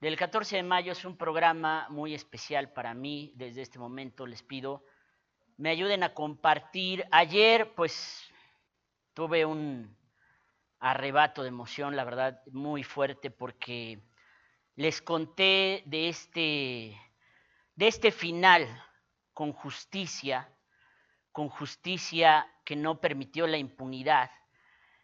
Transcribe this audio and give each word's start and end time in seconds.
del 0.00 0.16
14 0.16 0.56
de 0.56 0.62
mayo 0.62 0.92
es 0.92 1.04
un 1.04 1.16
programa 1.16 1.86
muy 1.90 2.14
especial 2.14 2.72
para 2.72 2.94
mí. 2.94 3.32
Desde 3.36 3.62
este 3.62 3.78
momento 3.78 4.26
les 4.26 4.42
pido 4.42 4.84
me 5.60 5.68
ayuden 5.68 6.02
a 6.02 6.14
compartir. 6.14 7.06
Ayer 7.10 7.74
pues 7.74 8.24
tuve 9.12 9.44
un 9.44 9.94
arrebato 10.78 11.42
de 11.42 11.48
emoción, 11.48 11.96
la 11.96 12.04
verdad, 12.04 12.42
muy 12.50 12.82
fuerte 12.82 13.30
porque 13.30 14.00
les 14.74 15.02
conté 15.02 15.82
de 15.84 16.08
este, 16.08 16.98
de 17.74 17.88
este 17.88 18.10
final 18.10 18.66
con 19.34 19.52
justicia, 19.52 20.50
con 21.30 21.50
justicia 21.50 22.50
que 22.64 22.74
no 22.74 22.98
permitió 22.98 23.46
la 23.46 23.58
impunidad. 23.58 24.30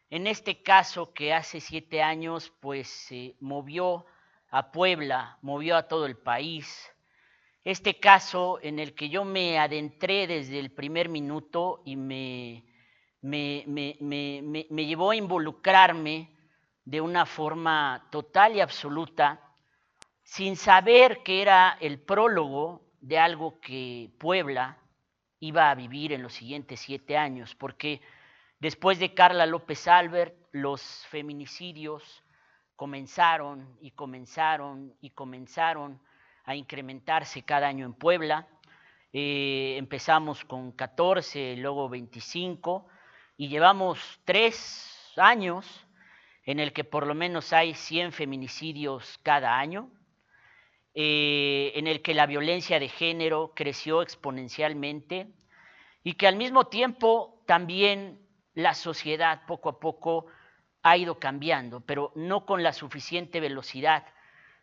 En 0.08 0.26
este 0.26 0.62
caso 0.62 1.12
que 1.12 1.34
hace 1.34 1.60
siete 1.60 2.02
años 2.02 2.50
pues 2.60 2.88
se 2.88 3.36
movió 3.40 4.06
a 4.50 4.70
Puebla, 4.72 5.38
movió 5.42 5.76
a 5.76 5.88
todo 5.88 6.06
el 6.06 6.16
país. 6.16 6.92
Este 7.64 7.98
caso 7.98 8.58
en 8.62 8.78
el 8.78 8.94
que 8.94 9.08
yo 9.08 9.24
me 9.24 9.58
adentré 9.58 10.26
desde 10.26 10.58
el 10.58 10.70
primer 10.70 11.08
minuto 11.08 11.82
y 11.84 11.96
me, 11.96 12.64
me, 13.22 13.64
me, 13.66 13.96
me 14.70 14.86
llevó 14.86 15.10
a 15.10 15.16
involucrarme 15.16 16.30
de 16.84 17.00
una 17.00 17.26
forma 17.26 18.06
total 18.10 18.54
y 18.54 18.60
absoluta, 18.60 19.40
sin 20.22 20.56
saber 20.56 21.22
que 21.24 21.42
era 21.42 21.76
el 21.80 22.00
prólogo 22.00 22.86
de 23.00 23.18
algo 23.18 23.60
que 23.60 24.10
Puebla 24.18 24.78
iba 25.40 25.70
a 25.70 25.74
vivir 25.74 26.12
en 26.12 26.22
los 26.22 26.32
siguientes 26.32 26.80
siete 26.80 27.16
años, 27.16 27.54
porque 27.54 28.00
después 28.60 28.98
de 28.98 29.14
Carla 29.14 29.46
López 29.46 29.86
Albert, 29.88 30.34
los 30.52 30.80
feminicidios, 31.08 32.22
comenzaron 32.76 33.76
y 33.80 33.90
comenzaron 33.92 34.94
y 35.00 35.10
comenzaron 35.10 36.00
a 36.44 36.54
incrementarse 36.54 37.42
cada 37.42 37.66
año 37.66 37.86
en 37.86 37.94
Puebla. 37.94 38.46
Eh, 39.12 39.76
empezamos 39.78 40.44
con 40.44 40.72
14, 40.72 41.56
luego 41.56 41.88
25 41.88 42.86
y 43.38 43.48
llevamos 43.48 44.20
tres 44.24 45.12
años 45.16 45.86
en 46.44 46.60
el 46.60 46.72
que 46.72 46.84
por 46.84 47.06
lo 47.06 47.14
menos 47.14 47.52
hay 47.52 47.74
100 47.74 48.12
feminicidios 48.12 49.18
cada 49.22 49.58
año, 49.58 49.90
eh, 50.94 51.72
en 51.74 51.86
el 51.88 52.02
que 52.02 52.14
la 52.14 52.26
violencia 52.26 52.78
de 52.78 52.88
género 52.88 53.52
creció 53.54 54.00
exponencialmente 54.02 55.28
y 56.04 56.14
que 56.14 56.28
al 56.28 56.36
mismo 56.36 56.68
tiempo 56.68 57.42
también 57.46 58.20
la 58.54 58.74
sociedad 58.74 59.42
poco 59.46 59.68
a 59.68 59.80
poco 59.80 60.26
ha 60.86 60.96
ido 60.96 61.18
cambiando, 61.18 61.80
pero 61.80 62.12
no 62.14 62.46
con 62.46 62.62
la 62.62 62.72
suficiente 62.72 63.40
velocidad 63.40 64.06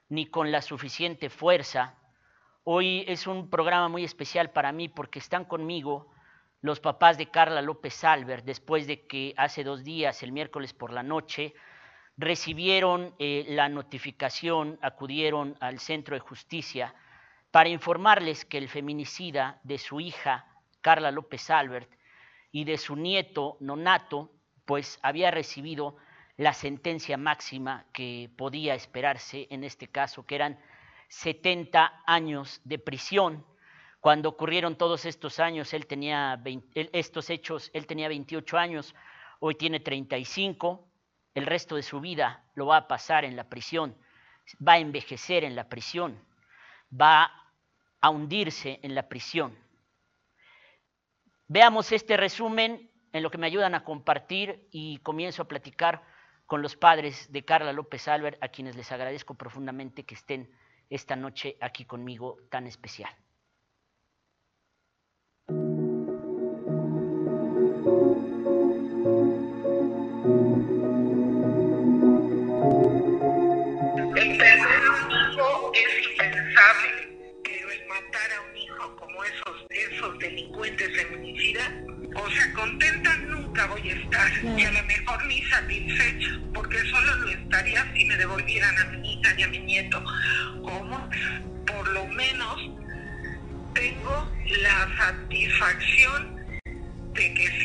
ni 0.08 0.28
con 0.28 0.54
la 0.54 0.62
suficiente 0.62 1.30
fuerza. 1.30 1.96
Hoy 2.64 3.04
es 3.10 3.28
un 3.28 3.50
programa 3.50 3.90
muy 3.90 4.06
especial 4.06 4.52
para 4.52 4.72
mí 4.72 4.88
porque 4.88 5.20
están 5.20 5.44
conmigo 5.44 6.14
los 6.62 6.80
papás 6.80 7.18
de 7.18 7.30
Carla 7.30 7.62
López 7.62 8.06
Albert, 8.06 8.46
después 8.46 8.88
de 8.88 9.06
que 9.06 9.34
hace 9.36 9.66
dos 9.66 9.84
días, 9.84 10.24
el 10.24 10.32
miércoles 10.32 10.74
por 10.74 10.94
la 10.94 11.04
noche, 11.04 11.56
recibieron 12.16 13.14
eh, 13.20 13.44
la 13.50 13.68
notificación, 13.68 14.80
acudieron 14.82 15.58
al 15.60 15.80
Centro 15.80 16.16
de 16.16 16.22
Justicia 16.22 16.96
para 17.52 17.68
informarles 17.68 18.46
que 18.46 18.60
el 18.60 18.70
feminicida 18.70 19.60
de 19.64 19.78
su 19.78 20.00
hija, 20.00 20.46
Carla 20.80 21.12
López 21.12 21.50
Albert, 21.50 21.92
y 22.50 22.64
de 22.64 22.78
su 22.78 22.96
nieto, 22.96 23.58
Nonato, 23.60 24.32
pues 24.64 25.00
había 25.04 25.30
recibido 25.30 25.98
la 26.38 26.54
sentencia 26.54 27.18
máxima 27.18 27.86
que 27.94 28.30
podía 28.38 28.74
esperarse 28.76 29.48
en 29.50 29.64
este 29.64 29.88
caso, 29.88 30.26
que 30.26 30.36
eran 30.36 30.60
70 31.10 32.04
años 32.06 32.60
de 32.64 32.80
prisión. 32.80 33.46
Cuando 34.00 34.30
ocurrieron 34.30 34.78
todos 34.78 35.06
estos 35.06 35.40
años, 35.40 35.74
él 35.74 35.86
tenía 35.86 36.42
estos 36.74 37.30
hechos, 37.30 37.70
él 37.74 37.86
tenía 37.86 38.08
28 38.08 38.58
años, 38.58 38.96
hoy 39.40 39.56
tiene 39.56 39.80
35, 39.80 40.88
el 41.36 41.46
resto 41.46 41.76
de 41.76 41.84
su 41.84 42.02
vida 42.02 42.44
lo 42.56 42.66
va 42.66 42.78
a 42.78 42.88
pasar 42.88 43.26
en 43.26 43.36
la 43.36 43.46
prisión, 43.46 43.96
va 44.66 44.74
a 44.74 44.80
envejecer 44.80 45.44
en 45.44 45.56
la 45.56 45.70
prisión, 45.70 46.20
va 46.92 47.32
a 48.02 48.10
hundirse 48.10 48.80
en 48.82 48.96
la 48.96 49.08
prisión. 49.08 49.58
Veamos 51.48 51.92
este 51.92 52.18
resumen 52.18 52.90
en 53.14 53.24
lo 53.24 53.30
que 53.30 53.38
me 53.38 53.48
ayudan 53.48 53.76
a 53.76 53.84
compartir 53.84 54.68
y 54.72 54.98
comienzo 54.98 55.44
a 55.44 55.48
platicar 55.48 56.02
con 56.54 56.62
los 56.62 56.76
padres 56.76 57.32
de 57.32 57.44
Carla 57.44 57.74
López 57.74 58.08
Albert, 58.08 58.38
a 58.40 58.50
quienes 58.50 58.76
les 58.76 58.92
agradezco 58.92 59.34
profundamente 59.34 60.04
que 60.04 60.14
estén 60.14 60.52
esta 60.88 61.16
noche 61.16 61.58
aquí 61.60 61.84
conmigo 61.84 62.38
tan 62.52 62.68
especial. 62.68 63.10
El 74.16 74.38
perder 74.38 74.84
un 75.08 75.12
hijo 75.12 75.72
es 75.74 76.08
impensable, 76.08 77.42
pero 77.44 77.72
el 77.72 77.88
matar 77.88 78.32
a 78.32 78.42
un 78.52 78.58
hijo 78.58 78.96
como 78.98 79.24
esos, 79.24 79.66
esos 79.72 80.20
delincuentes 80.20 81.02
feminicidas, 81.02 81.72
o 82.16 82.30
sea, 82.30 82.54
contenta 82.54 83.23
nunca 83.54 83.68
voy 83.68 83.88
a 83.88 83.94
estar, 83.94 84.32
y 84.58 84.64
a 84.64 84.72
lo 84.72 84.84
mejor 84.84 85.26
ni 85.26 85.44
satisfecha, 85.44 86.40
porque 86.56 86.78
solo 86.90 87.16
lo 87.18 87.30
estaría 87.30 87.86
si 87.94 88.06
me 88.06 88.18
devolvieran 88.18 88.80
a 88.80 88.86
mi 88.86 89.14
hija 89.14 89.34
y 89.38 89.44
a 89.44 89.48
mi 89.48 89.60
nieto. 89.60 90.04
¿Cómo? 90.64 91.10
Por 91.68 91.88
lo 91.90 92.08
menos 92.08 92.72
tengo 93.76 94.32
la 94.62 94.90
satisfacción 94.98 96.36
de 97.14 97.34
que 97.36 97.63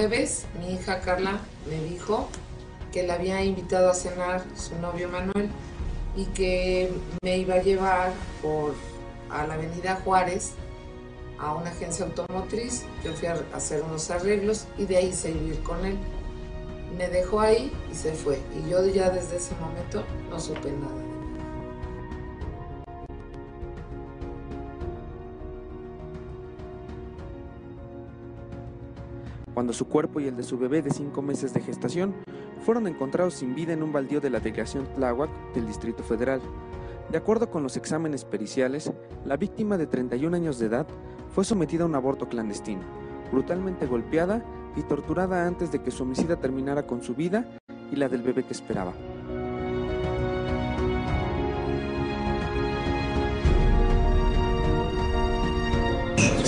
jueves 0.00 0.46
mi 0.58 0.72
hija 0.72 1.00
Carla 1.00 1.40
me 1.68 1.78
dijo 1.84 2.26
que 2.90 3.02
la 3.02 3.14
había 3.14 3.44
invitado 3.44 3.90
a 3.90 3.94
cenar 3.94 4.42
su 4.56 4.74
novio 4.78 5.10
Manuel 5.10 5.50
y 6.16 6.24
que 6.26 6.90
me 7.22 7.36
iba 7.36 7.56
a 7.56 7.62
llevar 7.62 8.10
por 8.40 8.74
a 9.30 9.46
la 9.46 9.54
avenida 9.54 10.00
Juárez 10.02 10.52
a 11.38 11.54
una 11.54 11.70
agencia 11.70 12.06
automotriz. 12.06 12.84
Yo 13.04 13.12
fui 13.12 13.28
a 13.28 13.44
hacer 13.54 13.82
unos 13.82 14.10
arreglos 14.10 14.66
y 14.78 14.86
de 14.86 14.96
ahí 14.96 15.12
se 15.12 15.32
iba 15.32 15.62
con 15.64 15.84
él. 15.84 15.98
Me 16.96 17.08
dejó 17.08 17.40
ahí 17.40 17.70
y 17.92 17.94
se 17.94 18.12
fue. 18.12 18.40
Y 18.56 18.70
yo 18.70 18.86
ya 18.86 19.10
desde 19.10 19.36
ese 19.36 19.54
momento 19.56 20.02
no 20.30 20.40
supe 20.40 20.72
nada. 20.72 21.09
Cuando 29.60 29.74
su 29.74 29.88
cuerpo 29.88 30.20
y 30.20 30.26
el 30.26 30.38
de 30.38 30.42
su 30.42 30.56
bebé 30.56 30.80
de 30.80 30.88
cinco 30.88 31.20
meses 31.20 31.52
de 31.52 31.60
gestación 31.60 32.14
fueron 32.64 32.86
encontrados 32.86 33.34
sin 33.34 33.54
vida 33.54 33.74
en 33.74 33.82
un 33.82 33.92
baldío 33.92 34.18
de 34.18 34.30
la 34.30 34.40
delegación 34.40 34.86
Tláhuac 34.94 35.28
del 35.52 35.66
Distrito 35.66 36.02
Federal. 36.02 36.40
De 37.12 37.18
acuerdo 37.18 37.50
con 37.50 37.62
los 37.62 37.76
exámenes 37.76 38.24
periciales, 38.24 38.90
la 39.26 39.36
víctima 39.36 39.76
de 39.76 39.86
31 39.86 40.34
años 40.34 40.58
de 40.58 40.64
edad 40.64 40.86
fue 41.28 41.44
sometida 41.44 41.82
a 41.82 41.88
un 41.88 41.94
aborto 41.94 42.26
clandestino, 42.26 42.80
brutalmente 43.30 43.84
golpeada 43.84 44.42
y 44.76 44.82
torturada 44.82 45.46
antes 45.46 45.70
de 45.70 45.82
que 45.82 45.90
su 45.90 46.04
homicida 46.04 46.36
terminara 46.36 46.86
con 46.86 47.02
su 47.02 47.14
vida 47.14 47.44
y 47.92 47.96
la 47.96 48.08
del 48.08 48.22
bebé 48.22 48.44
que 48.44 48.54
esperaba. 48.54 48.94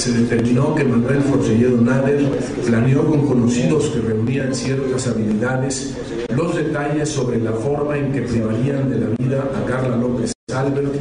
Se 0.03 0.11
determinó 0.11 0.75
que 0.75 0.83
Manuel 0.83 1.21
Forcelledo 1.21 1.81
Nader 1.81 2.29
planeó 2.67 3.07
con 3.07 3.25
conocidos 3.25 3.89
que 3.91 4.01
reunían 4.01 4.53
ciertas 4.53 5.07
habilidades 5.07 5.97
los 6.35 6.57
detalles 6.57 7.09
sobre 7.09 7.39
la 7.39 7.53
forma 7.53 7.97
en 7.97 8.13
que 8.13 8.23
privarían 8.23 8.91
de 8.91 8.99
la 8.99 9.07
vida 9.17 9.45
a 9.55 9.65
Carla 9.65 9.97
López 9.97 10.33
Albert. 10.53 10.93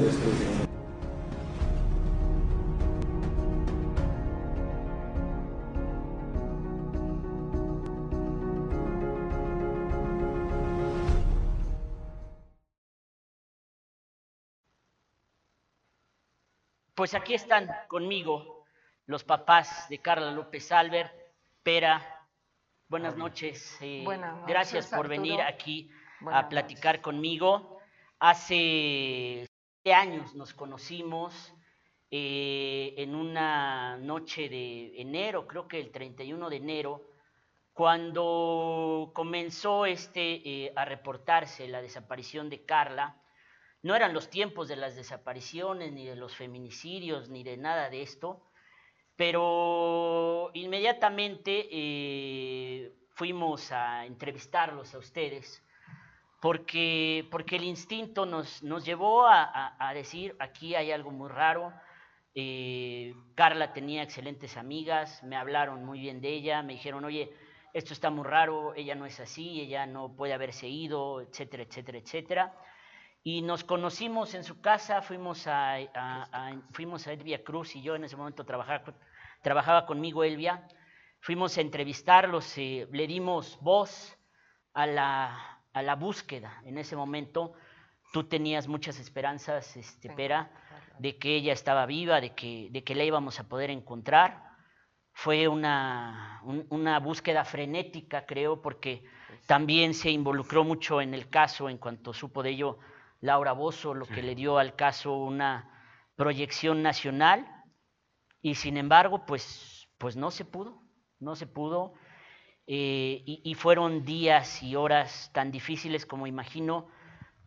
Pues 16.93 17.15
aquí 17.15 17.33
están 17.33 17.67
conmigo 17.87 18.60
los 19.11 19.25
papás 19.25 19.89
de 19.89 19.99
Carla 19.99 20.31
López 20.31 20.71
Albert, 20.71 21.11
Pera, 21.61 22.25
Buenas 22.87 23.17
noches. 23.17 23.77
eh, 23.81 24.03
Buenas 24.05 24.31
noches, 24.31 24.47
gracias 24.47 24.87
por 24.87 24.99
Arturo. 24.99 25.09
venir 25.09 25.41
aquí 25.41 25.91
Buenas 26.21 26.45
a 26.45 26.49
platicar 26.49 27.01
conmigo. 27.01 27.81
Hace 28.19 29.49
siete 29.83 29.93
años 29.93 30.33
nos 30.33 30.53
conocimos 30.53 31.53
eh, 32.09 32.93
en 32.97 33.13
una 33.13 33.97
noche 33.97 34.47
de 34.47 35.01
enero, 35.01 35.45
creo 35.45 35.67
que 35.67 35.81
el 35.81 35.91
31 35.91 36.49
de 36.49 36.55
enero, 36.55 37.01
cuando 37.73 39.11
comenzó 39.13 39.85
este, 39.85 40.65
eh, 40.67 40.73
a 40.73 40.85
reportarse 40.85 41.67
la 41.67 41.81
desaparición 41.81 42.49
de 42.49 42.63
Carla. 42.63 43.17
No 43.83 43.93
eran 43.93 44.13
los 44.13 44.29
tiempos 44.29 44.69
de 44.69 44.77
las 44.77 44.95
desapariciones, 44.95 45.91
ni 45.91 46.05
de 46.05 46.15
los 46.15 46.33
feminicidios, 46.33 47.29
ni 47.29 47.43
de 47.43 47.57
nada 47.57 47.89
de 47.89 48.03
esto, 48.03 48.45
pero 49.15 50.51
inmediatamente 50.53 51.67
eh, 51.71 52.91
fuimos 53.15 53.71
a 53.71 54.05
entrevistarlos 54.05 54.93
a 54.95 54.99
ustedes 54.99 55.63
porque, 56.41 57.27
porque 57.31 57.57
el 57.57 57.63
instinto 57.63 58.25
nos, 58.25 58.63
nos 58.63 58.83
llevó 58.85 59.27
a, 59.27 59.75
a- 59.79 59.93
decir, 59.93 60.35
aquí 60.39 60.75
hay 60.75 60.91
algo 60.91 61.11
muy 61.11 61.29
raro. 61.29 61.71
Eh, 62.33 63.13
Carla 63.35 63.73
tenía 63.73 64.03
excelentes 64.03 64.57
amigas, 64.57 65.21
me 65.23 65.35
hablaron 65.35 65.85
muy 65.85 65.99
bien 65.99 66.21
de 66.21 66.29
ella, 66.29 66.63
me 66.63 66.73
dijeron, 66.73 67.05
oye, 67.05 67.31
esto 67.73 67.93
está 67.93 68.09
muy 68.09 68.23
raro, 68.25 68.73
ella 68.75 68.95
no 68.95 69.05
es 69.05 69.19
así, 69.19 69.61
ella 69.61 69.85
no 69.85 70.15
puede 70.15 70.33
haberse 70.33 70.67
ido, 70.67 71.21
etcétera, 71.21 71.63
etcétera, 71.63 71.97
etcétera. 71.99 72.53
Y 73.23 73.41
nos 73.43 73.63
conocimos 73.63 74.33
en 74.33 74.43
su 74.43 74.61
casa, 74.61 75.01
fuimos 75.01 75.45
a, 75.47 75.75
a- 75.75 75.83
a- 75.93 76.61
fuimos 76.71 77.05
a 77.07 77.13
Elvia 77.13 77.43
Cruz 77.43 77.75
y 77.75 77.81
yo 77.81 77.95
en 77.95 78.03
ese 78.03 78.15
momento 78.17 78.43
trabajaba, 78.45 78.83
trabajaba 79.43 79.85
conmigo 79.85 80.23
Elvia. 80.23 80.67
Fuimos 81.19 81.55
a 81.57 81.61
entrevistarlos, 81.61 82.57
eh, 82.57 82.87
le 82.91 83.05
dimos 83.05 83.59
voz 83.61 84.17
a 84.73 84.87
la, 84.87 85.59
a 85.71 85.81
la 85.83 85.95
búsqueda. 85.95 86.61
En 86.65 86.79
ese 86.79 86.95
momento 86.95 87.53
tú 88.11 88.23
tenías 88.23 88.67
muchas 88.67 88.99
esperanzas, 88.99 89.77
este, 89.77 90.09
Sí, 90.09 90.15
Pera, 90.15 90.51
de 90.97 91.17
que 91.19 91.35
ella 91.35 91.53
estaba 91.53 91.85
viva, 91.85 92.19
de 92.21 92.33
que, 92.33 92.69
de 92.71 92.83
que 92.83 92.95
la 92.95 93.03
íbamos 93.03 93.39
a 93.39 93.47
poder 93.47 93.69
encontrar. 93.69 94.49
Fue 95.13 95.47
una, 95.47 96.39
un- 96.43 96.65
una 96.71 96.99
búsqueda 96.99 97.45
frenética, 97.45 98.25
creo, 98.25 98.63
porque 98.63 99.03
también 99.45 99.93
se 99.93 100.09
involucró 100.09 100.63
mucho 100.63 101.01
en 101.01 101.13
el 101.13 101.29
caso, 101.29 101.69
en 101.69 101.77
cuanto 101.77 102.13
supo 102.13 102.41
de 102.41 102.49
ello 102.51 102.79
Laura 103.21 103.53
Bozo, 103.53 103.93
lo 103.93 104.05
que 104.05 104.23
le 104.23 104.35
dio 104.35 104.57
al 104.57 104.75
caso 104.75 105.13
una 105.13 105.69
proyección 106.15 106.81
nacional, 106.81 107.47
y 108.41 108.55
sin 108.55 108.77
embargo, 108.77 109.25
pues, 109.25 109.87
pues 109.97 110.15
no 110.15 110.31
se 110.31 110.43
pudo, 110.43 110.81
no 111.19 111.35
se 111.35 111.45
pudo, 111.45 111.93
eh, 112.65 113.21
y, 113.25 113.41
y 113.43 113.53
fueron 113.53 114.03
días 114.05 114.63
y 114.63 114.75
horas 114.75 115.29
tan 115.33 115.51
difíciles 115.51 116.05
como 116.05 116.25
imagino, 116.25 116.87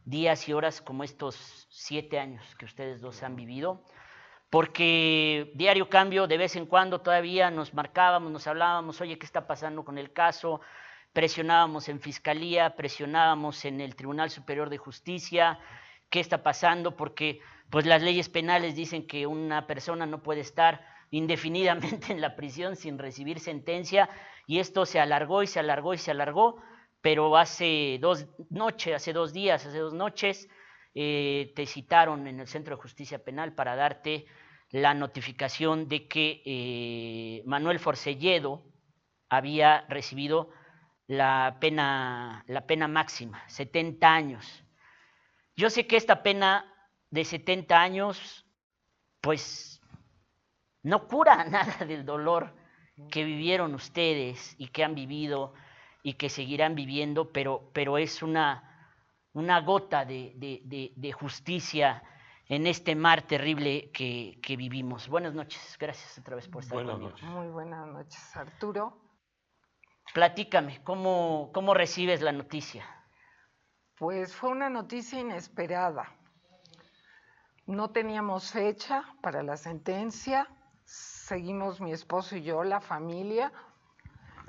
días 0.05 0.49
y 0.49 0.53
horas 0.53 0.81
como 0.81 1.03
estos 1.03 1.67
siete 1.71 2.19
años 2.21 2.45
que 2.57 2.67
ustedes 2.67 3.01
dos 3.01 3.23
han 3.25 3.35
vivido, 3.35 3.85
porque 4.51 5.51
Diario 5.57 5.89
Cambio 5.89 6.29
de 6.29 6.39
vez 6.39 6.55
en 6.55 6.67
cuando 6.67 7.01
todavía 7.01 7.51
nos 7.51 7.75
marcábamos, 7.75 8.31
nos 8.31 8.47
hablábamos, 8.47 9.01
oye, 9.01 9.19
¿qué 9.19 9.27
está 9.27 9.49
pasando 9.49 9.85
con 9.85 9.99
el 9.99 10.13
caso? 10.13 10.61
Presionábamos 11.15 11.89
en 11.89 12.01
Fiscalía, 12.01 12.75
presionábamos 12.75 13.65
en 13.65 13.81
el 13.81 13.95
Tribunal 13.95 14.31
Superior 14.31 14.69
de 14.69 14.79
Justicia, 14.79 15.61
¿qué 16.11 16.19
está 16.19 16.43
pasando? 16.43 16.97
Porque 16.97 17.39
pues 17.71 17.87
las 17.87 18.03
leyes 18.03 18.29
penales 18.29 18.75
dicen 18.75 19.07
que 19.07 19.25
una 19.29 19.69
persona 19.69 20.07
no 20.07 20.25
puede 20.25 20.41
estar 20.41 20.85
indefinidamente 21.13 22.13
en 22.13 22.21
la 22.21 22.35
prisión 22.35 22.75
sin 22.75 22.99
recibir 22.99 23.39
sentencia 23.39 24.11
y 24.49 24.59
esto 24.59 24.87
se 24.87 24.99
alargó 24.99 25.45
y 25.45 25.47
se 25.47 25.61
alargó 25.61 25.95
y 25.95 25.99
se 25.99 26.11
alargó, 26.11 26.61
pero 27.01 27.37
hace 27.37 27.99
dos 28.01 28.27
noches, 28.51 28.97
hace 28.97 29.13
dos 29.13 29.33
días, 29.33 29.65
hace 29.65 29.79
dos 29.79 29.95
noches, 29.95 30.49
eh, 30.97 31.53
te 31.55 31.65
citaron 31.67 32.27
en 32.27 32.41
el 32.41 32.49
Centro 32.49 32.75
de 32.75 32.83
Justicia 32.83 33.23
Penal 33.23 33.55
para 33.55 33.77
darte 33.77 34.27
la 34.71 34.95
notificación 34.95 35.87
de 35.87 36.09
que 36.09 36.43
eh, 36.45 37.43
Manuel 37.47 37.79
Forcelledo 37.79 38.65
había 39.29 39.87
recibido 39.89 40.51
la 41.07 41.57
pena, 41.61 42.45
la 42.47 42.67
pena 42.67 42.89
máxima, 42.89 43.43
70 43.49 44.13
años. 44.13 44.65
Yo 45.57 45.71
sé 45.71 45.87
que 45.87 45.97
esta 45.97 46.23
pena 46.23 46.65
de 47.11 47.25
70 47.25 47.81
años, 47.81 48.45
pues, 49.21 49.81
no 50.83 51.07
cura 51.07 51.45
nada 51.51 51.85
del 51.85 52.05
dolor 52.05 52.55
que 53.11 53.25
vivieron 53.25 53.75
ustedes 53.75 54.55
y 54.59 54.69
que 54.69 54.85
han 54.85 54.95
vivido 54.95 55.53
y 56.03 56.15
que 56.15 56.29
seguirán 56.29 56.75
viviendo, 56.75 57.33
pero, 57.33 57.71
pero 57.73 57.99
es 57.99 58.23
una, 58.23 58.91
una 59.33 59.61
gota 59.61 60.05
de, 60.05 60.33
de- 60.37 60.61
de- 60.65 60.93
de 60.95 61.13
justicia 61.13 62.03
en 62.49 62.67
este 62.67 62.95
mar 62.95 63.23
terrible 63.23 63.91
que, 63.91 64.39
que 64.43 64.57
vivimos. 64.57 65.09
Buenas 65.09 65.33
noches, 65.35 65.77
gracias 65.79 66.19
otra 66.19 66.37
vez 66.37 66.47
por 66.49 66.63
estar 66.63 66.77
Buenas 66.77 66.93
conmigo. 66.95 67.11
noches. 67.13 67.29
Muy 67.31 67.49
buenas 67.49 67.87
noches, 67.87 68.37
Arturo. 68.37 68.99
Platícame, 70.13 70.83
¿cómo, 70.85 71.51
¿cómo 71.53 71.75
recibes 71.75 72.21
la 72.21 72.33
noticia? 72.33 72.85
Pues 73.99 74.35
fue 74.35 74.51
una 74.51 74.69
noticia 74.69 75.19
inesperada. 75.19 76.13
No 77.67 77.91
teníamos 77.91 78.53
fecha 78.53 79.05
para 79.23 79.43
la 79.43 79.57
sentencia. 79.57 80.49
Seguimos 80.85 81.81
mi 81.81 81.93
esposo 81.93 82.37
y 82.37 82.43
yo, 82.43 82.63
la 82.63 82.81
familia, 82.81 83.53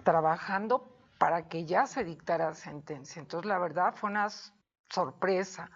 trabajando 0.03 0.95
para 1.17 1.47
que 1.47 1.65
ya 1.65 1.87
se 1.87 2.03
dictara 2.03 2.53
sentencia. 2.53 3.19
Entonces, 3.19 3.47
la 3.47 3.57
verdad 3.57 3.95
fue 3.95 4.09
una 4.09 4.27
sorpresa. 4.89 5.69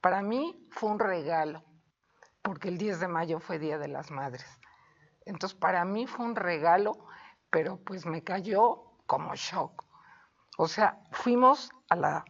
Para 0.00 0.22
mí 0.22 0.68
fue 0.70 0.90
un 0.90 0.98
regalo, 0.98 1.64
porque 2.42 2.68
el 2.68 2.78
10 2.78 3.00
de 3.00 3.08
mayo 3.08 3.40
fue 3.40 3.58
Día 3.58 3.78
de 3.78 3.88
las 3.88 4.10
Madres. 4.10 4.46
Entonces, 5.24 5.58
para 5.58 5.84
mí 5.84 6.06
fue 6.06 6.26
un 6.26 6.36
regalo, 6.36 7.06
pero 7.50 7.78
pues 7.78 8.06
me 8.06 8.22
cayó 8.22 8.87
como 9.08 9.34
shock. 9.34 9.84
O 10.58 10.68
sea, 10.68 11.00
fuimos 11.10 11.70
a 11.88 11.96
la 11.96 12.24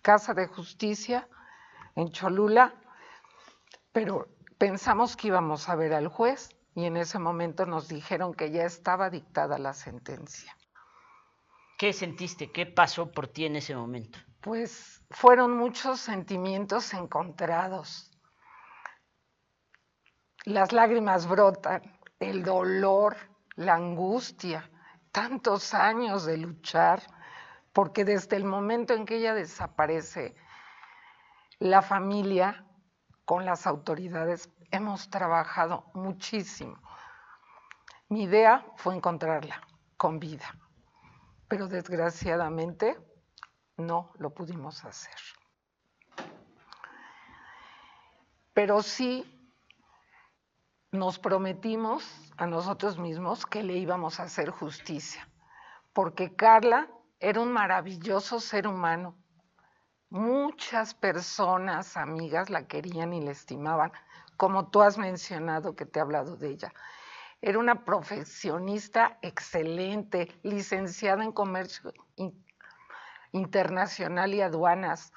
Casa 0.00 0.32
de 0.32 0.46
Justicia 0.46 1.28
en 1.96 2.10
Cholula, 2.10 2.72
pero 3.92 4.28
pensamos 4.56 5.16
que 5.16 5.26
íbamos 5.26 5.68
a 5.68 5.74
ver 5.74 5.92
al 5.92 6.08
juez 6.08 6.56
y 6.74 6.86
en 6.86 6.96
ese 6.96 7.18
momento 7.18 7.66
nos 7.66 7.88
dijeron 7.88 8.32
que 8.32 8.50
ya 8.50 8.64
estaba 8.64 9.10
dictada 9.10 9.58
la 9.58 9.74
sentencia. 9.74 10.56
¿Qué 11.76 11.92
sentiste? 11.92 12.52
¿Qué 12.52 12.64
pasó 12.64 13.10
por 13.10 13.26
ti 13.26 13.46
en 13.46 13.56
ese 13.56 13.74
momento? 13.74 14.18
Pues 14.40 15.04
fueron 15.10 15.56
muchos 15.56 15.98
sentimientos 15.98 16.94
encontrados. 16.94 18.10
Las 20.44 20.72
lágrimas 20.72 21.26
brotan, 21.26 21.82
el 22.20 22.44
dolor, 22.44 23.16
la 23.56 23.74
angustia, 23.74 24.69
tantos 25.12 25.74
años 25.74 26.24
de 26.24 26.36
luchar, 26.36 27.02
porque 27.72 28.04
desde 28.04 28.36
el 28.36 28.44
momento 28.44 28.94
en 28.94 29.06
que 29.06 29.16
ella 29.16 29.34
desaparece, 29.34 30.34
la 31.58 31.82
familia 31.82 32.64
con 33.24 33.44
las 33.44 33.66
autoridades 33.66 34.50
hemos 34.70 35.10
trabajado 35.10 35.90
muchísimo. 35.94 36.80
Mi 38.08 38.24
idea 38.24 38.66
fue 38.76 38.94
encontrarla 38.94 39.60
con 39.96 40.18
vida, 40.18 40.56
pero 41.48 41.68
desgraciadamente 41.68 42.98
no 43.76 44.12
lo 44.18 44.30
pudimos 44.30 44.84
hacer. 44.84 45.14
Pero 48.52 48.82
sí 48.82 49.39
nos 50.92 51.18
prometimos 51.18 52.04
a 52.36 52.46
nosotros 52.46 52.98
mismos 52.98 53.46
que 53.46 53.62
le 53.62 53.74
íbamos 53.74 54.18
a 54.18 54.24
hacer 54.24 54.50
justicia, 54.50 55.28
porque 55.92 56.34
Carla 56.34 56.88
era 57.20 57.40
un 57.40 57.52
maravilloso 57.52 58.40
ser 58.40 58.66
humano. 58.66 59.16
Muchas 60.08 60.94
personas, 60.94 61.96
amigas, 61.96 62.50
la 62.50 62.66
querían 62.66 63.12
y 63.12 63.20
la 63.20 63.30
estimaban, 63.30 63.92
como 64.36 64.68
tú 64.68 64.82
has 64.82 64.98
mencionado 64.98 65.76
que 65.76 65.86
te 65.86 66.00
he 66.00 66.02
hablado 66.02 66.36
de 66.36 66.48
ella. 66.48 66.72
Era 67.40 67.58
una 67.60 67.84
profesionista 67.84 69.18
excelente, 69.22 70.28
licenciada 70.42 71.22
en 71.22 71.30
comercio 71.30 71.92
in- 72.16 72.44
internacional 73.30 74.34
y 74.34 74.40
aduanas. 74.40 75.12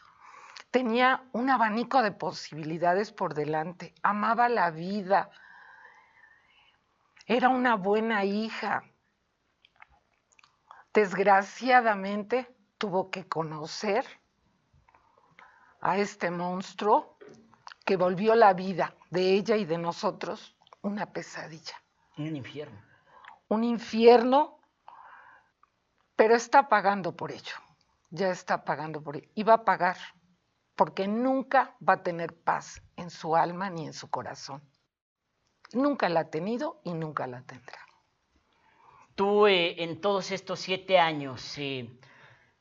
Tenía 0.69 1.23
un 1.31 1.49
abanico 1.49 2.03
de 2.03 2.11
posibilidades 2.11 3.11
por 3.11 3.33
delante, 3.33 3.95
amaba 4.03 4.49
la 4.49 4.69
vida, 4.69 5.31
era 7.25 7.49
una 7.49 7.75
buena 7.75 8.23
hija. 8.25 8.83
Desgraciadamente 10.93 12.55
tuvo 12.77 13.09
que 13.09 13.27
conocer 13.27 14.05
a 15.81 15.97
este 15.97 16.29
monstruo 16.31 17.17
que 17.85 17.97
volvió 17.97 18.35
la 18.35 18.53
vida 18.53 18.95
de 19.09 19.33
ella 19.33 19.55
y 19.55 19.65
de 19.65 19.77
nosotros 19.77 20.55
una 20.81 21.11
pesadilla 21.11 21.75
Un 22.17 22.35
infierno. 22.35 22.81
un 23.49 23.63
infierno, 23.63 24.59
pero 26.15 26.35
está 26.35 26.69
pagando 26.69 27.15
por 27.15 27.31
ello, 27.31 27.55
ya 28.09 28.29
está 28.29 28.63
pagando 28.63 29.01
por 29.01 29.17
ello, 29.17 29.29
y 29.33 29.43
va 29.43 29.53
a 29.55 29.65
pagar, 29.65 29.97
porque 30.75 31.07
nunca 31.07 31.75
va 31.87 31.93
a 31.93 32.03
tener 32.03 32.35
paz 32.35 32.81
en 32.95 33.09
su 33.09 33.35
alma 33.35 33.69
ni 33.69 33.87
en 33.87 33.93
su 33.93 34.09
corazón. 34.09 34.61
Nunca 35.73 36.07
la 36.07 36.21
ha 36.21 36.29
tenido 36.29 36.79
y 36.83 36.93
nunca 36.93 37.25
la 37.25 37.41
tendrá. 37.41 37.79
Tú 39.15 39.47
eh, 39.47 39.83
en 39.83 40.01
todos 40.01 40.31
estos 40.31 40.59
siete 40.59 40.99
años 40.99 41.57
eh, 41.57 41.89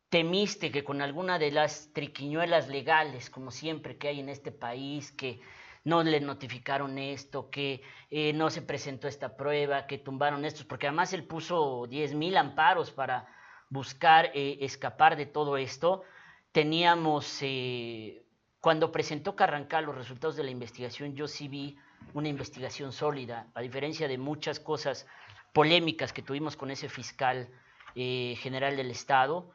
temiste 0.09 0.71
que 0.71 0.85
con 0.85 1.01
alguna 1.03 1.39
de 1.39 1.51
las 1.51 1.91
triquiñuelas 1.93 2.69
legales, 2.69 3.31
como 3.31 3.51
siempre 3.51 3.97
que 3.97 4.09
hay 4.09 4.21
en 4.21 4.31
este 4.31 4.51
país, 4.51 5.13
que 5.13 5.41
no 5.85 6.03
le 6.03 6.21
notificaron 6.21 6.99
esto, 6.99 7.51
que 7.51 7.83
eh, 8.11 8.33
no 8.33 8.51
se 8.51 8.63
presentó 8.63 9.09
esta 9.09 9.37
prueba, 9.37 9.87
que 9.87 9.99
tumbaron 9.99 10.45
estos, 10.45 10.65
porque 10.65 10.87
además 10.87 11.13
él 11.13 11.25
puso 11.25 11.87
10 11.87 12.15
mil 12.15 12.37
amparos 12.37 12.91
para 12.91 13.27
buscar 13.69 14.31
escapar 14.35 15.17
de 15.17 15.27
todo 15.27 15.57
esto. 15.57 16.03
Teníamos, 16.53 17.41
cuando 18.61 18.93
presentó 18.93 19.35
Carrancal 19.35 19.87
los 19.87 19.97
resultados 19.97 20.37
de 20.37 20.45
la 20.45 20.51
investigación, 20.51 21.15
yo 21.15 21.27
sí 21.27 21.49
vi 21.49 21.79
una 22.15 22.29
investigación 22.29 22.93
sólida, 22.93 23.49
a 23.55 23.61
diferencia 23.61 24.09
de 24.09 24.19
muchas 24.19 24.61
cosas 24.61 25.07
polémicas 25.53 26.13
que 26.13 26.23
tuvimos 26.23 26.57
con 26.57 26.71
ese 26.71 26.89
fiscal 26.89 27.49
eh, 27.95 28.37
general 28.39 28.77
del 28.77 28.91
Estado, 28.91 29.51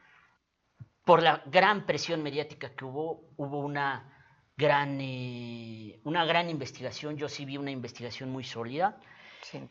por 1.03 1.23
la 1.23 1.41
gran 1.45 1.85
presión 1.85 2.21
mediática 2.21 2.75
que 2.75 2.85
hubo, 2.85 3.31
hubo 3.37 3.59
una 3.59 4.13
gran, 4.57 4.99
eh, 4.99 5.99
una 6.03 6.25
gran 6.25 6.49
investigación, 6.49 7.17
yo 7.17 7.29
sí 7.29 7.45
vi 7.45 7.57
una 7.57 7.71
investigación 7.71 8.29
muy 8.29 8.43
sólida. 8.43 8.99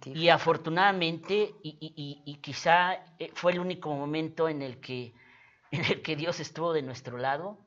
Y 0.06 0.28
afortunadamente, 0.30 1.54
y, 1.62 2.38
quizá 2.40 2.95
eh, 3.18 3.30
fue 3.35 3.52
el 3.52 3.59
único 3.59 3.95
momento 3.95 4.49
en 4.49 4.62
el, 4.62 4.80
que, 4.80 5.12
en 5.71 5.85
el 5.85 6.02
que 6.02 6.16
Dios 6.16 6.40
estuvo 6.40 6.73
de 6.73 6.83
nuestro 6.83 7.18
lado, 7.18 7.59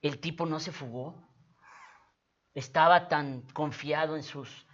el 0.00 0.18
tipo 0.20 0.46
no 0.46 0.60
se 0.60 0.72
fugó, 0.72 1.27
estaba 2.54 3.08
tan 3.08 3.42
confiado 3.52 4.16
en 4.16 4.22
sus 4.22 4.66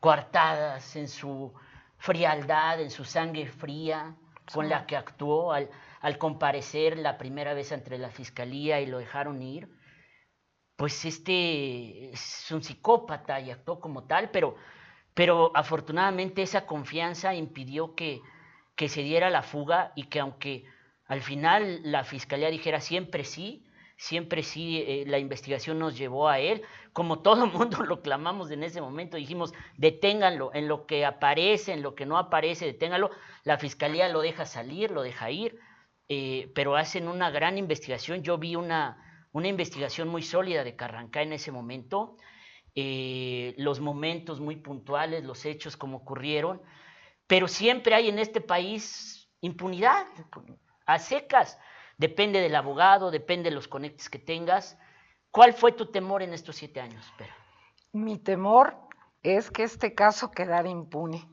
coartadas, 0.00 0.96
en 0.96 1.08
su 1.08 1.52
frialdad, 1.98 2.80
en 2.80 2.90
su 2.90 3.04
sangre 3.04 3.46
fría 3.46 4.16
con 4.52 4.68
la 4.68 4.86
que 4.86 4.96
actuó 4.96 5.52
al, 5.52 5.68
comparecer 6.18 6.96
la 6.96 7.18
primera 7.18 7.54
vez 7.54 7.72
ante 7.72 7.98
la 7.98 8.10
fiscalía 8.10 8.80
y 8.80 8.86
lo 8.86 8.98
dejaron 8.98 9.42
ir, 9.42 9.68
pues 10.76 11.04
este 11.04 12.10
es 12.10 12.50
un 12.50 12.62
psicópata 12.62 13.40
y 13.40 13.50
actuó 13.50 13.80
como 13.80 14.04
tal, 14.04 14.30
pero, 14.30 14.56
pero 15.12 15.50
afortunadamente 15.54 16.42
esa 16.42 16.66
confianza 16.66 17.34
impidió 17.34 17.94
que, 17.94 18.22
que 18.74 18.88
se 18.88 19.02
diera 19.02 19.28
la 19.28 19.42
fuga 19.42 19.92
y 19.96 20.04
que 20.04 20.20
aunque 20.20 20.64
al 21.06 21.20
final 21.20 21.80
la 21.82 22.04
fiscalía 22.04 22.48
dijera 22.48 22.80
siempre 22.80 23.24
sí, 23.24 23.67
siempre 23.98 24.44
sí 24.44 24.78
eh, 24.78 25.04
la 25.06 25.18
investigación 25.18 25.78
nos 25.78 25.98
llevó 25.98 26.28
a 26.28 26.38
él, 26.38 26.62
como 26.92 27.20
todo 27.20 27.46
mundo 27.46 27.82
lo 27.82 28.00
clamamos 28.00 28.50
en 28.50 28.62
ese 28.62 28.80
momento, 28.80 29.16
dijimos, 29.16 29.52
deténganlo, 29.76 30.54
en 30.54 30.68
lo 30.68 30.86
que 30.86 31.04
aparece, 31.04 31.72
en 31.72 31.82
lo 31.82 31.94
que 31.94 32.06
no 32.06 32.16
aparece, 32.16 32.64
deténganlo, 32.64 33.10
la 33.44 33.58
fiscalía 33.58 34.08
lo 34.08 34.22
deja 34.22 34.46
salir, 34.46 34.92
lo 34.92 35.02
deja 35.02 35.30
ir, 35.30 35.58
eh, 36.08 36.50
pero 36.54 36.76
hacen 36.76 37.08
una 37.08 37.30
gran 37.30 37.58
investigación, 37.58 38.22
yo 38.22 38.38
vi 38.38 38.56
una, 38.56 39.26
una 39.32 39.48
investigación 39.48 40.08
muy 40.08 40.22
sólida 40.22 40.64
de 40.64 40.76
Carrancá 40.76 41.22
en 41.22 41.32
ese 41.32 41.50
momento, 41.50 42.16
eh, 42.76 43.54
los 43.58 43.80
momentos 43.80 44.38
muy 44.38 44.56
puntuales, 44.56 45.24
los 45.24 45.44
hechos 45.44 45.76
como 45.76 45.98
ocurrieron, 45.98 46.62
pero 47.26 47.48
siempre 47.48 47.94
hay 47.96 48.08
en 48.08 48.20
este 48.20 48.40
país 48.40 49.28
impunidad, 49.40 50.06
a 50.86 50.98
secas, 51.00 51.58
Depende 51.98 52.40
del 52.40 52.54
abogado, 52.54 53.10
depende 53.10 53.50
de 53.50 53.56
los 53.56 53.66
conectes 53.66 54.08
que 54.08 54.20
tengas. 54.20 54.78
¿Cuál 55.32 55.52
fue 55.52 55.72
tu 55.72 55.90
temor 55.90 56.22
en 56.22 56.32
estos 56.32 56.56
siete 56.56 56.80
años? 56.80 57.04
Mi 57.92 58.18
temor 58.18 58.76
es 59.22 59.50
que 59.50 59.64
este 59.64 59.94
caso 59.94 60.30
quedara 60.30 60.68
impune. 60.68 61.28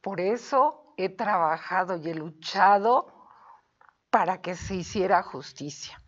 Por 0.00 0.20
eso 0.20 0.94
he 0.96 1.08
trabajado 1.08 1.96
y 1.96 2.08
he 2.08 2.14
luchado 2.14 3.12
para 4.10 4.40
que 4.40 4.54
se 4.54 4.76
hiciera 4.76 5.22
justicia. 5.24 6.00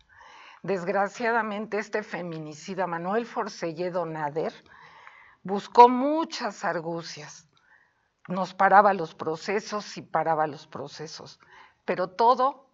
Desgraciadamente, 0.63 1.77
este 1.77 2.01
feminicida, 2.01 2.87
Manuel 2.87 3.25
Forcelledo 3.25 4.05
Nader, 4.05 4.53
buscó 5.43 5.89
muchas 5.89 6.63
argucias. 6.63 7.47
Nos 8.27 8.53
paraba 8.53 8.93
los 8.93 9.13
procesos 9.13 9.97
y 9.97 10.01
paraba 10.01 10.47
los 10.47 10.65
procesos, 10.65 11.39
pero 11.83 12.09
todo 12.09 12.64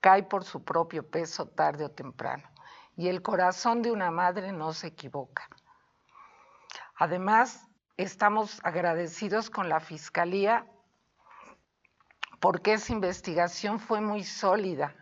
cae 0.00 0.22
por 0.22 0.44
su 0.44 0.64
propio 0.64 1.08
peso 1.08 1.48
tarde 1.48 1.84
o 1.84 1.90
temprano. 1.90 2.48
Y 2.96 3.08
el 3.08 3.22
corazón 3.22 3.82
de 3.82 3.90
una 3.90 4.10
madre 4.10 4.52
no 4.52 4.72
se 4.72 4.88
equivoca. 4.88 5.48
Además, 6.96 7.68
estamos 7.96 8.60
agradecidos 8.64 9.50
con 9.50 9.68
la 9.68 9.80
Fiscalía 9.80 10.66
porque 12.40 12.74
esa 12.74 12.92
investigación 12.92 13.80
fue 13.80 14.00
muy 14.00 14.24
sólida, 14.24 14.94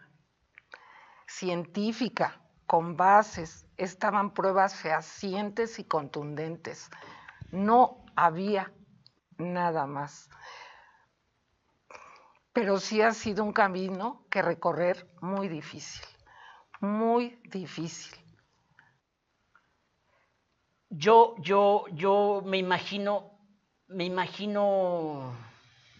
científica, 1.26 2.40
con 2.66 2.96
bases, 2.96 3.66
estaban 3.76 4.32
pruebas 4.32 4.74
fehacientes 4.74 5.78
y 5.78 5.84
contundentes. 5.84 6.90
No 7.50 8.04
había 8.16 8.72
nada 9.38 9.86
más 9.86 10.30
pero 12.56 12.78
sí 12.80 13.02
ha 13.02 13.12
sido 13.12 13.44
un 13.44 13.52
camino 13.52 14.24
que 14.30 14.40
recorrer 14.40 15.06
muy 15.20 15.46
difícil, 15.46 16.06
muy 16.80 17.38
difícil. 17.50 18.18
Yo, 20.88 21.34
yo, 21.40 21.84
yo 21.92 22.42
me 22.46 22.56
imagino, 22.56 23.38
me 23.88 24.06
imagino 24.06 25.36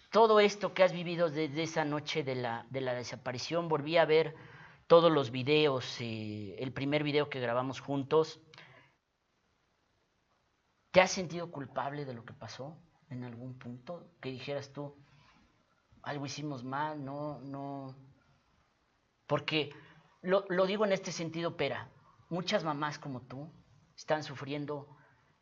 todo 0.09 0.39
esto 0.39 0.73
que 0.73 0.81
has 0.81 0.93
vivido 0.93 1.29
desde 1.29 1.61
esa 1.61 1.85
noche 1.85 2.23
de 2.23 2.33
la, 2.33 2.65
de 2.71 2.81
la 2.81 2.95
desaparición. 2.95 3.69
Volví 3.69 3.97
a 3.97 4.05
ver 4.05 4.33
todos 4.87 5.11
los 5.11 5.29
videos, 5.29 6.01
eh, 6.01 6.55
el 6.57 6.73
primer 6.73 7.03
video 7.03 7.29
que 7.29 7.39
grabamos 7.39 7.81
juntos. 7.81 8.41
¿Te 10.89 11.01
has 11.01 11.11
sentido 11.11 11.51
culpable 11.51 12.03
de 12.03 12.15
lo 12.15 12.25
que 12.25 12.33
pasó 12.33 12.75
en 13.11 13.23
algún 13.25 13.59
punto? 13.59 14.09
Que 14.19 14.31
dijeras 14.31 14.73
tú, 14.73 14.95
algo 16.07 16.25
hicimos 16.25 16.63
mal, 16.63 17.03
no, 17.03 17.39
no. 17.41 17.93
Porque 19.27 19.73
lo, 20.21 20.45
lo 20.47 20.65
digo 20.65 20.85
en 20.85 20.93
este 20.93 21.11
sentido, 21.11 21.57
Pera, 21.57 21.89
muchas 22.29 22.63
mamás 22.63 22.97
como 22.97 23.21
tú 23.21 23.51
están 23.95 24.23
sufriendo 24.23 24.87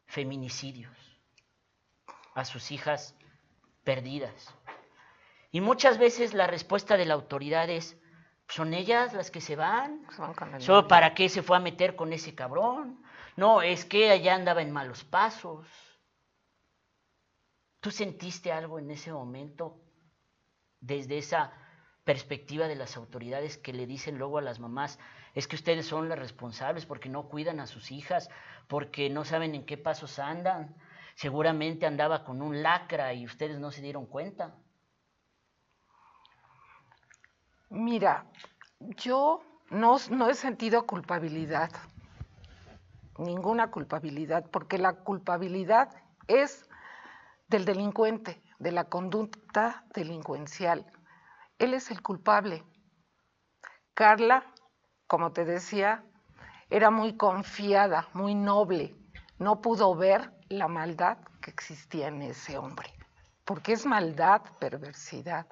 feminicidios 0.08 0.98
a 2.34 2.46
sus 2.46 2.72
hijas 2.72 3.16
perdidas. 3.84 4.56
Y 5.52 5.62
muchas 5.62 6.00
veces 6.00 6.34
la 6.34 6.48
respuesta 6.48 6.98
de 6.98 7.06
la 7.06 7.14
autoridad 7.14 7.70
es, 7.70 7.98
son 8.50 8.74
ellas 8.74 9.14
las 9.14 9.30
que 9.30 9.42
se 9.42 9.56
van. 9.56 10.06
¿Solo 10.60 10.88
para 10.88 11.14
qué 11.14 11.30
se 11.30 11.44
fue 11.44 11.58
a 11.58 11.62
meter 11.62 11.96
con 11.96 12.12
ese 12.12 12.34
cabrón? 12.34 13.04
No, 13.36 13.62
es 13.62 13.86
que 13.86 14.10
allá 14.10 14.34
andaba 14.34 14.64
en 14.64 14.72
malos 14.72 15.04
pasos. 15.04 15.68
¿Tú 17.80 17.92
sentiste 17.92 18.52
algo 18.52 18.80
en 18.80 18.90
ese 18.90 19.14
momento 19.14 19.85
desde 20.82 21.18
esa 21.18 21.52
perspectiva 22.06 22.68
de 22.68 22.76
las 22.76 22.96
autoridades 22.98 23.58
que 23.58 23.74
le 23.74 23.88
dicen 23.88 24.18
luego 24.18 24.38
a 24.38 24.42
las 24.42 24.60
mamás, 24.60 25.00
es 25.34 25.48
que 25.48 25.56
ustedes 25.56 25.88
son 25.88 26.08
las 26.08 26.20
responsables 26.20 26.86
porque 26.86 27.10
no 27.10 27.28
cuidan 27.28 27.60
a 27.60 27.68
sus 27.68 27.92
hijas, 27.92 28.30
porque 28.68 29.10
no 29.10 29.26
saben 29.26 29.56
en 29.56 29.66
qué 29.66 29.78
pasos 29.78 30.20
andan. 30.20 30.76
Seguramente 31.16 31.86
andaba 31.86 32.24
con 32.24 32.42
un 32.42 32.62
lacra 32.62 33.14
y 33.14 33.26
ustedes 33.26 33.60
no 33.60 33.72
se 33.72 33.82
dieron 33.82 34.06
cuenta. 34.06 34.56
Mira, 37.70 38.26
yo 38.80 39.44
no, 39.72 39.98
no 40.12 40.30
he 40.30 40.36
sentido 40.36 40.86
culpabilidad, 40.86 41.72
ninguna 43.18 43.72
culpabilidad, 43.72 44.50
porque 44.52 44.78
la 44.78 44.94
culpabilidad 44.94 45.90
es 46.28 46.70
del 47.48 47.66
delincuente 47.66 48.45
de 48.66 48.72
la 48.72 48.86
conducta 48.86 49.86
delincuencial. 49.94 50.92
Él 51.60 51.76
es 51.76 51.92
el 51.92 52.02
culpable. 52.02 52.64
Carla, 53.94 54.44
como 55.06 55.34
te 55.34 55.46
decía, 55.46 56.04
era 56.72 56.90
muy 56.90 57.16
confiada, 57.16 58.08
muy 58.14 58.34
noble. 58.34 58.96
No 59.38 59.62
pudo 59.62 59.94
ver 59.94 60.34
la 60.50 60.68
maldad 60.68 61.20
que 61.42 61.52
existía 61.52 62.08
en 62.08 62.24
ese 62.24 62.58
hombre, 62.58 62.92
porque 63.44 63.74
es 63.74 63.86
maldad, 63.86 64.42
perversidad. 64.58 65.46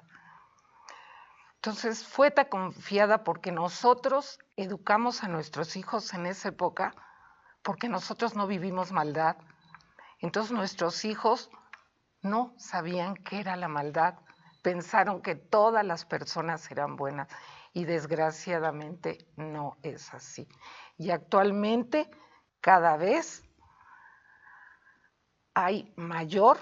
Entonces 1.54 2.04
fue 2.04 2.32
tan 2.32 2.46
confiada 2.46 3.22
porque 3.22 3.52
nosotros 3.52 4.40
educamos 4.56 5.22
a 5.22 5.28
nuestros 5.28 5.76
hijos 5.76 6.12
en 6.14 6.26
esa 6.26 6.48
época, 6.48 6.96
porque 7.62 7.88
nosotros 7.88 8.34
no 8.34 8.48
vivimos 8.48 8.90
maldad. 8.90 9.36
Entonces 10.18 10.50
nuestros 10.50 11.04
hijos 11.04 11.48
no 12.24 12.54
sabían 12.56 13.14
qué 13.14 13.40
era 13.40 13.54
la 13.54 13.68
maldad, 13.68 14.14
pensaron 14.62 15.20
que 15.20 15.36
todas 15.36 15.84
las 15.84 16.04
personas 16.06 16.70
eran 16.70 16.96
buenas 16.96 17.28
y 17.74 17.84
desgraciadamente 17.84 19.26
no 19.36 19.76
es 19.82 20.12
así. 20.14 20.48
Y 20.96 21.10
actualmente 21.10 22.10
cada 22.60 22.96
vez 22.96 23.44
hay 25.52 25.92
mayor 25.96 26.58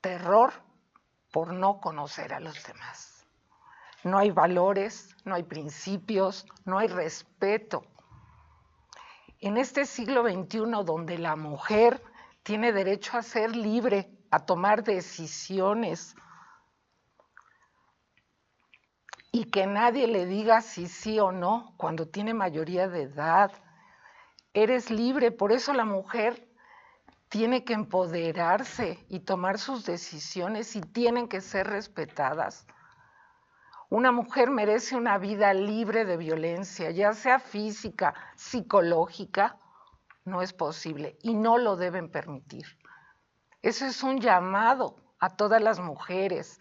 terror 0.00 0.52
por 1.30 1.52
no 1.52 1.80
conocer 1.80 2.32
a 2.32 2.40
los 2.40 2.64
demás. 2.66 3.26
No 4.04 4.18
hay 4.18 4.30
valores, 4.30 5.14
no 5.24 5.34
hay 5.34 5.42
principios, 5.42 6.46
no 6.64 6.78
hay 6.78 6.88
respeto. 6.88 7.84
En 9.40 9.58
este 9.58 9.84
siglo 9.84 10.22
XXI 10.22 10.82
donde 10.84 11.18
la 11.18 11.36
mujer 11.36 12.02
tiene 12.42 12.72
derecho 12.72 13.18
a 13.18 13.22
ser 13.22 13.54
libre, 13.54 14.15
a 14.30 14.40
tomar 14.40 14.84
decisiones, 14.84 16.14
y 19.36 19.44
que 19.44 19.66
nadie 19.66 20.06
le 20.06 20.24
diga 20.24 20.62
si 20.62 20.86
sí 20.86 21.20
o 21.20 21.30
no 21.30 21.74
cuando 21.76 22.08
tiene 22.08 22.32
mayoría 22.32 22.88
de 22.88 23.02
edad. 23.02 23.52
Eres 24.54 24.90
libre, 24.90 25.30
por 25.30 25.52
eso 25.52 25.74
la 25.74 25.84
mujer 25.84 26.48
tiene 27.28 27.62
que 27.62 27.74
empoderarse 27.74 29.04
y 29.10 29.20
tomar 29.20 29.58
sus 29.58 29.84
decisiones 29.84 30.74
y 30.74 30.80
tienen 30.80 31.28
que 31.28 31.42
ser 31.42 31.66
respetadas. 31.66 32.66
Una 33.90 34.10
mujer 34.10 34.50
merece 34.50 34.96
una 34.96 35.18
vida 35.18 35.52
libre 35.52 36.06
de 36.06 36.16
violencia, 36.16 36.90
ya 36.90 37.12
sea 37.12 37.38
física, 37.38 38.14
psicológica, 38.36 39.58
no 40.24 40.40
es 40.40 40.54
posible 40.54 41.18
y 41.22 41.34
no 41.34 41.58
lo 41.58 41.76
deben 41.76 42.10
permitir. 42.10 42.66
Eso 43.66 43.84
es 43.84 44.04
un 44.04 44.20
llamado 44.20 44.94
a 45.18 45.28
todas 45.28 45.60
las 45.60 45.80
mujeres, 45.80 46.60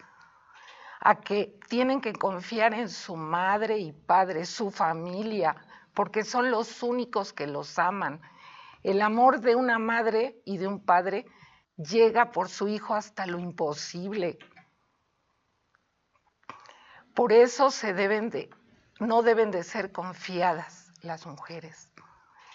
a 0.99 1.19
que 1.21 1.59
tienen 1.69 2.01
que 2.01 2.13
confiar 2.13 2.73
en 2.73 2.89
su 2.89 3.15
madre 3.15 3.77
y 3.77 3.91
padre, 3.91 4.43
su 4.43 4.71
familia, 4.71 5.55
porque 5.93 6.23
son 6.23 6.49
los 6.49 6.81
únicos 6.81 7.31
que 7.31 7.45
los 7.45 7.77
aman. 7.77 8.19
El 8.81 9.03
amor 9.03 9.39
de 9.41 9.55
una 9.55 9.77
madre 9.77 10.41
y 10.45 10.57
de 10.57 10.67
un 10.67 10.83
padre 10.83 11.27
llega 11.77 12.31
por 12.31 12.49
su 12.49 12.67
hijo 12.67 12.95
hasta 12.95 13.27
lo 13.27 13.37
imposible. 13.37 14.39
Por 17.13 17.33
eso 17.33 17.69
no 18.99 19.21
deben 19.21 19.51
de 19.51 19.63
ser 19.63 19.91
confiadas 19.91 20.91
las 21.03 21.27
mujeres. 21.27 21.91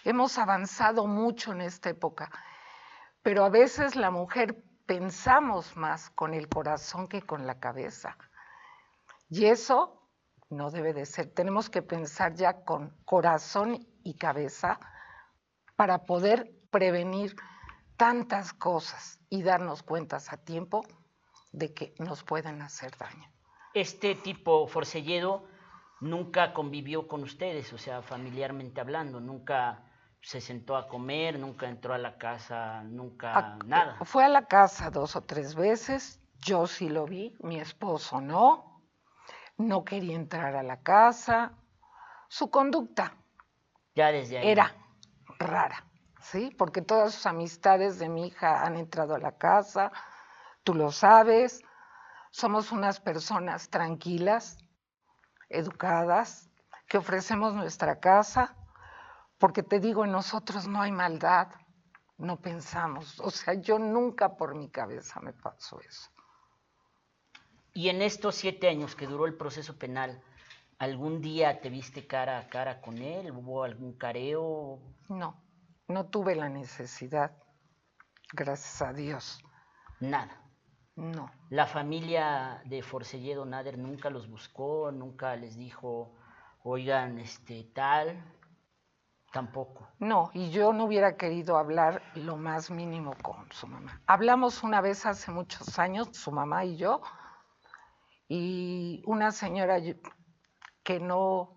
Hemos 0.02 0.38
avanzado 0.38 1.06
mucho 1.06 1.52
en 1.52 1.60
esta 1.60 1.90
época, 1.90 2.32
pero 3.22 3.44
a 3.44 3.48
veces 3.48 3.96
la 3.96 4.10
mujer 4.10 4.62
pensamos 4.86 5.76
más 5.76 6.10
con 6.10 6.34
el 6.34 6.48
corazón 6.48 7.08
que 7.08 7.22
con 7.22 7.46
la 7.46 7.60
cabeza. 7.60 8.16
Y 9.28 9.44
eso 9.44 10.08
no 10.48 10.70
debe 10.70 10.92
de 10.92 11.06
ser. 11.06 11.32
Tenemos 11.32 11.70
que 11.70 11.82
pensar 11.82 12.34
ya 12.34 12.64
con 12.64 12.96
corazón 13.04 13.86
y 14.02 14.14
cabeza 14.14 14.80
para 15.76 16.04
poder 16.06 16.50
prevenir 16.70 17.36
tantas 17.96 18.52
cosas 18.52 19.20
y 19.28 19.42
darnos 19.42 19.82
cuentas 19.82 20.32
a 20.32 20.38
tiempo 20.38 20.84
de 21.52 21.72
que 21.72 21.94
nos 21.98 22.24
pueden 22.24 22.62
hacer 22.62 22.96
daño. 22.96 23.30
Este 23.74 24.14
tipo 24.16 24.66
Forcelledo 24.66 25.44
nunca 26.00 26.52
convivió 26.52 27.06
con 27.06 27.22
ustedes, 27.22 27.72
o 27.72 27.78
sea, 27.78 28.02
familiarmente 28.02 28.80
hablando, 28.80 29.20
nunca 29.20 29.84
se 30.22 30.40
sentó 30.40 30.76
a 30.76 30.88
comer, 30.88 31.38
nunca 31.38 31.68
entró 31.68 31.94
a 31.94 31.98
la 31.98 32.18
casa, 32.18 32.82
nunca 32.82 33.58
nada. 33.64 33.98
Fue 34.04 34.24
a 34.24 34.28
la 34.28 34.46
casa 34.46 34.90
dos 34.90 35.16
o 35.16 35.22
tres 35.22 35.54
veces, 35.54 36.20
yo 36.38 36.66
sí 36.66 36.88
lo 36.88 37.06
vi, 37.06 37.36
mi 37.40 37.58
esposo 37.60 38.20
no, 38.20 38.82
no 39.56 39.84
quería 39.84 40.16
entrar 40.16 40.56
a 40.56 40.62
la 40.62 40.82
casa, 40.82 41.52
su 42.28 42.50
conducta 42.50 43.14
ya 43.94 44.12
desde 44.12 44.38
ahí. 44.38 44.48
era 44.48 44.74
rara, 45.38 45.84
¿sí? 46.20 46.54
Porque 46.56 46.82
todas 46.82 47.14
sus 47.14 47.26
amistades 47.26 47.98
de 47.98 48.08
mi 48.08 48.28
hija 48.28 48.64
han 48.64 48.76
entrado 48.76 49.14
a 49.14 49.18
la 49.18 49.32
casa, 49.32 49.90
tú 50.64 50.74
lo 50.74 50.92
sabes, 50.92 51.62
somos 52.30 52.72
unas 52.72 53.00
personas 53.00 53.70
tranquilas, 53.70 54.58
educadas, 55.48 56.48
que 56.86 56.98
ofrecemos 56.98 57.54
nuestra 57.54 58.00
casa, 58.00 58.56
porque 59.40 59.62
te 59.62 59.80
digo, 59.80 60.04
en 60.04 60.12
nosotros 60.12 60.68
no 60.68 60.82
hay 60.82 60.92
maldad, 60.92 61.48
no 62.18 62.40
pensamos, 62.40 63.18
o 63.20 63.30
sea, 63.30 63.54
yo 63.54 63.78
nunca 63.78 64.36
por 64.36 64.54
mi 64.54 64.68
cabeza 64.68 65.18
me 65.20 65.32
pasó 65.32 65.80
eso. 65.80 66.10
Y 67.72 67.88
en 67.88 68.02
estos 68.02 68.34
siete 68.34 68.68
años 68.68 68.94
que 68.94 69.06
duró 69.06 69.24
el 69.24 69.38
proceso 69.38 69.78
penal, 69.78 70.22
¿algún 70.78 71.22
día 71.22 71.62
te 71.62 71.70
viste 71.70 72.06
cara 72.06 72.38
a 72.38 72.48
cara 72.48 72.82
con 72.82 72.98
él? 72.98 73.32
¿Hubo 73.32 73.64
algún 73.64 73.96
careo? 73.96 74.78
No, 75.08 75.42
no 75.88 76.06
tuve 76.10 76.36
la 76.36 76.50
necesidad, 76.50 77.32
gracias 78.34 78.82
a 78.82 78.92
Dios. 78.92 79.42
Nada. 80.00 80.36
No. 80.96 81.30
¿La 81.48 81.66
familia 81.66 82.60
de 82.66 82.82
Forcelledo 82.82 83.46
Nader 83.46 83.78
nunca 83.78 84.10
los 84.10 84.28
buscó, 84.28 84.92
nunca 84.92 85.34
les 85.36 85.56
dijo, 85.56 86.14
oigan, 86.62 87.18
este, 87.18 87.64
tal? 87.72 88.22
Tampoco. 89.32 89.88
No, 90.00 90.30
y 90.34 90.50
yo 90.50 90.72
no 90.72 90.84
hubiera 90.84 91.16
querido 91.16 91.56
hablar 91.56 92.02
lo 92.16 92.36
más 92.36 92.70
mínimo 92.70 93.14
con 93.22 93.50
su 93.52 93.68
mamá. 93.68 94.00
Hablamos 94.06 94.64
una 94.64 94.80
vez 94.80 95.06
hace 95.06 95.30
muchos 95.30 95.78
años, 95.78 96.08
su 96.12 96.32
mamá 96.32 96.64
y 96.64 96.76
yo, 96.76 97.00
y 98.28 99.02
una 99.06 99.30
señora 99.30 99.78
que 100.82 100.98
no, 100.98 101.56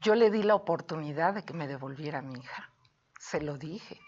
yo 0.00 0.14
le 0.14 0.30
di 0.30 0.42
la 0.42 0.54
oportunidad 0.54 1.34
de 1.34 1.44
que 1.44 1.54
me 1.54 1.66
devolviera 1.66 2.18
a 2.18 2.22
mi 2.22 2.38
hija, 2.38 2.70
se 3.18 3.40
lo 3.40 3.56
dije 3.56 3.98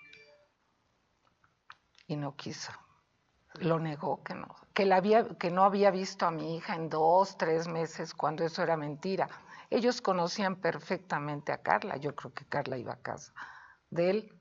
y 2.06 2.16
no 2.16 2.36
quiso, 2.36 2.72
lo 3.54 3.78
negó 3.78 4.22
que 4.22 4.34
no, 4.34 4.54
que, 4.74 4.84
la 4.84 4.96
había, 4.96 5.26
que 5.38 5.50
no 5.50 5.64
había 5.64 5.90
visto 5.90 6.26
a 6.26 6.30
mi 6.30 6.56
hija 6.56 6.74
en 6.74 6.90
dos, 6.90 7.38
tres 7.38 7.66
meses 7.66 8.12
cuando 8.12 8.44
eso 8.44 8.62
era 8.62 8.76
mentira. 8.76 9.28
Ellos 9.72 10.02
conocían 10.02 10.56
perfectamente 10.56 11.50
a 11.50 11.62
Carla, 11.62 11.96
yo 11.96 12.14
creo 12.14 12.32
que 12.34 12.44
Carla 12.44 12.76
iba 12.76 12.92
a 12.92 13.00
casa 13.00 13.32
de 13.88 14.10
él 14.10 14.32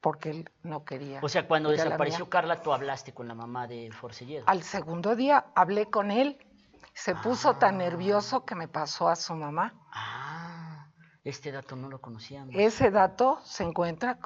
porque 0.00 0.30
él 0.30 0.50
no 0.62 0.84
quería. 0.84 1.20
O 1.22 1.28
sea, 1.28 1.46
cuando 1.46 1.70
desapareció 1.70 2.28
Carla, 2.28 2.62
tú 2.62 2.72
hablaste 2.72 3.12
con 3.12 3.28
la 3.28 3.34
mamá 3.34 3.66
de 3.66 3.90
Forcelledo. 3.92 4.44
Al 4.46 4.62
segundo 4.62 5.16
día 5.16 5.46
hablé 5.54 5.90
con 5.90 6.10
él. 6.10 6.38
Se 6.94 7.14
puso 7.14 7.56
tan 7.56 7.74
ah. 7.74 7.78
nervioso 7.78 8.44
que 8.44 8.54
me 8.54 8.68
pasó 8.68 9.08
a 9.08 9.16
su 9.16 9.34
mamá. 9.34 9.74
Ah, 9.92 10.88
este 11.24 11.52
dato 11.52 11.76
no 11.76 11.88
lo 11.88 12.00
conocíamos. 12.00 12.54
Ese 12.54 12.90
dato 12.90 13.40
se 13.44 13.64
encuentra 13.64 14.18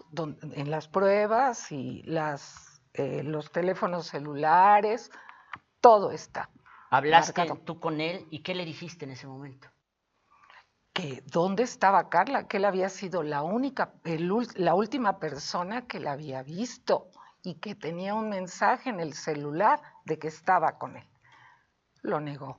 en 0.52 0.70
las 0.70 0.86
pruebas 0.86 1.72
y 1.72 2.02
las, 2.04 2.82
eh, 2.94 3.22
los 3.22 3.50
teléfonos 3.50 4.06
celulares, 4.06 5.10
todo 5.80 6.10
está. 6.10 6.50
¿Hablaste 6.90 7.50
tú 7.64 7.80
con 7.80 8.00
él 8.00 8.26
y 8.30 8.42
qué 8.42 8.54
le 8.54 8.64
dijiste 8.64 9.04
en 9.04 9.12
ese 9.12 9.26
momento? 9.26 9.68
Que 10.92 11.22
dónde 11.26 11.62
estaba 11.62 12.08
Carla, 12.08 12.48
que 12.48 12.56
él 12.56 12.64
había 12.64 12.88
sido 12.88 13.22
la 13.22 13.42
única, 13.42 13.92
la 14.56 14.74
última 14.74 15.18
persona 15.18 15.86
que 15.86 16.00
la 16.00 16.12
había 16.12 16.42
visto 16.42 17.10
y 17.42 17.54
que 17.54 17.74
tenía 17.74 18.14
un 18.14 18.28
mensaje 18.28 18.90
en 18.90 19.00
el 19.00 19.14
celular 19.14 19.80
de 20.04 20.18
que 20.18 20.28
estaba 20.28 20.78
con 20.78 20.96
él. 20.96 21.08
Lo 22.02 22.20
negó. 22.20 22.58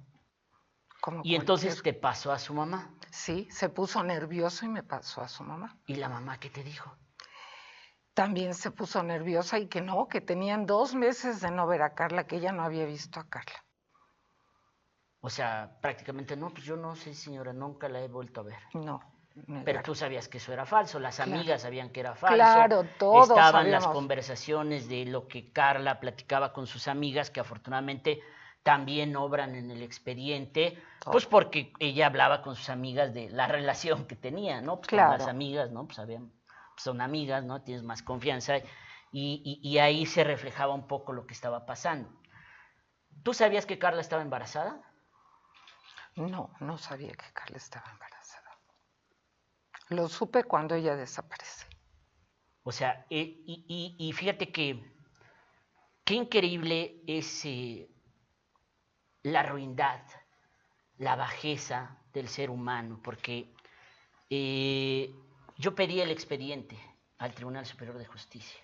y 1.24 1.36
entonces 1.36 1.82
te 1.82 1.94
pasó 1.94 2.32
a 2.32 2.40
su 2.40 2.54
mamá. 2.54 2.94
Sí, 3.12 3.48
se 3.52 3.70
puso 3.70 4.04
nervioso 4.04 4.66
y 4.66 4.70
me 4.70 4.84
pasó 4.84 5.22
a 5.22 5.28
su 5.28 5.44
mamá. 5.44 5.78
¿Y 5.86 5.96
la 5.96 6.08
mamá 6.08 6.40
qué 6.40 6.50
te 6.50 6.64
dijo? 6.64 6.96
También 8.14 8.54
se 8.54 8.72
puso 8.72 9.04
nerviosa 9.04 9.58
y 9.60 9.68
que 9.68 9.82
no, 9.82 10.08
que 10.08 10.22
tenían 10.22 10.66
dos 10.66 10.96
meses 10.96 11.42
de 11.42 11.52
no 11.52 11.66
ver 11.68 11.82
a 11.82 11.94
Carla, 11.94 12.28
que 12.28 12.38
ella 12.38 12.52
no 12.52 12.64
había 12.64 12.86
visto 12.86 13.20
a 13.20 13.28
Carla. 13.28 13.66
O 15.22 15.30
sea, 15.30 15.78
prácticamente 15.80 16.36
no, 16.36 16.50
pues 16.50 16.66
yo 16.66 16.76
no 16.76 16.96
sé, 16.96 17.14
señora, 17.14 17.54
nunca 17.54 17.88
la 17.88 18.02
he 18.02 18.08
vuelto 18.08 18.42
a 18.42 18.44
ver. 18.44 18.60
No. 18.74 19.00
Pero 19.64 19.82
tú 19.82 19.96
sabías 19.96 20.28
que 20.28 20.40
eso 20.40 20.52
era 20.52 20.66
falso, 20.66 21.00
las 21.00 21.22
amigas 21.22 21.62
sabían 21.62 21.90
que 21.90 22.02
era 22.02 22.16
falso. 22.16 22.36
Claro, 22.36 22.86
todos 23.00 23.30
Estaban 23.30 23.72
las 23.72 23.88
conversaciones 23.88 24.90
de 24.90 25.06
lo 25.06 25.28
que 25.28 25.54
Carla 25.54 26.02
platicaba 26.02 26.52
con 26.52 26.68
sus 26.68 26.90
amigas, 26.90 27.30
que 27.30 27.40
afortunadamente 27.40 28.22
también 28.62 29.16
obran 29.16 29.56
en 29.56 29.72
el 29.72 29.84
expediente, 29.84 30.78
pues 31.06 31.26
porque 31.26 31.72
ella 31.80 32.08
hablaba 32.08 32.42
con 32.42 32.56
sus 32.56 32.70
amigas 32.70 33.14
de 33.14 33.30
la 33.30 33.48
relación 33.48 34.06
que 34.06 34.18
tenía, 34.18 34.62
¿no? 34.62 34.78
Pues 34.78 34.90
claro. 34.90 35.12
con 35.12 35.20
las 35.20 35.28
amigas, 35.30 35.72
¿no? 35.72 35.86
Pues 35.86 35.96
sabían, 35.96 36.32
son 36.76 37.00
amigas, 37.00 37.44
¿no? 37.46 37.62
Tienes 37.62 37.84
más 37.84 38.04
confianza 38.04 38.58
y, 39.14 39.60
y 39.64 39.78
ahí 39.78 40.06
se 40.06 40.26
reflejaba 40.26 40.74
un 40.74 40.88
poco 40.88 41.14
lo 41.14 41.26
que 41.26 41.34
estaba 41.34 41.66
pasando. 41.66 42.10
¿Tú 43.24 43.34
sabías 43.34 43.66
que 43.66 43.80
Carla 43.80 44.02
estaba 44.02 44.22
embarazada? 44.22 44.82
No, 46.16 46.52
no 46.60 46.78
sabía 46.78 47.12
que 47.12 47.32
Carla 47.34 47.58
estaba 47.58 47.90
embarazada. 47.92 48.58
Lo 49.90 50.08
supe 50.10 50.44
cuando 50.44 50.76
ella 50.76 50.96
desaparece. 50.96 51.66
O 52.64 52.72
sea, 52.72 53.06
eh, 53.10 53.42
y, 53.46 54.14
fíjate 54.14 54.52
que 54.52 54.80
qué 56.04 56.14
increíble 56.14 57.02
es 57.08 57.48
la 59.24 59.44
ruindad, 59.44 60.02
la 60.98 61.16
bajeza 61.16 61.98
del 62.14 62.28
ser 62.28 62.50
humano, 62.50 63.00
porque 63.04 63.52
eh, 64.30 65.14
yo 65.58 65.74
pedí 65.74 66.02
el 66.02 66.12
expediente 66.12 66.78
al 67.18 67.34
Tribunal 67.34 67.66
Superior 67.66 67.98
de 67.98 68.06
Justicia, 68.06 68.62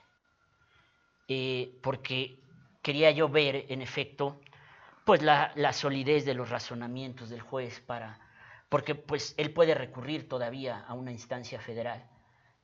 eh, 1.27 1.77
porque 1.81 2.39
quería 2.81 3.11
yo 3.11 3.29
ver, 3.29 3.65
en 3.69 3.81
efecto, 3.81 4.39
pues 5.07 5.21
la, 5.21 5.71
solidez 5.71 6.25
de 6.25 6.33
los 6.33 6.49
razonamientos 6.49 7.29
del 7.29 7.39
juez 7.39 7.79
para, 7.79 8.19
porque 8.67 8.93
pues 8.93 9.33
él 9.37 9.53
puede 9.53 9.73
recurrir 9.73 10.27
todavía 10.27 10.83
a 10.85 10.93
una 10.95 11.13
instancia 11.13 11.61
federal 11.61 12.05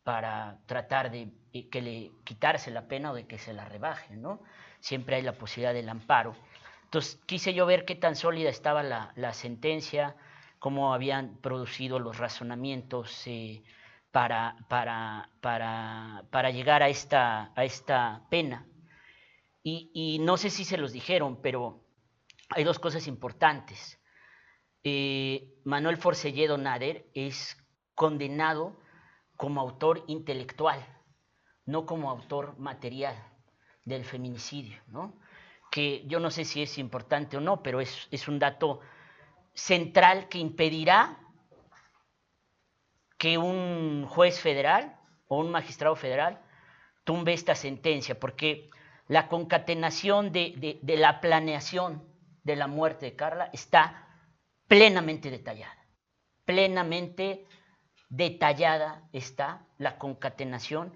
para 0.04 0.60
tratar 0.66 1.10
de 1.10 1.30
eh, 1.54 1.70
que 1.70 1.82
le 1.82 2.12
quitarse 2.26 2.70
la 2.70 2.90
pena 2.90 3.12
o 3.12 3.16
de 3.16 3.28
que 3.28 3.38
se 3.38 3.54
la 3.54 3.64
rebaje, 3.64 4.18
¿no? 4.18 4.42
Siempre 4.82 5.16
hay 5.16 5.22
la 5.22 5.38
posibilidad 5.38 5.74
del 5.74 5.88
amparo. 5.88 6.36
Entonces 6.84 7.18
quise 7.26 7.54
yo 7.54 7.66
ver 7.66 7.86
qué 7.86 7.96
tan 7.96 8.18
sólida 8.18 8.50
estaba 8.50 8.84
la, 8.84 9.34
sentencia, 9.34 10.18
cómo 10.60 10.94
habían 10.94 11.38
producido 11.38 11.98
los 11.98 12.18
razonamientos 12.18 13.26
eh, 13.26 13.64
para, 14.12 14.58
para, 14.68 15.30
para, 15.40 16.52
llegar 16.52 16.84
a 16.84 16.90
esta, 16.90 17.54
a 17.56 17.64
esta 17.64 18.24
pena. 18.30 18.68
Y, 19.64 20.20
no 20.20 20.36
sé 20.36 20.50
si 20.50 20.66
se 20.66 20.76
los 20.76 20.92
dijeron, 20.92 21.42
pero 21.42 21.83
hay 22.56 22.64
dos 22.64 22.80
cosas 22.80 23.08
importantes. 23.08 24.00
Eh, 24.84 25.54
Manuel 25.64 25.98
Forcelledo 25.98 26.58
Nader 26.58 27.08
es 27.14 27.58
condenado 27.96 28.80
como 29.38 29.62
autor 29.62 30.04
intelectual, 30.08 30.86
no 31.66 31.86
como 31.86 32.10
autor 32.10 32.58
material 32.58 33.16
del 33.86 34.06
feminicidio, 34.06 34.82
¿no? 34.88 35.14
que 35.74 36.04
yo 36.06 36.20
no 36.20 36.30
sé 36.30 36.46
si 36.46 36.62
es 36.62 36.78
importante 36.78 37.36
o 37.36 37.42
no, 37.42 37.64
pero 37.64 37.82
es, 37.82 38.28
un 38.28 38.38
dato 38.38 38.82
central 39.56 40.30
que 40.30 40.38
impedirá 40.38 41.18
que 43.18 43.40
un 43.40 44.06
juez 44.08 44.40
federal 44.40 45.00
o 45.28 45.40
un 45.40 45.50
magistrado 45.50 45.96
federal 45.96 46.40
tumbe 47.04 47.34
esta 47.34 47.56
sentencia, 47.56 48.20
porque 48.20 48.70
la 49.08 49.28
concatenación 49.28 50.32
de, 50.32 50.80
de, 50.80 50.96
la 50.98 51.20
planeación 51.20 52.04
de 52.44 52.56
la 52.56 52.68
muerte 52.68 53.08
de 53.08 53.16
Carla 53.16 53.50
está 53.54 54.08
plenamente 54.68 55.30
detallada, 55.32 55.88
plenamente 56.46 57.48
detallada 58.10 59.08
está 59.12 59.66
la 59.78 59.98
concatenación 59.98 60.94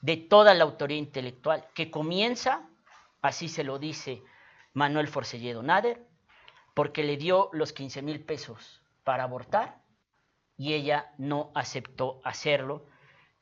de 0.00 0.16
toda 0.16 0.54
la 0.54 0.64
autoría 0.64 0.98
intelectual, 0.98 1.66
que 1.74 1.90
comienza, 1.90 2.68
así 3.22 3.48
se 3.48 3.64
lo 3.64 3.78
dice 3.78 4.22
Manuel 4.74 5.08
Forcelledo 5.08 5.62
Nader, 5.62 6.06
porque 6.74 7.02
le 7.02 7.16
dio 7.16 7.50
los 7.52 7.72
15 7.72 8.02
mil 8.02 8.24
pesos 8.24 8.82
para 9.02 9.24
abortar 9.24 9.82
y 10.56 10.74
ella 10.74 11.12
no 11.18 11.50
aceptó 11.54 12.20
hacerlo 12.24 12.86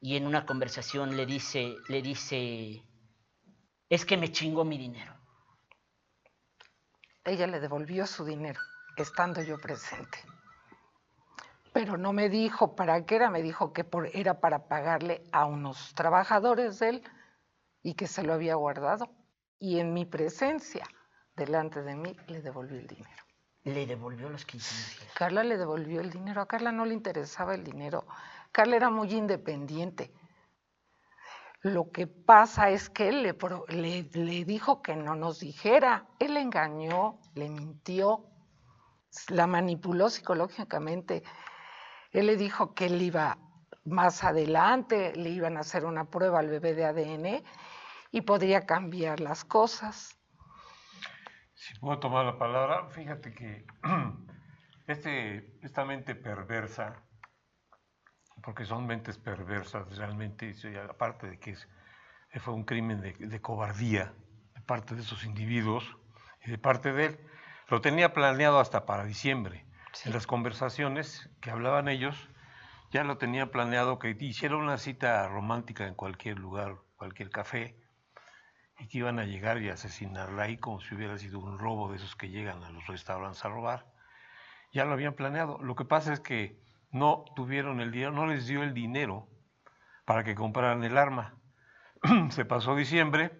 y 0.01 0.17
en 0.17 0.27
una 0.27 0.47
conversación 0.47 1.17
le 1.17 1.27
dice, 1.27 1.75
le 1.89 2.01
dice, 2.01 2.83
es 3.89 4.05
que 4.05 4.17
me 4.17 4.31
chingó 4.31 4.65
mi 4.65 4.79
dinero. 4.79 5.15
Ella 7.27 7.47
le 7.47 7.61
devolvió 7.61 8.07
su 8.07 8.25
dinero, 8.25 8.61
estando 8.97 9.43
yo 9.43 9.59
presente 9.59 10.19
pero 11.77 11.99
no 11.99 12.15
me 12.15 12.31
dijo 12.31 12.75
para 12.75 13.05
qué 13.05 13.17
era, 13.17 13.29
me 13.29 13.43
dijo 13.43 13.75
que 13.75 13.85
por, 13.85 14.09
era 14.17 14.41
para 14.41 14.67
pagarle 14.67 15.23
a 15.31 15.45
unos 15.45 15.93
trabajadores 15.95 16.79
de 16.79 16.89
él 16.89 17.03
y 17.83 17.93
que 17.93 18.07
se 18.07 18.23
lo 18.23 18.33
había 18.33 18.55
guardado. 18.55 19.11
Y 19.59 19.79
en 19.79 19.93
mi 19.93 20.07
presencia, 20.07 20.89
delante 21.35 21.83
de 21.83 21.95
mí, 21.95 22.17
le 22.29 22.41
devolvió 22.41 22.79
el 22.79 22.87
dinero. 22.87 23.23
Le 23.65 23.87
devolvió 23.87 24.31
los 24.31 24.47
15 24.47 24.75
mil 25.03 25.11
Carla 25.13 25.45
le 25.45 25.59
devolvió 25.59 26.01
el 26.01 26.09
dinero. 26.09 26.41
A 26.41 26.49
Carla 26.49 26.73
no 26.73 26.87
le 26.87 26.95
interesaba 26.95 27.55
el 27.55 27.63
dinero. 27.63 28.07
Carla 28.53 28.77
era 28.77 28.89
muy 28.89 29.13
independiente. 29.13 30.15
Lo 31.73 31.91
que 31.91 32.07
pasa 32.07 32.71
es 32.71 32.89
que 32.91 33.09
él 33.09 33.23
le, 33.23 34.45
dijo 34.45 34.83
que 34.83 34.97
no 34.97 35.15
nos 35.15 35.41
dijera. 35.41 36.07
Él 36.19 36.37
engañó, 36.37 37.19
le 37.35 37.49
mintió, 37.49 38.25
la 39.29 39.47
manipuló 39.47 40.11
psicológicamente 40.11 41.23
él 42.17 42.27
le 42.27 42.37
dijo 42.37 42.75
que 42.75 42.87
él 42.87 43.03
iba 43.03 43.39
más 43.85 44.25
adelante, 44.25 45.15
le 45.17 45.29
iban 45.29 45.59
a 45.59 45.61
hacer 45.61 45.85
una 45.85 46.07
prueba 46.07 46.39
al 46.39 46.49
bebé 46.49 46.75
de 46.75 46.87
ADN 46.87 47.45
y 48.11 48.23
podría 48.23 48.65
cambiar 48.65 49.21
las 49.21 49.45
cosas. 49.45 50.19
Si 51.55 51.79
puedo 51.79 51.99
tomar 51.99 52.25
la 52.25 52.39
palabra, 52.39 52.89
fíjate 52.89 53.35
que 53.35 53.67
este, 54.87 55.59
esta 55.63 55.85
mente 55.85 56.15
perversa, 56.15 57.06
porque 58.43 58.65
son 58.65 58.87
mentes 58.87 59.19
perversas 59.19 59.97
realmente, 59.97 60.55
aparte 60.89 61.29
de 61.29 61.39
que 61.39 61.53
es, 61.53 61.69
fue 62.41 62.55
un 62.55 62.65
crimen 62.65 63.01
de, 63.01 63.13
de 63.13 63.41
cobardía 63.41 64.13
de 64.55 64.61
parte 64.61 64.95
de 64.95 65.03
esos 65.03 65.25
individuos 65.25 65.97
y 66.45 66.51
de 66.51 66.59
parte 66.59 66.93
de 66.93 67.07
él, 67.07 67.21
lo 67.69 67.81
tenía 67.81 68.13
planeado 68.13 68.61
hasta 68.61 68.87
para 68.87 69.05
diciembre 69.05 69.67
en 70.05 70.13
las 70.13 70.27
conversaciones 70.27 71.29
que 71.41 71.51
hablaban 71.51 71.89
ellos, 71.89 72.29
ya 72.91 73.03
lo 73.05 73.19
tenía 73.19 73.51
planeado 73.51 73.99
que 73.99 74.17
hiciera 74.21 74.57
una 74.57 74.79
cita 74.79 75.27
romántica 75.29 75.87
en 75.87 75.95
cualquier 75.95 76.39
lugar, 76.39 76.77
cualquier 76.97 77.31
café, 77.31 77.77
y 78.79 78.89
que 78.89 78.99
iban 78.99 79.19
a 79.19 79.25
llegar 79.25 79.61
y 79.63 79.71
asesinarla 79.71 80.45
ahí 80.45 80.59
como 80.59 80.81
si 80.81 80.95
hubiera 80.95 81.17
sido 81.19 81.39
un 81.39 81.59
robo 81.59 81.91
de 81.91 81.97
esos 81.97 82.15
que 82.15 82.29
llegan 82.29 82.63
a 82.63 82.71
los 82.71 82.87
restaurantes 82.87 83.45
a 83.45 83.49
robar. 83.49 83.87
Ya 84.73 84.85
lo 84.85 84.93
habían 84.93 85.15
planeado. 85.15 85.59
Lo 85.63 85.75
que 85.75 85.87
pasa 85.87 86.13
es 86.13 86.21
que 86.21 86.61
no 86.97 87.25
tuvieron 87.35 87.81
el 87.81 87.93
dinero, 87.93 88.13
no 88.13 88.27
les 88.27 88.47
dio 88.47 88.63
el 88.63 88.75
dinero 88.75 89.29
para 90.05 90.25
que 90.25 90.35
compraran 90.35 90.83
el 90.85 90.97
arma. 90.99 91.35
Se 92.31 92.45
pasó 92.45 92.75
diciembre 92.75 93.33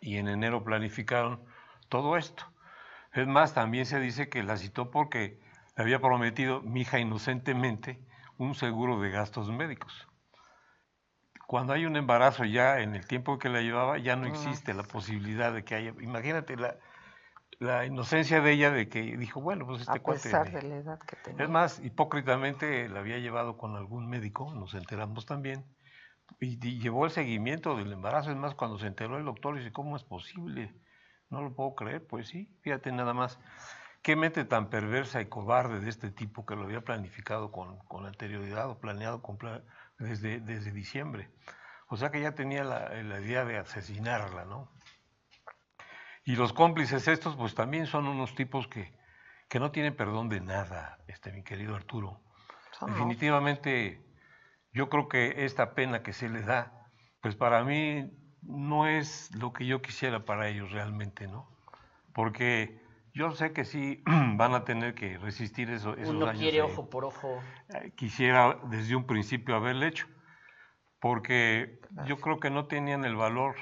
y 0.00 0.16
en 0.16 0.28
enero 0.28 0.64
planificaron 0.64 1.44
todo 1.88 2.16
esto. 2.16 2.44
Es 3.12 3.26
más, 3.26 3.54
también 3.54 3.86
se 3.86 3.98
dice 4.00 4.28
que 4.28 4.42
la 4.42 4.56
citó 4.56 4.90
porque 4.90 5.40
le 5.76 5.82
había 5.82 6.00
prometido 6.00 6.60
mi 6.62 6.82
hija 6.82 6.98
inocentemente 6.98 7.98
un 8.36 8.54
seguro 8.54 9.00
de 9.00 9.10
gastos 9.10 9.50
médicos. 9.50 10.06
Cuando 11.46 11.72
hay 11.72 11.86
un 11.86 11.96
embarazo 11.96 12.44
ya 12.44 12.80
en 12.80 12.94
el 12.94 13.06
tiempo 13.06 13.38
que 13.38 13.48
la 13.48 13.62
llevaba, 13.62 13.98
ya 13.98 14.16
no 14.16 14.26
existe 14.26 14.74
la 14.74 14.82
posibilidad 14.82 15.52
de 15.52 15.64
que 15.64 15.74
haya. 15.74 15.94
Imagínate 16.00 16.56
la, 16.56 16.76
la 17.58 17.84
inocencia 17.86 18.40
de 18.40 18.52
ella 18.52 18.70
de 18.70 18.88
que 18.88 19.16
dijo, 19.16 19.40
bueno, 19.40 19.66
pues 19.66 19.82
este 19.82 19.98
A 19.98 20.02
pesar 20.02 20.52
de 20.52 20.62
la 20.62 20.76
edad 20.76 20.98
que 21.00 21.16
tenía. 21.16 21.44
Es 21.44 21.50
más, 21.50 21.80
hipócritamente 21.80 22.88
la 22.88 23.00
había 23.00 23.18
llevado 23.18 23.56
con 23.56 23.76
algún 23.76 24.08
médico, 24.08 24.54
nos 24.54 24.74
enteramos 24.74 25.26
también, 25.26 25.64
y, 26.40 26.64
y, 26.66 26.78
llevó 26.78 27.06
el 27.06 27.10
seguimiento 27.10 27.76
del 27.76 27.92
embarazo. 27.92 28.30
Es 28.30 28.36
más, 28.36 28.54
cuando 28.54 28.78
se 28.78 28.86
enteró 28.86 29.16
el 29.16 29.24
doctor, 29.24 29.56
dice, 29.56 29.72
¿cómo 29.72 29.96
es 29.96 30.04
posible? 30.04 30.72
No 31.30 31.42
lo 31.42 31.54
puedo 31.54 31.74
creer. 31.74 32.06
Pues 32.06 32.28
sí, 32.28 32.54
fíjate 32.62 32.92
nada 32.92 33.14
más. 33.14 33.38
Qué 34.02 34.14
mente 34.14 34.44
tan 34.44 34.70
perversa 34.70 35.20
y 35.20 35.26
cobarde 35.26 35.80
de 35.80 35.90
este 35.90 36.10
tipo 36.10 36.46
que 36.46 36.54
lo 36.54 36.64
había 36.64 36.82
planificado 36.82 37.50
con, 37.50 37.78
con 37.80 38.06
anterioridad 38.06 38.70
o 38.70 38.78
planeado 38.78 39.20
con, 39.22 39.38
desde, 39.98 40.40
desde 40.40 40.70
diciembre. 40.70 41.30
O 41.88 41.96
sea 41.96 42.10
que 42.10 42.20
ya 42.20 42.32
tenía 42.34 42.64
la, 42.64 42.90
la, 43.02 43.20
idea 43.20 43.44
de 43.44 43.58
asesinarla, 43.58 44.44
¿no? 44.44 44.70
Y 46.28 46.36
los 46.36 46.52
cómplices 46.52 47.08
estos, 47.08 47.36
pues 47.36 47.54
también 47.54 47.86
son 47.86 48.06
unos 48.06 48.34
tipos 48.34 48.68
que, 48.68 48.92
que 49.48 49.58
no 49.58 49.70
tienen 49.70 49.96
perdón 49.96 50.28
de 50.28 50.42
nada, 50.42 50.98
este, 51.06 51.32
mi 51.32 51.42
querido 51.42 51.74
Arturo. 51.74 52.20
Definitivamente, 52.86 54.04
yo 54.70 54.90
creo 54.90 55.08
que 55.08 55.46
esta 55.46 55.74
pena 55.74 56.02
que 56.02 56.12
se 56.12 56.28
les 56.28 56.44
da, 56.44 56.86
pues 57.22 57.34
para 57.34 57.64
mí 57.64 58.12
no 58.42 58.86
es 58.86 59.34
lo 59.36 59.54
que 59.54 59.64
yo 59.64 59.80
quisiera 59.80 60.26
para 60.26 60.48
ellos 60.48 60.70
realmente, 60.70 61.28
¿no? 61.28 61.48
Porque 62.12 62.78
yo 63.14 63.30
sé 63.30 63.54
que 63.54 63.64
sí 63.64 64.02
van 64.36 64.52
a 64.52 64.64
tener 64.64 64.94
que 64.94 65.16
resistir 65.16 65.70
eso, 65.70 65.96
esos 65.96 66.14
Uno 66.14 66.26
años. 66.26 66.42
quiere 66.42 66.60
ojo 66.60 66.90
por 66.90 67.06
ojo. 67.06 67.42
Quisiera 67.96 68.58
desde 68.64 68.94
un 68.94 69.06
principio 69.06 69.56
haberle 69.56 69.86
hecho, 69.86 70.06
porque 71.00 71.80
yo 72.04 72.18
creo 72.18 72.38
que 72.38 72.50
no 72.50 72.66
tenían 72.66 73.06
el 73.06 73.16
valor 73.16 73.56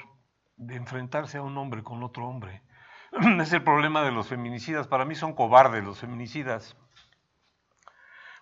de 0.56 0.76
enfrentarse 0.76 1.38
a 1.38 1.42
un 1.42 1.56
hombre 1.58 1.82
con 1.82 2.02
otro 2.02 2.26
hombre. 2.26 2.62
Es 3.40 3.52
el 3.52 3.62
problema 3.62 4.02
de 4.02 4.12
los 4.12 4.28
feminicidas. 4.28 4.88
Para 4.88 5.04
mí 5.04 5.14
son 5.14 5.34
cobardes 5.34 5.84
los 5.84 5.98
feminicidas, 5.98 6.76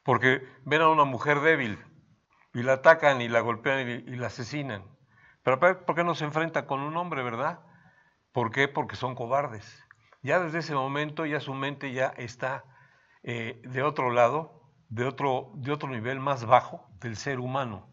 porque 0.05 0.47
ven 0.65 0.83
a 0.83 0.89
una 0.89 1.05
mujer 1.05 1.41
débil 1.41 1.79
y 2.53 2.63
la 2.63 2.75
atacan 2.75 3.21
y 3.21 3.29
la 3.29 3.41
golpean 3.41 3.89
y, 3.89 4.17
la 4.17 4.29
asesinan. 4.29 4.85
Pero 5.43 5.61
¿por 5.61 5.95
qué 5.95 6.05
no 6.05 6.15
se 6.15 6.25
enfrenta 6.25 6.67
con 6.67 6.81
un 6.81 6.97
hombre, 6.97 7.23
verdad? 7.23 7.61
¿Por 8.33 8.51
qué? 8.51 8.69
Porque 8.69 8.97
son 8.97 9.15
cobardes 9.15 9.85
ya 10.25 10.41
desde 10.41 10.61
ese 10.61 10.75
momento 10.75 11.27
ya 11.27 11.39
su 11.39 11.53
mente 11.53 11.93
ya 11.93 12.07
está 12.17 12.65
eh, 13.23 13.61
de 13.63 13.83
otro 13.83 14.11
lado, 14.11 14.73
de 14.89 15.05
otro, 15.05 15.53
de 15.55 15.71
otro 15.71 15.91
nivel 15.91 16.19
más 16.19 16.47
bajo 16.47 16.89
del 16.99 17.17
ser 17.17 17.39
humano. 17.39 17.87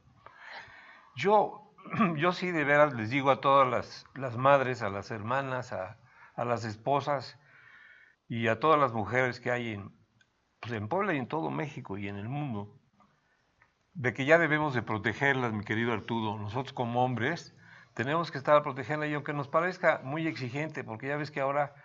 Yo, 1.14 1.61
yo 2.18 2.32
sí 2.34 2.52
de 2.52 2.64
veras 2.64 2.94
les 2.94 3.10
digo 3.10 3.32
a 3.32 3.42
todas 3.42 4.06
las, 4.16 4.38
madres, 4.38 4.82
a 4.82 4.90
las 4.90 5.12
hermanas, 5.12 5.74
a, 5.74 5.98
a 6.36 6.46
las 6.46 6.64
esposas, 6.66 7.38
y 8.32 8.48
a 8.48 8.62
todas 8.62 8.80
las 8.80 8.94
mujeres 8.94 9.42
que 9.42 9.52
hay 9.52 9.74
en, 9.74 9.92
pues 10.62 10.72
en 10.72 10.88
Puebla 10.88 11.14
y 11.14 11.18
en 11.18 11.28
todo 11.28 11.52
México 11.52 11.98
y 11.98 12.08
en 12.08 12.16
el 12.16 12.30
mundo, 12.30 12.80
de 13.94 14.14
que 14.14 14.24
ya 14.24 14.38
debemos 14.38 14.74
de 14.74 14.82
protegerlas, 14.82 15.52
mi 15.52 15.66
querido 15.66 15.92
Arturo. 15.92 16.38
Nosotros 16.38 16.72
como 16.72 17.04
hombres 17.04 17.54
tenemos 17.94 18.32
que 18.32 18.38
estar 18.38 18.56
a 18.56 18.64
protegerlas 18.64 19.10
y 19.10 19.16
aunque 19.16 19.34
nos 19.34 19.50
parezca 19.50 20.00
muy 20.06 20.28
exigente, 20.28 20.86
porque 20.86 21.10
ya 21.10 21.18
ves 21.18 21.30
que 21.30 21.42
ahora 21.42 21.76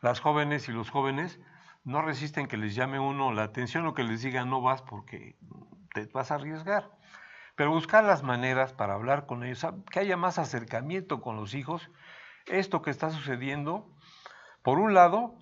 las 0.00 0.20
jóvenes 0.20 0.68
y 0.68 0.72
los 0.72 0.90
jóvenes 0.90 1.40
no 1.82 2.02
resisten 2.02 2.46
que 2.46 2.56
les 2.56 2.76
llame 2.76 3.00
uno 3.00 3.32
la 3.32 3.42
atención 3.42 3.84
o 3.88 3.94
que 3.94 4.04
les 4.04 4.22
diga 4.22 4.44
no 4.44 4.60
vas 4.60 4.82
porque 4.82 5.36
te 5.92 6.06
vas 6.06 6.30
a 6.30 6.36
arriesgar. 6.36 6.88
Pero 7.56 7.70
buscar 7.70 8.04
las 8.04 8.22
maneras 8.22 8.72
para 8.72 8.94
hablar 8.94 9.26
con 9.26 9.42
ellos, 9.42 9.66
que 9.90 10.00
haya 10.00 10.16
más 10.16 10.38
acercamiento 10.38 11.20
con 11.20 11.36
los 11.36 11.54
hijos. 11.54 11.90
Esto 12.46 12.82
que 12.82 12.90
está 12.90 13.10
sucediendo, 13.10 13.90
por 14.62 14.78
un 14.78 14.94
lado, 14.94 15.34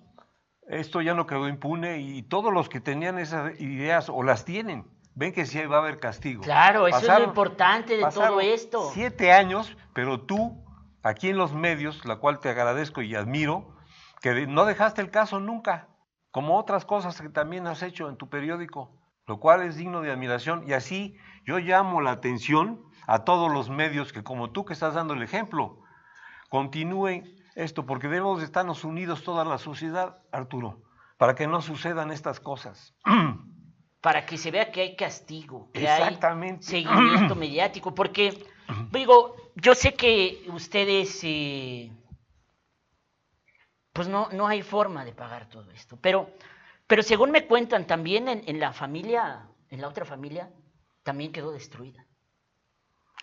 esto 0.67 1.01
ya 1.01 1.13
no 1.13 1.27
quedó 1.27 1.47
impune 1.47 1.99
y 1.99 2.23
todos 2.23 2.51
los 2.51 2.69
que 2.69 2.79
tenían 2.79 3.19
esas 3.19 3.59
ideas 3.59 4.09
o 4.09 4.23
las 4.23 4.45
tienen, 4.45 4.87
ven 5.13 5.33
que 5.33 5.45
sí 5.45 5.63
va 5.65 5.77
a 5.77 5.79
haber 5.79 5.99
castigo. 5.99 6.41
Claro, 6.41 6.87
eso 6.87 6.99
es 6.99 7.19
lo 7.19 7.25
importante 7.25 7.97
de 7.97 8.09
todo 8.09 8.39
esto. 8.41 8.89
Siete 8.93 9.31
años, 9.31 9.77
pero 9.93 10.21
tú, 10.21 10.63
aquí 11.03 11.29
en 11.29 11.37
los 11.37 11.53
medios, 11.53 12.03
la 12.05 12.15
cual 12.15 12.39
te 12.39 12.49
agradezco 12.49 13.01
y 13.01 13.13
admiro, 13.13 13.75
que 14.21 14.47
no 14.47 14.65
dejaste 14.65 15.01
el 15.01 15.11
caso 15.11 15.39
nunca, 15.39 15.89
como 16.31 16.57
otras 16.57 16.85
cosas 16.85 17.21
que 17.21 17.29
también 17.29 17.67
has 17.67 17.83
hecho 17.83 18.09
en 18.09 18.17
tu 18.17 18.29
periódico, 18.29 18.91
lo 19.27 19.39
cual 19.39 19.61
es 19.61 19.75
digno 19.75 20.01
de 20.01 20.11
admiración. 20.11 20.67
Y 20.67 20.73
así 20.73 21.17
yo 21.45 21.59
llamo 21.59 22.01
la 22.01 22.11
atención 22.11 22.83
a 23.07 23.23
todos 23.23 23.51
los 23.51 23.69
medios 23.69 24.11
que 24.11 24.23
como 24.23 24.51
tú 24.51 24.65
que 24.65 24.73
estás 24.73 24.95
dando 24.95 25.13
el 25.13 25.21
ejemplo, 25.21 25.81
continúen 26.49 27.35
esto, 27.55 27.85
porque 27.85 28.07
debemos 28.07 28.39
de 28.39 28.45
estarnos 28.45 28.83
unidos 28.83 29.23
toda 29.23 29.45
la 29.45 29.57
sociedad, 29.57 30.17
Arturo, 30.31 30.81
para 31.17 31.35
que 31.35 31.47
no 31.47 31.61
sucedan 31.61 32.11
estas 32.11 32.39
cosas. 32.39 32.93
Para 34.01 34.23
que 34.23 34.37
se 34.37 34.51
vea 34.51 34.71
que 34.71 34.81
hay 34.81 34.95
castigo, 34.95 35.71
que 35.73 35.89
hay 35.89 36.15
seguimiento 36.59 37.33
mediático, 37.35 37.95
porque, 37.95 38.45
digo, 38.91 39.35
yo 39.55 39.73
sé 39.73 39.95
que 39.95 40.45
ustedes, 40.53 41.21
eh, 41.23 41.91
pues 43.91 44.07
no, 44.07 44.29
no 44.31 44.47
hay 44.47 44.61
forma 44.61 45.05
de 45.05 45.11
pagar 45.11 45.49
todo 45.49 45.71
esto, 45.71 45.97
pero, 45.99 46.29
pero 46.85 47.01
según 47.01 47.31
me 47.31 47.47
cuentan, 47.47 47.87
también 47.87 48.29
en, 48.29 48.59
la 48.59 48.73
familia, 48.73 49.47
en 49.69 49.81
la 49.81 49.87
otra 49.87 50.05
familia, 50.05 50.51
también 51.05 51.31
quedó 51.31 51.51
destruida. 51.51 52.03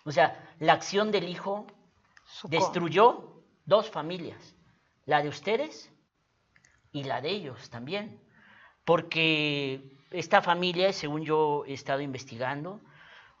O 0.05 0.11
sea, 0.11 0.55
la 0.59 0.73
acción 0.73 1.11
del 1.11 1.27
hijo 1.27 1.67
destruyó 2.45 3.43
dos 3.65 3.89
familias, 3.89 4.55
la 5.05 5.21
de 5.21 5.27
ustedes 5.27 5.91
y 6.93 7.03
la 7.03 7.21
de 7.21 7.29
ellos 7.29 7.69
también, 7.69 8.21
porque 8.85 9.97
esta 10.11 10.41
familia, 10.41 10.93
según 10.93 11.23
yo 11.23 11.65
he 11.67 11.73
estado 11.73 11.99
investigando, 11.99 12.81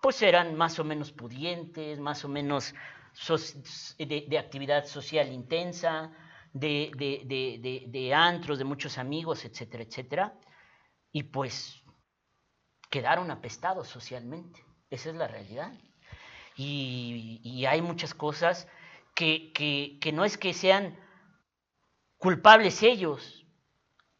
pues 0.01 0.21
eran 0.21 0.55
más 0.55 0.77
o 0.77 0.83
menos 0.83 1.13
pudientes, 1.13 1.99
más 1.99 2.25
o 2.25 2.27
menos 2.27 2.73
de, 3.97 4.37
actividad 4.37 4.85
social 4.85 5.31
intensa, 5.31 6.11
de, 6.51 6.91
de, 7.87 8.13
antros, 8.13 8.57
de 8.57 8.65
muchos 8.65 8.97
amigos, 8.97 9.45
etcétera, 9.45 9.83
etcétera, 9.83 10.33
y 11.13 11.23
pues 11.23 11.82
quedaron 12.93 13.31
apestados 13.31 13.87
socialmente. 13.87 14.63
Esa 14.91 15.09
es 15.09 15.15
la 15.15 15.27
realidad. 15.27 15.73
Y, 16.55 17.65
hay 17.65 17.81
muchas 17.81 18.13
cosas 18.13 18.67
que, 19.15 20.11
no 20.13 20.23
es 20.23 20.37
que 20.37 20.53
sean 20.53 20.95
culpables 22.19 22.83
ellos, 22.83 23.47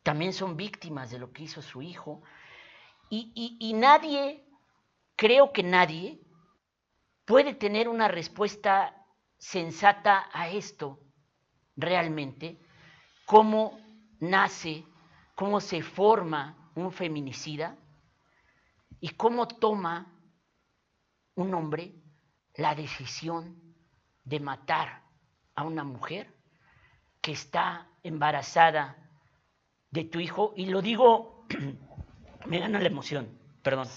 también 0.02 0.34
son 0.34 0.58
víctimas 0.58 1.12
de 1.12 1.20
lo 1.20 1.32
que 1.32 1.44
hizo 1.44 1.62
su 1.62 1.84
hijo. 1.84 2.24
Y, 3.12 3.32
y, 3.60 3.74
nadie, 3.74 4.44
creo 5.16 5.54
que 5.54 5.62
nadie, 5.62 6.20
puede 7.26 7.54
tener 7.54 7.88
una 7.88 8.08
respuesta 8.08 9.06
sensata 9.38 10.32
a 10.34 10.50
esto 10.50 11.00
realmente, 11.76 12.60
cómo 13.28 13.80
nace, 14.20 14.84
cómo 15.36 15.62
se 15.62 15.84
forma 15.84 16.72
un 16.74 16.92
feminicida 16.92 17.78
y 19.04 19.10
cómo 19.10 19.50
toma 19.50 20.18
un 21.36 21.54
hombre 21.54 21.94
la 22.56 22.74
decisión 22.74 23.62
de 24.24 24.40
matar 24.40 25.04
a 25.56 25.64
una 25.64 25.84
mujer 25.84 26.34
que 27.20 27.34
está 27.34 27.90
embarazada 28.02 28.96
de 29.92 30.06
tu 30.06 30.22
hijo. 30.22 30.54
Y 30.56 30.68
lo 30.68 30.82
digo, 30.82 31.46
me 32.46 32.60
gana 32.60 32.80
la 32.80 32.88
emoción, 32.88 33.28
perdón. 33.62 33.90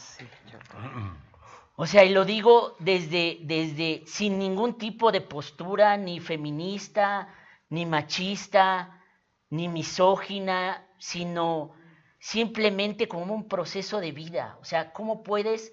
O 1.76 1.86
sea, 1.86 2.04
y 2.04 2.12
lo 2.12 2.24
digo 2.24 2.74
desde, 2.80 3.38
desde 3.42 4.02
sin 4.06 4.40
ningún 4.40 4.76
tipo 4.76 5.12
de 5.12 5.20
postura, 5.20 5.96
ni 5.96 6.18
feminista, 6.18 7.32
ni 7.68 7.86
machista, 7.86 9.04
ni 9.50 9.68
misógina, 9.68 10.84
sino 10.98 11.76
simplemente 12.18 13.08
como 13.08 13.34
un 13.34 13.48
proceso 13.48 14.00
de 14.00 14.12
vida. 14.12 14.58
O 14.60 14.64
sea, 14.64 14.92
¿cómo 14.92 15.22
puedes 15.22 15.72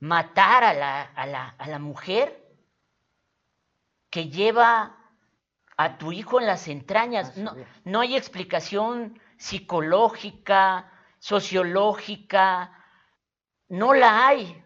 matar 0.00 0.64
a 0.64 0.74
la, 0.74 1.02
a 1.02 1.26
la, 1.26 1.48
a 1.50 1.68
la 1.68 1.78
mujer 1.78 2.42
que 4.10 4.28
lleva 4.28 4.98
a 5.76 5.98
tu 5.98 6.12
hijo 6.12 6.40
en 6.40 6.46
las 6.46 6.68
entrañas. 6.68 7.36
No, 7.36 7.54
no 7.84 8.00
hay 8.00 8.16
explicación 8.16 9.20
psicológica, 9.36 10.92
sociológica, 11.18 12.84
no 13.68 13.94
la 13.94 14.26
hay. 14.26 14.62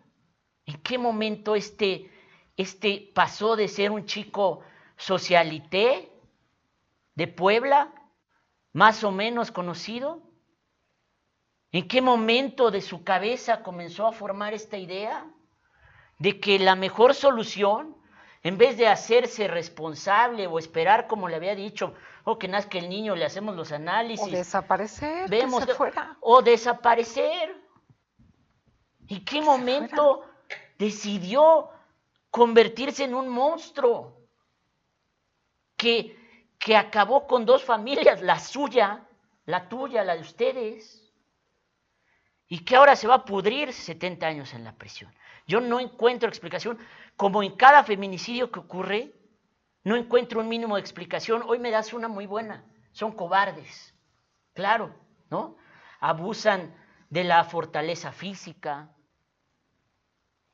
¿En 0.65 0.83
qué 0.83 0.99
momento 0.99 1.55
este, 1.55 2.11
este 2.57 3.13
pasó 3.15 3.57
de 3.57 3.69
ser 3.69 3.91
un 3.91 4.05
chico 4.05 4.61
socialité 4.97 6.11
de 7.15 7.29
Puebla, 7.29 7.93
más 8.73 9.05
o 9.05 9.13
menos 9.13 9.53
conocido? 9.53 10.26
¿En 11.77 11.89
qué 11.89 12.01
momento 12.01 12.71
de 12.71 12.81
su 12.81 13.05
cabeza 13.05 13.62
comenzó 13.62 14.07
a 14.07 14.12
formar 14.12 14.55
esta 14.55 14.79
idea 14.79 15.27
de 16.19 16.41
que 16.41 16.59
la 16.59 16.75
mejor 16.75 17.12
solución 17.12 17.95
en 18.43 18.57
vez 18.57 18.79
de 18.79 18.89
hacerse 18.89 19.47
responsable 19.47 20.47
o 20.47 20.59
esperar, 20.59 21.07
como 21.07 21.29
le 21.29 21.37
había 21.37 21.55
dicho, 21.55 21.93
o 22.25 22.33
oh, 22.33 22.39
que 22.39 22.49
nazca 22.49 22.79
el 22.79 22.89
niño, 22.89 23.15
le 23.15 23.27
hacemos 23.27 23.55
los 23.55 23.73
análisis. 23.73 24.27
O 24.27 24.31
desaparecer, 24.31 25.29
vemos, 25.29 25.67
fuera. 25.77 26.17
O 26.21 26.41
desaparecer. 26.41 27.55
¿En 29.09 29.23
qué 29.23 29.43
momento 29.43 30.23
decidió 30.79 31.69
convertirse 32.31 33.05
en 33.05 33.15
un 33.15 33.29
monstruo? 33.29 34.17
Que, 35.77 36.17
que 36.59 36.75
acabó 36.75 37.27
con 37.27 37.45
dos 37.45 37.62
familias, 37.62 38.23
la 38.23 38.39
suya, 38.39 39.07
la 39.45 39.69
tuya, 39.69 40.05
la 40.05 40.15
de 40.15 40.23
ustedes. 40.23 41.06
Y 42.49 42.61
que 42.61 42.77
ahora 42.77 42.95
se 42.97 43.09
va 43.09 43.15
a 43.15 43.25
pudrir 43.25 43.73
70 43.73 44.27
años 44.27 44.55
en 44.55 44.65
la 44.65 44.73
prisión. 44.73 45.13
Yo 45.47 45.61
no 45.61 45.81
encuentro 45.81 46.29
explicación 46.29 46.79
como 47.17 47.43
en 47.43 47.57
cada 47.57 47.83
feminicidio 47.85 48.51
que 48.51 48.61
ocurre, 48.61 49.15
no 49.85 49.97
encuentro 49.97 50.41
un 50.41 50.49
mínimo 50.49 50.77
de 50.77 50.81
explicación. 50.81 51.43
Hoy 51.47 51.59
me 51.59 51.71
das 51.71 51.93
una 51.93 52.09
muy 52.09 52.27
buena. 52.27 52.65
Son 52.93 53.13
cobardes. 53.13 53.95
Claro, 54.55 54.95
¿no? 55.31 55.57
Abusan 56.01 56.75
de 57.11 57.25
la 57.25 57.45
fortaleza 57.45 58.13
física. 58.13 58.91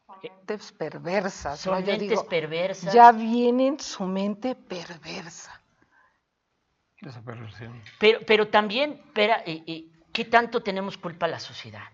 Son 0.07 0.19
mentes 0.23 0.73
perversas. 0.73 1.61
Son 1.61 1.85
mentes 1.85 2.23
perversas. 2.25 2.93
Ya 2.93 3.13
vienen 3.13 3.81
su 3.81 4.05
mente 4.05 4.55
perversa. 4.55 5.63
Esa 6.99 7.23
perversión. 7.23 7.83
Pero, 7.99 8.21
pero 8.27 8.49
también, 8.49 8.93
espera, 8.93 9.43
eh, 9.45 9.65
eh, 9.67 9.92
¿qué 10.13 10.25
tanto 10.25 10.63
tenemos 10.63 10.99
culpa 10.99 11.27
la 11.27 11.41
sociedad? 11.41 11.89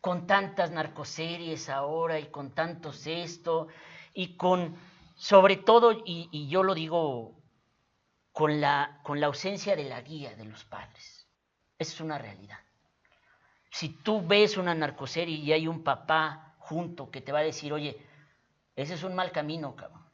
Con 0.00 0.26
tantas 0.26 0.70
narcoseries 0.70 1.68
ahora 1.68 2.18
y 2.20 2.26
con 2.26 2.52
tantos 2.52 3.06
esto 3.06 3.68
y 4.14 4.36
con, 4.36 4.76
sobre 5.16 5.56
todo, 5.56 5.92
y, 6.04 6.48
yo 6.48 6.62
lo 6.62 6.74
digo, 6.74 7.34
con 8.32 8.60
la, 8.60 9.00
con 9.02 9.20
la 9.20 9.26
ausencia 9.26 9.74
de 9.76 9.84
la 9.84 10.00
guía 10.02 10.34
de 10.36 10.44
los 10.44 10.64
padres. 10.64 11.28
Esa 11.78 11.94
es 11.94 12.00
una 12.00 12.18
realidad. 12.18 12.58
Si 13.70 13.88
tú 13.88 14.26
ves 14.26 14.56
una 14.56 14.74
narcoserie 14.74 15.36
y 15.36 15.52
hay 15.52 15.66
un 15.68 15.82
papá 15.82 16.54
junto 16.58 17.10
que 17.10 17.20
te 17.20 17.32
va 17.32 17.40
a 17.40 17.42
decir, 17.42 17.72
oye, 17.72 17.96
ese 18.74 18.94
es 18.94 19.02
un 19.02 19.14
mal 19.14 19.32
camino, 19.32 19.74
cabrón. 19.74 20.04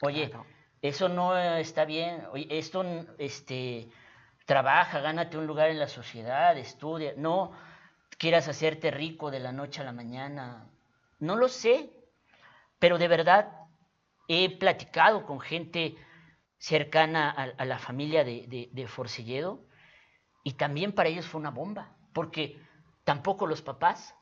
Oye, 0.00 0.32
eso 0.80 1.08
no 1.08 1.36
está 1.36 1.84
bien. 1.84 2.24
Oye, 2.32 2.46
esto, 2.50 2.84
este, 3.18 3.88
trabaja, 4.46 5.00
gánate 5.00 5.38
un 5.38 5.46
lugar 5.46 5.70
en 5.70 5.78
la 5.78 5.88
sociedad, 5.88 6.56
estudia. 6.56 7.14
No 7.16 7.52
quieras 8.18 8.48
hacerte 8.48 8.90
rico 8.90 9.30
de 9.30 9.40
la 9.40 9.52
noche 9.52 9.80
a 9.80 9.84
la 9.84 9.92
mañana. 9.92 10.66
No 11.18 11.36
lo 11.36 11.48
sé. 11.48 11.90
Pero 12.78 12.98
de 12.98 13.08
verdad 13.08 13.52
he 14.28 14.56
platicado 14.58 15.24
con 15.24 15.40
gente 15.40 15.96
cercana 16.58 17.30
a, 17.30 17.64
la 17.64 17.78
familia 17.78 18.24
de, 18.24 18.68
de, 18.72 18.86
Forcelledo 18.86 19.64
Y 20.44 20.52
también 20.52 20.92
para 20.92 21.08
ellos 21.08 21.26
fue 21.26 21.40
una 21.40 21.50
bomba, 21.50 21.96
porque 22.12 22.60
tampoco 23.04 23.46
los 23.46 23.62
papás 23.62 24.14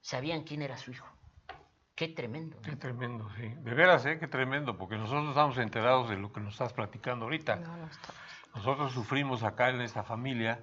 sabían 0.00 0.42
quién 0.42 0.62
era 0.62 0.76
su 0.76 0.92
hijo. 0.92 1.08
Qué 1.94 2.08
tremendo. 2.08 2.60
Qué 2.62 2.76
tremendo, 2.76 3.28
sí. 3.36 3.48
De 3.48 3.74
veras, 3.74 4.06
¿eh? 4.06 4.18
Qué 4.18 4.26
tremendo, 4.26 4.78
porque 4.78 4.96
nosotros 4.96 5.28
estamos 5.28 5.58
enterados 5.58 6.08
de 6.08 6.16
lo 6.16 6.32
que 6.32 6.40
nos 6.40 6.54
estás 6.54 6.72
platicando 6.72 7.24
ahorita. 7.24 7.60
Nosotros 8.54 8.92
sufrimos 8.92 9.42
acá 9.42 9.70
en 9.70 9.80
esta 9.80 10.02
familia, 10.02 10.62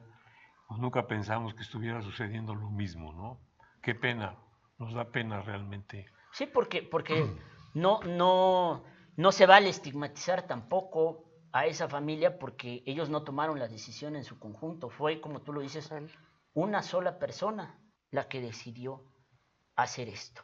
pues 0.68 0.80
nunca 0.80 1.08
pensamos 1.08 1.54
que 1.54 1.64
estuviera 1.64 2.02
sucediendo 2.02 2.54
lo 2.54 2.70
mismo, 2.70 3.14
¿no? 3.14 3.40
Qué 3.82 3.96
pena, 3.96 4.36
nos 4.78 4.94
da 4.94 5.12
pena 5.12 5.42
realmente. 5.42 6.06
Sí, 6.32 6.46
porque, 6.46 6.84
porque 6.84 7.26
no, 7.74 8.02
no, 8.04 8.84
no 9.16 9.32
se 9.32 9.46
vale 9.46 9.70
estigmatizar 9.70 10.44
tampoco 10.44 11.26
a 11.52 11.66
esa 11.66 11.88
familia 11.88 12.38
porque 12.38 12.84
ellos 12.86 13.10
no 13.10 13.24
tomaron 13.24 13.58
la 13.58 13.68
decisión 13.68 14.16
en 14.16 14.24
su 14.24 14.38
conjunto. 14.38 14.90
Fue, 14.90 15.20
como 15.20 15.42
tú 15.42 15.54
lo 15.54 15.62
dices, 15.62 15.92
una 16.54 16.84
sola 16.84 17.18
persona 17.18 17.80
la 18.12 18.28
que 18.28 18.42
decidió 18.42 19.04
hacer 19.76 20.10
esto. 20.10 20.44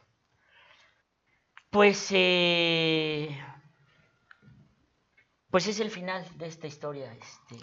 Pues, 1.70 2.08
eh, 2.12 3.38
pues 5.56 5.68
es 5.68 5.80
el 5.80 5.90
final 5.90 6.22
de 6.36 6.48
esta 6.48 6.66
historia. 6.66 7.10
Este. 7.14 7.56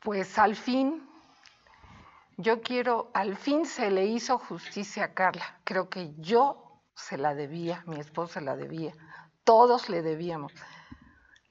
Pues 0.00 0.38
al 0.38 0.56
fin, 0.56 1.06
yo 2.38 2.62
quiero, 2.62 3.10
al 3.12 3.36
fin 3.36 3.66
se 3.66 3.90
le 3.90 4.06
hizo 4.06 4.38
justicia 4.38 5.04
a 5.04 5.12
Carla. 5.12 5.60
Creo 5.62 5.90
que 5.90 6.14
yo 6.16 6.80
se 6.94 7.18
la 7.18 7.34
debía, 7.34 7.84
mi 7.86 8.00
esposa 8.00 8.40
la 8.40 8.56
debía, 8.56 8.94
todos 9.44 9.90
le 9.90 10.00
debíamos. 10.00 10.54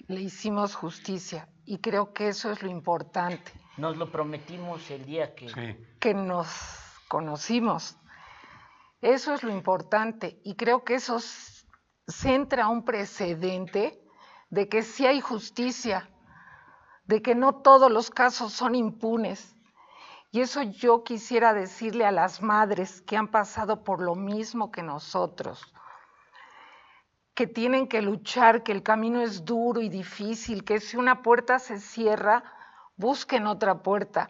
Le 0.08 0.22
hicimos 0.22 0.74
justicia 0.74 1.48
y 1.64 1.78
creo 1.78 2.12
que 2.12 2.30
eso 2.30 2.52
es 2.52 2.64
lo 2.64 2.70
importante. 2.72 3.52
Nos 3.78 3.98
lo 3.98 4.12
prometimos 4.12 4.90
el 4.90 5.06
día 5.06 5.36
que, 5.36 5.78
que 6.00 6.14
nos 6.16 6.50
conocimos. 7.08 7.98
Eso 9.00 9.36
es 9.36 9.44
lo 9.44 9.52
importante 9.52 10.42
y 10.44 10.56
creo 10.56 10.84
que 10.84 10.96
eso 10.96 11.20
centra 12.08 12.68
un 12.68 12.84
precedente 12.84 14.01
de 14.52 14.68
que 14.68 14.84
sí 14.84 15.08
hay 15.08 15.22
justicia, 15.22 16.10
de 17.06 17.22
que 17.22 17.34
no 17.34 17.56
todos 17.56 17.90
los 17.90 18.12
casos 18.12 18.54
son 18.54 18.76
impunes. 18.76 19.56
Y 20.30 20.42
eso 20.42 20.62
yo 20.62 21.04
quisiera 21.04 21.54
decirle 21.54 22.06
a 22.06 22.12
las 22.12 22.42
madres 22.42 23.02
que 23.02 23.18
han 23.18 23.30
pasado 23.30 23.84
por 23.84 24.02
lo 24.02 24.14
mismo 24.16 24.72
que 24.72 24.84
nosotros, 24.84 25.74
que 27.34 27.48
tienen 27.48 27.88
que 27.88 28.02
luchar, 28.02 28.62
que 28.64 28.74
el 28.74 28.84
camino 28.84 29.22
es 29.22 29.46
duro 29.46 29.82
y 29.82 29.90
difícil, 29.90 30.64
que 30.64 30.80
si 30.80 30.98
una 30.98 31.22
puerta 31.22 31.58
se 31.58 31.80
cierra, 31.80 32.44
busquen 32.98 33.48
otra 33.48 33.82
puerta, 33.82 34.30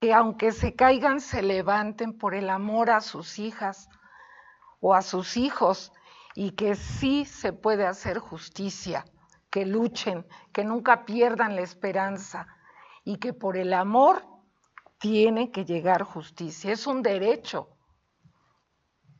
que 0.00 0.14
aunque 0.14 0.52
se 0.52 0.74
caigan, 0.74 1.20
se 1.20 1.42
levanten 1.42 2.16
por 2.16 2.34
el 2.34 2.50
amor 2.50 2.90
a 2.90 3.00
sus 3.00 3.40
hijas 3.40 3.88
o 4.80 4.94
a 4.94 5.02
sus 5.02 5.36
hijos 5.36 5.92
y 6.38 6.52
que 6.52 6.76
sí 6.76 7.24
se 7.24 7.52
puede 7.52 7.84
hacer 7.84 8.20
justicia, 8.20 9.04
que 9.50 9.66
luchen, 9.66 10.24
que 10.52 10.62
nunca 10.62 11.04
pierdan 11.04 11.56
la 11.56 11.62
esperanza 11.62 12.46
y 13.02 13.16
que 13.16 13.32
por 13.32 13.56
el 13.56 13.72
amor 13.72 14.24
tiene 14.98 15.50
que 15.50 15.64
llegar 15.64 16.04
justicia. 16.04 16.70
Es 16.70 16.86
un 16.86 17.02
derecho 17.02 17.76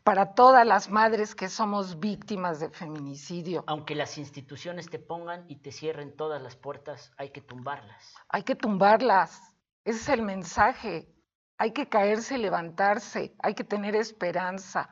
para 0.04 0.32
todas 0.34 0.64
las 0.64 0.90
madres 0.90 1.34
que 1.34 1.48
somos 1.48 1.98
víctimas 1.98 2.60
de 2.60 2.70
feminicidio. 2.70 3.64
Aunque 3.66 3.96
las 3.96 4.16
instituciones 4.16 4.88
te 4.88 5.00
pongan 5.00 5.44
y 5.48 5.56
te 5.56 5.72
cierren 5.72 6.14
todas 6.14 6.40
las 6.40 6.54
puertas, 6.54 7.12
hay 7.16 7.30
que 7.30 7.40
tumbarlas. 7.40 8.14
Hay 8.28 8.44
que 8.44 8.54
tumbarlas. 8.54 9.42
Ese 9.84 9.98
es 9.98 10.08
el 10.08 10.22
mensaje. 10.22 11.12
Hay 11.56 11.72
que 11.72 11.88
caerse 11.88 12.36
y 12.36 12.38
levantarse. 12.38 13.34
Hay 13.40 13.56
que 13.56 13.64
tener 13.64 13.96
esperanza 13.96 14.88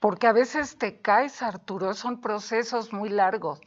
porque 0.00 0.26
a 0.26 0.32
veces 0.32 0.78
te 0.78 1.00
caes, 1.00 1.42
Arturo, 1.42 1.94
son 1.94 2.20
procesos 2.20 2.92
muy 2.92 3.08
largos. 3.08 3.60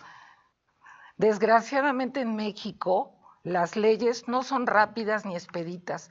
Desgraciadamente 1.18 2.22
en 2.22 2.36
México 2.36 3.16
las 3.44 3.76
leyes 3.76 4.28
no 4.28 4.44
son 4.44 4.68
rápidas 4.68 5.26
ni 5.26 5.34
expeditas. 5.36 6.10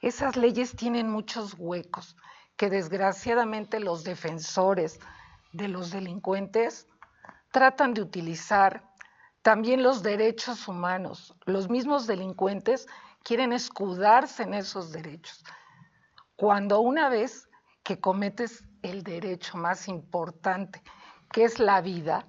Esas 0.00 0.36
leyes 0.36 0.74
tienen 0.76 1.10
muchos 1.10 1.54
huecos 1.58 2.16
que 2.56 2.70
desgraciadamente 2.70 3.80
los 3.80 4.04
defensores 4.04 5.00
de 5.52 5.68
los 5.68 5.90
delincuentes 5.90 6.86
tratan 7.50 7.94
de 7.94 8.02
utilizar. 8.02 8.84
También 9.42 9.82
los 9.82 10.02
derechos 10.02 10.68
humanos. 10.68 11.34
Los 11.44 11.68
mismos 11.68 12.06
delincuentes 12.06 12.86
quieren 13.22 13.52
escudarse 13.52 14.44
en 14.44 14.54
esos 14.54 14.92
derechos. 14.92 15.44
Cuando 16.36 16.80
una 16.80 17.08
vez 17.08 17.48
que 17.82 18.00
cometes 18.00 18.64
el 18.82 19.02
derecho 19.02 19.56
más 19.56 19.88
importante, 19.88 20.82
que 21.32 21.44
es 21.44 21.58
la 21.58 21.80
vida, 21.80 22.26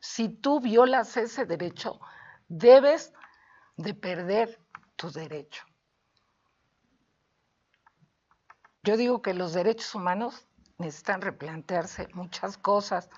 si 0.00 0.28
tú 0.28 0.60
violas 0.60 1.16
ese 1.16 1.46
derecho, 1.46 2.00
debes 2.48 3.12
de 3.76 3.94
perder 3.94 4.60
tu 4.96 5.10
derecho. 5.10 5.64
Yo 8.82 8.96
digo 8.96 9.20
que 9.20 9.34
los 9.34 9.52
derechos 9.52 9.94
humanos 9.94 10.46
necesitan 10.78 11.20
replantearse 11.20 12.08
muchas 12.14 12.56
cosas. 12.56 13.10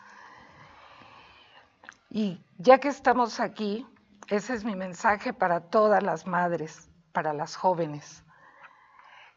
Y 2.09 2.43
ya 2.57 2.79
que 2.79 2.89
estamos 2.89 3.39
aquí, 3.39 3.87
ese 4.29 4.55
es 4.55 4.65
mi 4.65 4.77
mensaje 4.77 5.33
para 5.33 5.61
todas 5.61 6.03
las 6.03 6.27
madres, 6.27 6.91
para 7.13 7.35
las 7.35 7.55
jóvenes. 7.55 8.25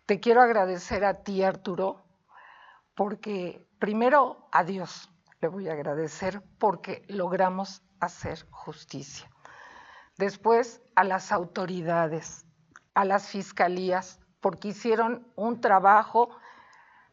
Te 0.06 0.20
quiero 0.20 0.42
agradecer 0.42 1.04
a 1.04 1.24
ti, 1.24 1.44
Arturo, 1.44 2.01
porque 2.96 3.68
primero 3.80 4.48
a 4.52 4.64
Dios 4.64 5.10
le 5.42 5.48
voy 5.48 5.70
a 5.70 5.74
agradecer 5.74 6.42
porque 6.60 7.04
logramos 7.08 7.84
hacer 8.00 8.46
justicia. 8.50 9.30
Después 10.18 10.82
a 10.96 11.04
las 11.04 11.32
autoridades, 11.32 12.46
a 12.94 13.06
las 13.06 13.28
fiscalías, 13.28 14.20
porque 14.40 14.70
hicieron 14.70 15.28
un 15.36 15.62
trabajo, 15.62 16.30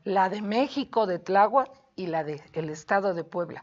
la 0.04 0.28
de 0.28 0.42
México, 0.42 1.06
de 1.06 1.18
Tláhuac 1.18 1.70
y 1.94 2.06
la 2.06 2.24
del 2.24 2.70
Estado 2.70 3.14
de 3.14 3.24
Puebla. 3.24 3.62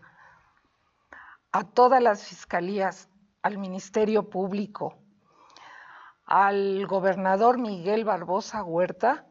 A 1.51 1.63
todas 1.63 2.01
las 2.01 2.23
fiscalías, 2.23 3.09
al 3.41 3.57
Ministerio 3.57 4.29
Público, 4.29 4.97
al 6.25 6.85
gobernador 6.87 7.59
Miguel 7.59 8.03
Barbosa 8.03 8.63
Huerta, 8.63 9.27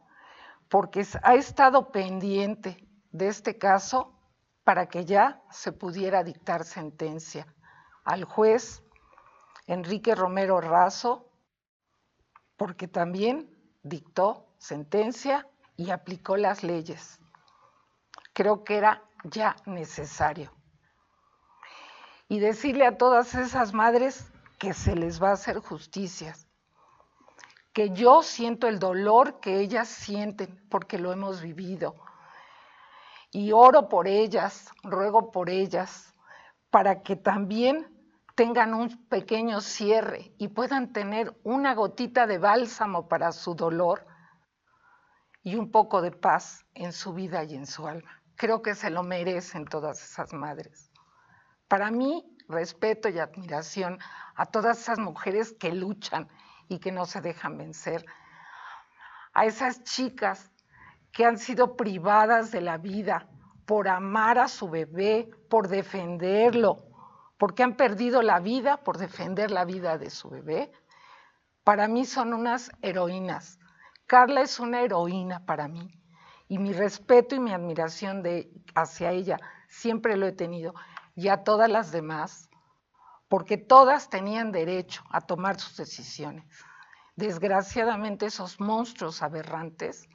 porque 0.74 1.06
ha 1.22 1.37
estado 1.37 1.92
pendiente 1.92 2.84
de 3.12 3.28
este 3.28 3.58
caso 3.58 4.18
para 4.64 4.88
que 4.88 5.04
ya 5.04 5.40
se 5.48 5.70
pudiera 5.70 6.24
dictar 6.24 6.64
sentencia. 6.64 7.46
Al 8.04 8.24
juez 8.24 8.82
Enrique 9.68 10.16
Romero 10.16 10.60
Razo, 10.60 11.30
porque 12.56 12.88
también 12.88 13.56
dictó 13.84 14.48
sentencia 14.58 15.48
y 15.76 15.90
aplicó 15.90 16.37
las 16.37 16.64
leyes. 16.64 17.20
Creo 18.32 18.64
que 18.64 18.76
era 18.76 19.04
ya 19.22 19.54
necesario. 19.66 20.50
Y 22.26 22.40
decirle 22.40 22.84
a 22.84 22.98
todas 22.98 23.37
esas 23.37 23.74
madres 23.74 24.26
que 24.58 24.74
se 24.74 24.96
les 24.96 25.22
va 25.22 25.28
a 25.28 25.34
hacer 25.34 25.60
justicia, 25.60 26.34
que 27.74 27.90
yo 27.90 28.22
siento 28.22 28.68
el 28.68 28.78
dolor 28.78 29.40
que 29.40 29.58
ellas 29.58 29.88
sienten 29.88 30.64
porque 30.70 30.96
lo 30.96 31.12
hemos 31.12 31.42
vivido. 31.42 31.96
Y 33.32 33.50
oro 33.50 33.88
por 33.88 34.06
ellas, 34.06 34.70
ruego 34.84 35.32
por 35.32 35.50
ellas, 35.50 36.14
para 36.70 37.02
que 37.02 37.16
también 37.16 37.90
tengan 38.37 38.74
un 38.74 39.08
pequeño 39.08 39.60
cierre 39.60 40.32
y 40.38 40.48
puedan 40.48 40.92
tener 40.92 41.37
una 41.42 41.75
gotita 41.75 42.29
de 42.29 42.38
bálsamo 42.38 43.08
para 43.08 43.33
su 43.33 43.56
dolor 43.56 44.06
y 45.42 45.56
un 45.56 45.72
poco 45.72 46.00
de 46.00 46.12
paz 46.12 46.64
en 46.75 46.92
su 46.92 47.12
vida 47.12 47.42
y 47.42 47.56
en 47.56 47.66
su 47.66 47.88
alma. 47.88 48.22
Creo 48.37 48.62
que 48.62 48.77
se 48.77 48.88
lo 48.88 49.02
merecen 49.02 49.64
todas 49.64 50.00
esas 50.00 50.33
madres. 50.33 50.92
Para 51.66 51.90
mí, 51.90 52.25
respeto 52.48 53.08
y 53.08 53.18
admiración 53.18 53.98
a 54.37 54.46
todas 54.46 54.79
esas 54.79 55.00
mujeres 55.00 55.52
que 55.52 55.72
luchan 55.72 56.29
y 56.69 56.79
que 56.79 56.92
no 56.92 57.06
se 57.06 57.21
dejan 57.21 57.58
vencer. 57.58 58.04
A 59.33 59.46
esas 59.46 59.83
chicas 59.85 60.50
que 61.12 61.25
han 61.25 61.38
sido 61.38 61.77
privadas 61.77 62.50
de 62.50 62.60
la 62.60 62.79
vida 62.79 63.29
por 63.67 63.88
amar 63.88 64.38
a 64.38 64.48
su 64.48 64.69
bebé, 64.69 65.31
por 65.48 65.69
defenderlo, 65.69 66.85
porque 67.38 67.62
han 67.62 67.77
perdido 67.77 68.23
la 68.23 68.40
vida 68.40 68.79
por 68.79 68.98
defender 68.98 69.50
la 69.50 69.65
vida 69.65 69.98
de 69.98 70.10
su 70.10 70.31
bebé, 70.31 70.73
para 71.65 71.88
mí 71.88 72.04
son 72.04 72.35
unas 72.35 72.71
heroínas. 72.83 73.58
Carla 74.06 74.42
es 74.42 74.60
una 74.60 74.83
heroína 74.83 75.46
para 75.46 75.67
mí 75.67 75.90
y 76.48 76.58
mi 76.58 76.73
respeto 76.73 77.35
y 77.35 77.40
mi 77.40 77.52
admiración 77.52 78.23
de, 78.23 78.50
hacia 78.75 79.12
ella 79.12 79.38
siempre 79.69 80.17
lo 80.17 80.27
he 80.27 80.33
tenido 80.33 80.75
y 81.17 81.29
a 81.29 81.42
todas 81.42 81.71
las 81.71 81.90
demás 81.90 82.50
porque 83.29 83.56
todas 83.56 84.10
tenían 84.10 84.52
derecho 84.52 85.02
a 85.10 85.20
tomar 85.20 85.58
sus 85.58 85.77
decisiones. 85.77 86.44
Desgraciadamente 87.16 88.27
esos 88.27 88.60
monstruos 88.60 89.22
aberrantes 89.22 90.08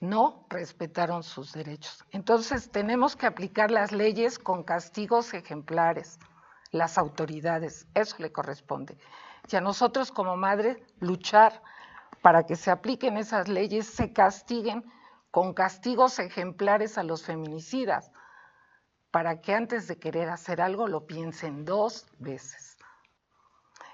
no 0.00 0.46
respetaron 0.50 1.22
sus 1.22 1.52
derechos. 1.52 2.04
Entonces 2.10 2.70
tenemos 2.70 3.16
que 3.16 3.26
aplicar 3.26 3.70
las 3.70 3.92
leyes 3.92 4.38
con 4.38 4.62
castigos 4.62 5.32
ejemplares, 5.34 6.18
las 6.70 6.98
autoridades, 6.98 7.86
eso 7.94 8.16
le 8.18 8.32
corresponde. 8.32 8.98
Y 9.50 9.56
a 9.56 9.60
nosotros 9.60 10.12
como 10.12 10.36
madres 10.36 10.78
luchar 11.00 11.62
para 12.20 12.44
que 12.44 12.56
se 12.56 12.70
apliquen 12.70 13.16
esas 13.16 13.48
leyes, 13.48 13.86
se 13.86 14.12
castiguen 14.12 14.84
con 15.30 15.54
castigos 15.54 16.18
ejemplares 16.18 16.98
a 16.98 17.02
los 17.02 17.22
feminicidas, 17.22 18.10
para 19.16 19.40
que 19.40 19.54
antes 19.54 19.88
de 19.88 19.96
querer 19.96 20.28
hacer 20.28 20.60
algo 20.60 20.86
lo 20.86 21.06
piensen 21.06 21.64
dos 21.64 22.06
veces. 22.18 22.76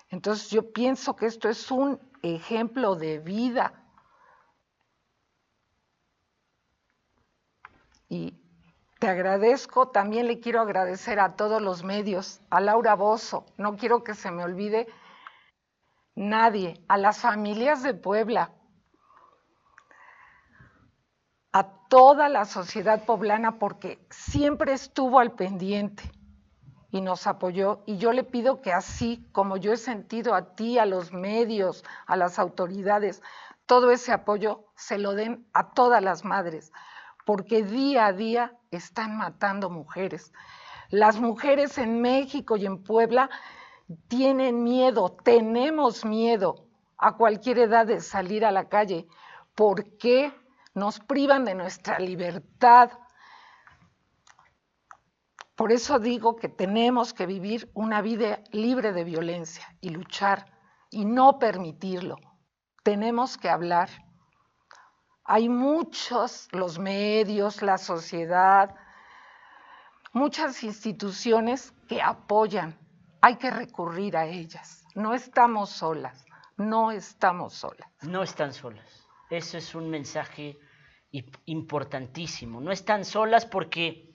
Entonces 0.09 0.51
yo 0.51 0.73
pienso 0.73 1.15
que 1.15 1.27
esto 1.27 1.49
es 1.49 1.71
un 1.71 2.01
ejemplo 2.23 2.97
de 2.97 3.21
vida 3.21 3.73
Y 8.09 8.35
te 8.99 9.07
agradezco, 9.07 9.91
también 9.91 10.27
le 10.27 10.41
quiero 10.41 10.61
agradecer 10.61 11.21
a 11.21 11.37
todos 11.37 11.63
los 11.63 11.85
medios, 11.85 12.41
a 12.51 12.61
Laura 12.61 12.97
Bozo, 12.97 13.47
no 13.57 13.77
quiero 13.77 14.03
que 14.03 14.15
se 14.15 14.33
me 14.33 14.43
olvide 14.43 14.89
nadie, 16.17 16.83
a 16.89 16.99
las 16.99 17.21
familias 17.21 17.85
de 17.85 17.95
Puebla, 17.95 18.51
a 21.53 21.65
toda 21.89 22.29
la 22.29 22.45
sociedad 22.45 23.05
poblana, 23.05 23.59
porque 23.59 24.05
siempre 24.11 24.73
estuvo 24.73 25.19
al 25.19 25.33
pendiente 25.33 26.11
y 26.91 27.01
nos 27.01 27.27
apoyó. 27.27 27.83
Y 27.87 27.99
yo 27.99 28.13
le 28.13 28.25
pido 28.25 28.63
que 28.63 28.73
así 28.73 29.29
como 29.33 29.57
yo 29.57 29.73
he 29.73 29.77
sentido 29.77 30.35
a 30.35 30.55
ti, 30.55 30.79
a 30.79 30.87
los 30.87 31.13
medios, 31.13 31.85
a 32.07 32.17
las 32.17 32.39
autoridades, 32.39 33.23
todo 33.67 33.91
ese 33.91 34.13
apoyo 34.13 34.65
se 34.75 34.99
lo 34.99 35.15
den 35.15 35.47
a 35.53 35.73
todas 35.73 36.03
las 36.03 36.25
madres 36.25 36.73
porque 37.25 37.63
día 37.63 38.07
a 38.07 38.13
día 38.13 38.57
están 38.71 39.17
matando 39.17 39.71
mujeres. 39.71 40.33
Las 40.91 41.21
mujeres 41.21 41.79
en 41.79 42.01
México 42.01 42.57
y 42.57 42.67
en 42.67 42.83
Puebla 42.83 43.31
tienen 44.09 44.63
miedo, 44.63 45.17
tenemos 45.23 46.05
miedo 46.05 46.67
a 46.99 47.17
cualquier 47.17 47.59
edad 47.59 47.87
de 47.87 48.01
salir 48.01 48.45
a 48.45 48.53
la 48.53 48.69
calle. 48.69 49.07
¿Por 49.55 49.97
qué 49.99 50.33
nos 50.75 51.01
privan 51.01 51.45
de 51.45 51.55
nuestra 51.55 51.99
libertad? 51.99 52.91
Por 55.55 55.73
eso 55.73 55.99
digo 55.99 56.37
que 56.37 56.49
tenemos 56.49 57.13
que 57.13 57.27
vivir 57.27 57.71
una 57.75 58.03
vida 58.03 58.43
libre 58.51 58.93
de 58.93 59.05
violencia 59.05 59.77
y 59.81 59.91
luchar 59.91 60.47
y 60.91 61.05
no 61.05 61.39
permitirlo. 61.39 62.17
Tenemos 62.83 63.37
que 63.39 63.49
hablar 63.49 63.91
hay 65.25 65.49
muchos, 65.49 66.49
los 66.53 66.79
medios, 66.79 67.63
la 67.63 67.79
sociedad, 67.79 68.75
muchas 70.13 70.63
instituciones 70.65 71.73
que 71.89 72.03
apoyan. 72.03 72.79
Hay 73.21 73.37
que 73.37 73.51
recurrir 73.51 74.17
a 74.17 74.27
ellas. 74.27 74.85
No 74.95 75.15
estamos 75.15 75.71
solas, 75.71 76.25
no 76.57 76.91
estamos 76.91 77.55
solas. 77.55 77.89
No 78.03 78.23
están 78.23 78.53
solas. 78.53 79.02
Eso 79.33 79.57
es 79.57 79.75
un 79.75 79.89
mensaje 79.89 80.59
importantísimo. 81.47 82.61
No 82.61 82.71
están 82.71 83.07
solas 83.07 83.47
porque, 83.47 84.13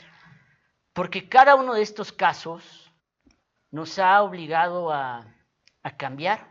porque 0.94 1.28
cada 1.28 1.56
uno 1.56 1.74
de 1.74 1.82
estos 1.82 2.12
casos 2.12 2.94
nos 3.72 3.98
ha 3.98 4.22
obligado 4.22 4.94
a, 4.94 5.26
a 5.82 5.98
cambiar. 5.98 6.48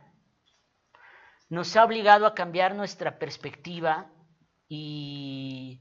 Nos 1.48 1.76
ha 1.76 1.84
obligado 1.84 2.26
a 2.26 2.34
cambiar 2.34 2.74
nuestra 2.74 3.20
perspectiva 3.20 4.10
y, 4.68 5.80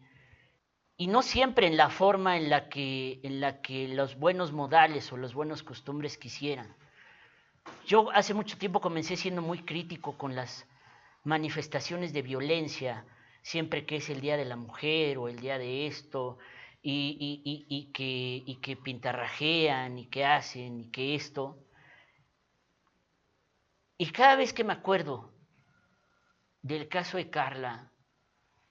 no 0.99 1.23
siempre 1.23 1.65
en 1.65 1.77
la 1.77 1.89
forma 1.89 2.37
en 2.37 2.51
la, 2.51 2.69
que, 2.69 3.19
en 3.23 3.41
la 3.41 3.61
que 3.63 3.87
los 3.87 4.15
buenos 4.19 4.51
modales 4.51 5.11
o 5.11 5.17
las 5.17 5.33
buenas 5.33 5.63
costumbres 5.63 6.19
quisieran. 6.19 6.75
Yo 7.87 8.11
hace 8.11 8.35
mucho 8.35 8.59
tiempo 8.59 8.79
comencé 8.79 9.15
siendo 9.15 9.41
muy 9.41 9.63
crítico 9.63 10.19
con 10.19 10.35
las 10.35 10.67
manifestaciones 11.25 12.13
de 12.13 12.21
violencia, 12.21 13.05
siempre 13.41 13.85
que 13.85 13.97
es 13.97 14.09
el 14.09 14.21
Día 14.21 14.37
de 14.37 14.45
la 14.45 14.55
Mujer 14.55 15.17
o 15.17 15.27
el 15.27 15.39
día 15.39 15.57
de 15.57 15.87
esto, 15.87 16.37
y, 16.87 17.91
que, 17.93 18.43
y 18.45 18.55
que 18.61 18.77
pintarrajean 18.77 19.97
y 19.97 20.05
que 20.05 20.23
hacen 20.23 20.81
y 20.81 20.91
que 20.91 21.15
esto. 21.15 21.57
Y 23.97 24.11
cada 24.11 24.35
vez 24.35 24.53
que 24.53 24.63
me 24.63 24.73
acuerdo 24.73 25.33
del 26.61 26.87
caso 26.87 27.17
de 27.17 27.29
Carla, 27.29 27.91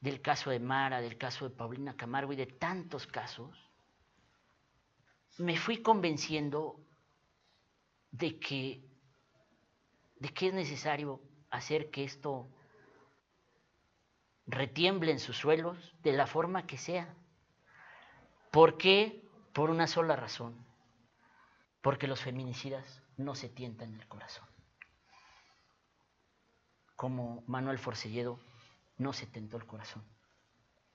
del 0.00 0.20
caso 0.20 0.50
de 0.50 0.60
Mara, 0.60 1.00
del 1.00 1.18
caso 1.18 1.48
de 1.48 1.56
Paulina 1.56 1.96
Camargo 1.96 2.32
y 2.32 2.36
de 2.36 2.46
tantos 2.46 3.06
casos, 3.06 3.58
me 5.38 5.56
fui 5.56 5.82
convenciendo 5.82 6.84
de 8.12 8.38
que, 8.38 8.84
de 10.16 10.28
que 10.28 10.48
es 10.48 10.54
necesario 10.54 11.20
hacer 11.56 11.90
que 11.90 12.04
esto 12.04 12.48
retiemble 14.46 15.12
en 15.12 15.18
sus 15.18 15.36
suelos 15.36 15.94
de 16.02 16.12
la 16.12 16.26
forma 16.26 16.66
que 16.66 16.78
sea. 16.78 17.14
¿Por 18.50 18.76
qué? 18.76 19.22
Por 19.52 19.70
una 19.70 19.86
sola 19.86 20.16
razón. 20.16 20.54
Porque 21.80 22.06
los 22.06 22.20
feminicidas 22.20 23.02
no 23.16 23.34
se 23.34 23.48
tientan 23.48 23.94
el 23.94 24.06
corazón. 24.08 24.48
Como 26.96 27.42
Manuel 27.46 27.78
Forcelledo 27.78 28.38
no 28.98 29.12
se 29.12 29.26
tentó 29.26 29.56
el 29.56 29.66
corazón 29.66 30.04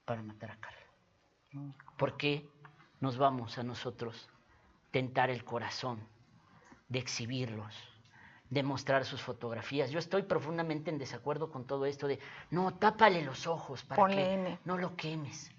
para 0.05 0.23
matar 0.23 0.51
a 0.51 0.59
Carla. 0.59 0.79
¿Por 1.97 2.17
qué 2.17 2.49
nos 2.99 3.17
vamos 3.17 3.57
a 3.57 3.63
nosotros 3.63 4.29
tentar 4.91 5.29
el 5.29 5.43
corazón 5.43 6.07
de 6.87 6.99
exhibirlos, 6.99 7.75
de 8.49 8.63
mostrar 8.63 9.05
sus 9.05 9.21
fotografías? 9.21 9.91
Yo 9.91 9.99
estoy 9.99 10.23
profundamente 10.23 10.89
en 10.89 10.97
desacuerdo 10.97 11.51
con 11.51 11.65
todo 11.65 11.85
esto 11.85 12.07
de, 12.07 12.19
no, 12.49 12.77
tápale 12.77 13.23
los 13.23 13.47
ojos 13.47 13.83
para 13.83 14.07
que 14.07 14.59
no 14.65 14.77
lo 14.77 14.95
quemes. 14.95 15.51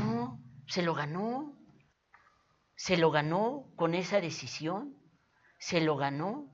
No, 0.00 0.40
se 0.66 0.82
lo 0.82 0.94
ganó. 0.94 1.54
Se 2.74 2.96
lo 2.96 3.10
ganó 3.10 3.72
con 3.76 3.94
esa 3.94 4.20
decisión. 4.20 4.96
Se 5.58 5.80
lo 5.80 5.96
ganó. 5.96 6.50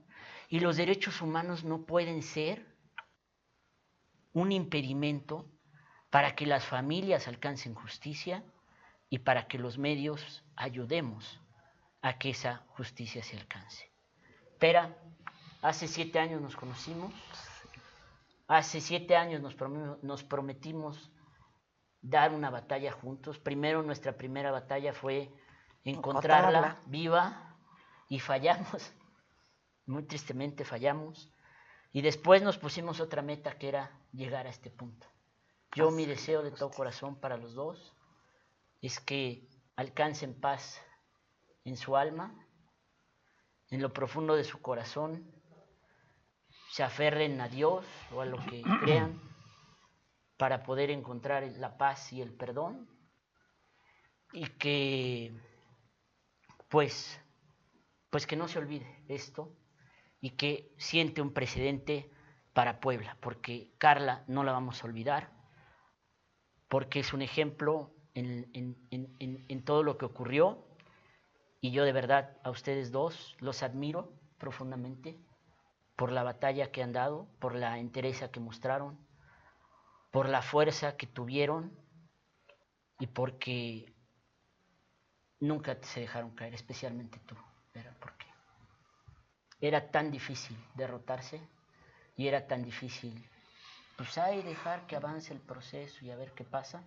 Y 0.48 0.60
los 0.60 0.76
derechos 0.76 1.22
humanos 1.22 1.64
no 1.64 1.86
pueden 1.86 2.22
ser 2.22 2.76
un 4.32 4.52
impedimento 4.52 5.50
para 6.10 6.34
que 6.34 6.46
las 6.46 6.66
familias 6.66 7.26
alcancen 7.26 7.74
justicia 7.74 8.44
y 9.08 9.20
para 9.20 9.46
que 9.46 9.58
los 9.58 9.78
medios 9.78 10.44
ayudemos 10.56 11.40
a 12.02 12.18
que 12.18 12.30
esa 12.30 12.64
justicia 12.68 13.22
se 13.22 13.36
alcance. 13.36 13.90
Pera, 14.58 14.96
hace 15.62 15.86
siete 15.88 16.18
años 16.18 16.42
nos 16.42 16.56
conocimos, 16.56 17.14
hace 18.48 18.80
siete 18.80 19.16
años 19.16 19.40
nos, 19.40 20.24
prometimos 20.24 21.10
dar 22.02 22.32
una 22.32 22.50
batalla 22.50 22.92
juntos. 22.92 23.38
Primero 23.38 23.82
nuestra 23.82 24.16
primera 24.16 24.50
batalla 24.50 24.92
fue 24.92 25.32
encontrarla 25.84 26.80
viva 26.86 27.56
y 28.08 28.18
fallamos, 28.18 28.92
muy 29.86 30.02
tristemente 30.02 30.64
fallamos. 30.64 31.32
Y 31.92 32.02
después 32.02 32.42
nos 32.42 32.58
pusimos 32.58 33.00
otra 33.00 33.22
meta 33.22 33.58
que 33.58 33.68
era 33.68 33.90
llegar 34.12 34.46
a 34.46 34.50
este 34.50 34.70
punto. 34.70 35.06
Yo 35.74 35.90
mi 35.90 36.04
deseo 36.04 36.42
de 36.42 36.50
todo 36.50 36.70
corazón 36.70 37.16
para 37.16 37.36
los 37.36 37.54
dos 37.54 37.94
es 38.80 38.98
que 38.98 39.48
alcancen 39.76 40.38
paz 40.38 40.82
en 41.64 41.76
su 41.76 41.96
alma, 41.96 42.34
en 43.70 43.80
lo 43.80 43.92
profundo 43.92 44.34
de 44.34 44.44
su 44.44 44.60
corazón, 44.60 45.31
se 46.72 46.82
aferren 46.82 47.38
a 47.42 47.48
Dios 47.48 47.84
o 48.14 48.22
a 48.22 48.24
lo 48.24 48.38
que 48.46 48.62
crean 48.82 49.20
para 50.38 50.62
poder 50.62 50.90
encontrar 50.90 51.44
la 51.58 51.76
paz 51.76 52.12
y 52.14 52.22
el 52.22 52.32
perdón. 52.32 52.88
Y 54.32 54.46
que 54.46 55.34
pues 56.70 57.20
pues 58.08 58.26
que 58.26 58.36
no 58.36 58.48
se 58.48 58.58
olvide 58.58 59.04
esto 59.08 59.54
y 60.20 60.30
que 60.30 60.74
siente 60.78 61.20
un 61.20 61.34
precedente 61.34 62.10
para 62.54 62.80
Puebla, 62.80 63.18
porque 63.20 63.74
Carla 63.76 64.24
no 64.26 64.42
la 64.42 64.52
vamos 64.52 64.82
a 64.82 64.86
olvidar, 64.86 65.30
porque 66.68 67.00
es 67.00 67.12
un 67.12 67.20
ejemplo 67.20 67.94
en, 68.14 69.64
todo 69.64 69.82
lo 69.82 69.98
que 69.98 70.04
ocurrió, 70.06 70.64
y 71.60 71.70
yo 71.70 71.84
de 71.84 71.92
verdad 71.92 72.38
a 72.44 72.50
ustedes 72.50 72.92
dos 72.92 73.36
los 73.40 73.62
admiro 73.62 74.12
profundamente 74.38 75.18
por 75.96 76.12
la 76.12 76.22
batalla 76.22 76.72
que 76.72 76.82
han 76.82 76.92
dado, 76.92 77.28
por 77.38 77.54
la 77.54 77.78
entereza 77.78 78.30
que 78.30 78.40
mostraron, 78.40 78.98
por 80.10 80.28
la 80.28 80.42
fuerza 80.42 80.96
que 80.96 81.06
tuvieron 81.06 81.76
y 82.98 83.06
porque 83.06 83.94
nunca 85.40 85.76
se 85.82 86.00
dejaron 86.00 86.34
caer, 86.34 86.54
especialmente 86.54 87.18
tú, 87.20 87.36
¿por 88.00 88.16
qué? 88.16 88.26
era 89.62 89.90
tan 89.90 90.10
difícil 90.10 90.56
derrotarse 90.74 91.40
y 92.16 92.26
era 92.26 92.46
tan 92.46 92.64
difícil, 92.64 93.24
pues 93.96 94.18
hay 94.18 94.42
dejar 94.42 94.86
que 94.86 94.96
avance 94.96 95.32
el 95.32 95.40
proceso 95.40 96.04
y 96.04 96.10
a 96.10 96.16
ver 96.16 96.32
qué 96.32 96.44
pasa, 96.44 96.82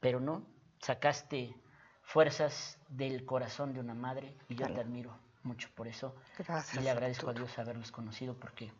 pero 0.00 0.20
no, 0.20 0.46
sacaste 0.80 1.54
fuerzas 2.02 2.78
del 2.88 3.26
corazón 3.26 3.74
de 3.74 3.80
una 3.80 3.94
madre 3.94 4.36
y 4.48 4.54
yo 4.54 4.66
te 4.66 4.80
admiro 4.80 5.25
mucho 5.46 5.68
por 5.74 5.88
eso. 5.88 6.14
Gracias. 6.38 6.74
Y 6.76 6.80
le 6.84 6.90
agradezco 6.90 7.28
Arturo. 7.28 7.44
a 7.44 7.46
Dios 7.46 7.58
haberlos 7.58 7.92
conocido 7.92 8.38
porque 8.38 8.72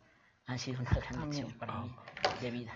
han 0.45 0.59
sido 0.59 0.81
una 0.81 0.91
gran 0.91 1.29
lección 1.29 1.51
para 1.53 1.81
mí 1.81 1.95
de 2.41 2.51
vida. 2.51 2.73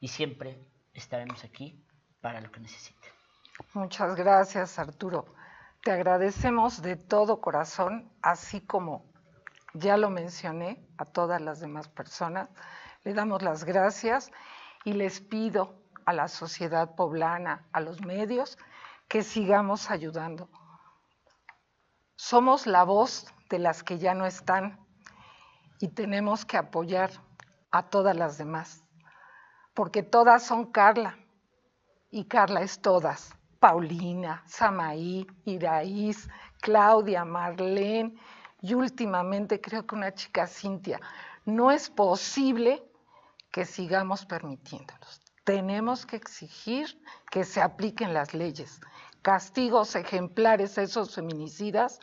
Y 0.00 0.08
siempre 0.08 0.68
estaremos 0.92 1.44
aquí 1.44 1.82
para 2.20 2.40
lo 2.40 2.50
que 2.50 2.60
necesiten. 2.60 3.10
Muchas 3.72 4.14
gracias, 4.14 4.78
Arturo. 4.78 5.26
Te 5.82 5.90
agradecemos 5.92 6.82
de 6.82 6.96
todo 6.96 7.40
corazón, 7.40 8.10
así 8.20 8.60
como 8.60 9.04
ya 9.72 9.96
lo 9.96 10.10
mencioné 10.10 10.84
a 10.98 11.04
todas 11.04 11.40
las 11.40 11.60
demás 11.60 11.88
personas. 11.88 12.48
Le 13.04 13.14
damos 13.14 13.42
las 13.42 13.64
gracias 13.64 14.30
y 14.84 14.92
les 14.92 15.20
pido 15.20 15.74
a 16.04 16.12
la 16.12 16.28
sociedad 16.28 16.94
poblana, 16.94 17.66
a 17.72 17.80
los 17.80 18.00
medios, 18.00 18.58
que 19.08 19.22
sigamos 19.22 19.90
ayudando. 19.90 20.48
Somos 22.16 22.66
la 22.66 22.84
voz 22.84 23.26
de 23.50 23.58
las 23.58 23.82
que 23.82 23.98
ya 23.98 24.14
no 24.14 24.26
están 24.26 24.78
y 25.80 25.88
tenemos 25.88 26.44
que 26.44 26.56
apoyar 26.56 27.10
a 27.70 27.90
todas 27.90 28.16
las 28.16 28.38
demás, 28.38 28.82
porque 29.74 30.02
todas 30.02 30.42
son 30.42 30.72
Carla 30.72 31.18
y 32.10 32.24
Carla 32.24 32.62
es 32.62 32.80
todas. 32.80 33.36
Paulina, 33.60 34.42
Samaí, 34.46 35.26
Iraíz, 35.44 36.28
Claudia, 36.60 37.24
Marlene 37.24 38.14
y 38.62 38.74
últimamente 38.74 39.60
creo 39.60 39.86
que 39.86 39.94
una 39.94 40.14
chica 40.14 40.46
Cintia. 40.46 41.00
No 41.44 41.70
es 41.70 41.90
posible 41.90 42.82
que 43.50 43.64
sigamos 43.64 44.24
permitiéndolos. 44.24 45.20
Tenemos 45.44 46.06
que 46.06 46.16
exigir 46.16 47.00
que 47.30 47.44
se 47.44 47.60
apliquen 47.60 48.12
las 48.12 48.34
leyes, 48.34 48.80
castigos 49.26 49.96
ejemplares 49.96 50.78
a 50.78 50.82
esos 50.82 51.12
feminicidas 51.12 51.98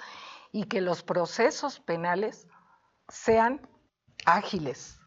y 0.52 0.66
que 0.66 0.82
los 0.82 1.04
procesos 1.04 1.80
penales 1.80 2.48
sean 3.08 3.62
ágiles. 4.26 5.00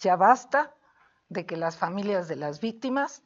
Ya 0.00 0.16
basta 0.16 0.74
de 1.28 1.44
que 1.44 1.58
las 1.58 1.76
familias 1.76 2.26
de 2.26 2.36
las 2.36 2.58
víctimas 2.58 3.22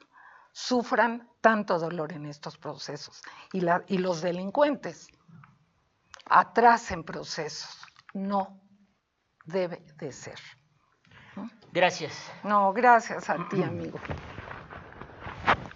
sufran 0.50 1.30
tanto 1.40 1.78
dolor 1.78 2.12
en 2.12 2.26
estos 2.26 2.58
procesos 2.58 3.22
y, 3.52 3.60
la- 3.60 3.84
y 3.86 3.98
los 3.98 4.22
delincuentes 4.22 5.06
atrasen 6.24 7.04
procesos. 7.04 7.78
No 8.12 8.60
debe 9.44 9.86
de 9.98 10.10
ser. 10.10 10.40
Gracias. 11.72 12.12
No, 12.42 12.72
gracias 12.72 13.30
a 13.30 13.48
ti, 13.48 13.62
amigo. 13.62 14.00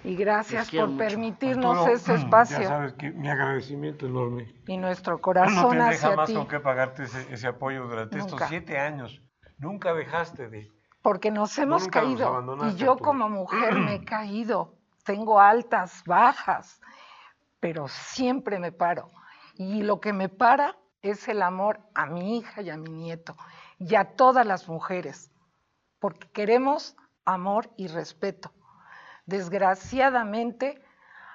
Y 0.02 0.16
gracias 0.16 0.70
por 0.70 0.88
mucho. 0.88 0.98
permitirnos 0.98 1.76
Arturo, 1.76 1.94
ese 1.94 2.12
Ya 2.14 2.18
espacio 2.20 2.62
sabes 2.68 2.92
que 2.94 3.10
mi 3.10 3.28
agradecimiento 3.28 4.06
enorme. 4.06 4.54
y 4.66 4.76
nuestro 4.78 5.14
No 5.16 5.20
corazón 5.20 5.70
tendré 5.70 5.94
hacia 5.94 6.08
jamás 6.10 6.26
ti, 6.28 6.34
con 6.34 6.48
qué 6.48 6.60
pagarte 6.60 7.02
ese, 7.04 7.32
ese 7.32 7.46
apoyo 7.48 7.86
durante 7.86 8.16
estos 8.18 8.32
Nunca. 8.32 8.48
siete 8.48 8.78
años. 8.78 9.20
Nunca 9.58 9.92
dejaste 9.92 10.48
de... 10.48 10.72
porque 11.02 11.30
nos 11.30 11.56
hemos 11.58 11.84
nunca 11.84 12.00
nos 12.00 12.08
caído. 12.08 12.20
Y 12.24 12.28
abandonaste, 12.28 12.78
yo 12.78 12.92
Arturo. 12.92 13.04
como 13.10 13.28
mujer 13.28 13.74
me 13.74 13.96
he 13.96 14.04
caído. 14.04 14.74
Tengo 15.04 15.38
altas, 15.40 16.02
bajas, 16.06 16.80
pero 17.58 17.88
siempre 17.88 18.58
me 18.58 18.72
paro. 18.72 19.10
Y 19.54 19.82
lo 19.82 20.00
que 20.00 20.12
me 20.14 20.28
para 20.30 20.76
es 21.02 21.28
el 21.28 21.42
amor 21.42 21.80
a 21.94 22.06
mi 22.06 22.38
hija 22.38 22.62
y 22.62 22.70
a 22.70 22.76
mi 22.78 22.90
nieto 22.90 23.36
y 23.78 23.94
a 23.96 24.04
todas 24.16 24.46
las 24.46 24.68
mujeres, 24.68 25.30
porque 25.98 26.28
queremos 26.30 26.96
amor 27.24 27.70
y 27.76 27.88
respeto. 27.88 28.52
Desgraciadamente, 29.26 30.82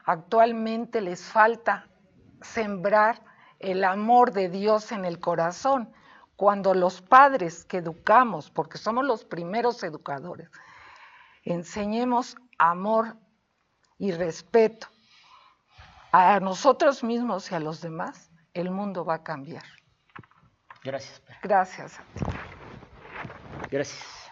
actualmente 0.05 1.01
les 1.01 1.23
falta 1.23 1.87
sembrar 2.41 3.21
el 3.59 3.83
amor 3.83 4.31
de 4.31 4.49
Dios 4.49 4.91
en 4.91 5.05
el 5.05 5.19
corazón. 5.19 5.93
Cuando 6.35 6.73
los 6.73 7.01
padres 7.01 7.63
que 7.65 7.77
educamos, 7.77 8.51
porque 8.51 8.77
somos 8.77 9.05
los 9.05 9.23
primeros 9.23 9.81
educadores, 9.83 10.49
enseñemos 11.43 12.35
amor 12.57 13.15
y 13.97 14.11
respeto 14.11 14.87
a 16.11 16.39
nosotros 16.39 17.03
mismos 17.03 17.51
y 17.51 17.55
a 17.55 17.59
los 17.59 17.81
demás, 17.81 18.31
el 18.53 18.71
mundo 18.71 19.05
va 19.05 19.15
a 19.15 19.23
cambiar. 19.23 19.63
Gracias. 20.83 21.21
Gracias 21.41 21.99
a 21.99 22.03
ti. 22.03 22.25
Gracias. 23.71 24.24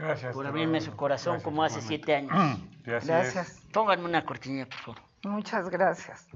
Gracias. 0.00 0.34
Por 0.34 0.46
abrirme 0.46 0.80
su 0.80 0.96
corazón 0.96 1.34
Gracias, 1.34 1.44
como 1.44 1.62
hace 1.62 1.82
siete 1.82 2.14
años. 2.14 2.58
Gracias. 2.84 3.60
Pónganme 3.72 4.06
una 4.06 4.24
cortinilla, 4.24 4.66
por 4.66 4.78
favor. 4.78 5.02
Muchas 5.24 5.68
gracias. 5.68 6.26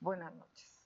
Buenas 0.00 0.34
noches. 0.34 0.82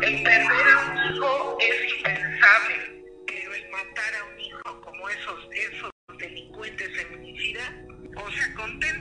El 0.00 0.22
perder 0.22 0.66
a 0.68 0.90
un 0.90 1.16
hijo 1.16 1.58
es 1.58 1.96
impensable, 1.96 2.76
pero 3.26 3.54
el 3.54 3.70
matar 3.70 4.14
a 4.14 4.32
un 4.32 4.40
hijo 4.40 4.80
como 4.82 5.08
esos, 5.08 5.48
esos 5.50 5.90
delincuentes 6.18 6.88
feminicidas, 6.96 7.72
o 8.16 8.30
sea, 8.30 8.54
contenta 8.54 8.93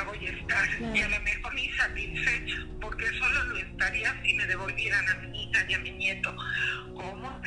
nunca 0.00 0.18
voy 0.18 0.26
a 0.26 0.30
estar, 0.30 0.68
y 0.94 1.00
a 1.00 1.08
lo 1.08 1.20
mejor 1.20 1.54
ni 1.54 1.70
satisfecha, 1.72 2.66
porque 2.80 3.06
solo 3.18 3.44
lo 3.44 3.56
estaría 3.58 4.22
si 4.22 4.34
me 4.34 4.46
devolvieran 4.46 5.08
a 5.08 5.14
mi 5.14 5.44
hija 5.44 5.64
y 5.68 5.74
a 5.74 5.78
mi 5.78 5.90
nieto. 5.92 6.34
Como 6.94 7.40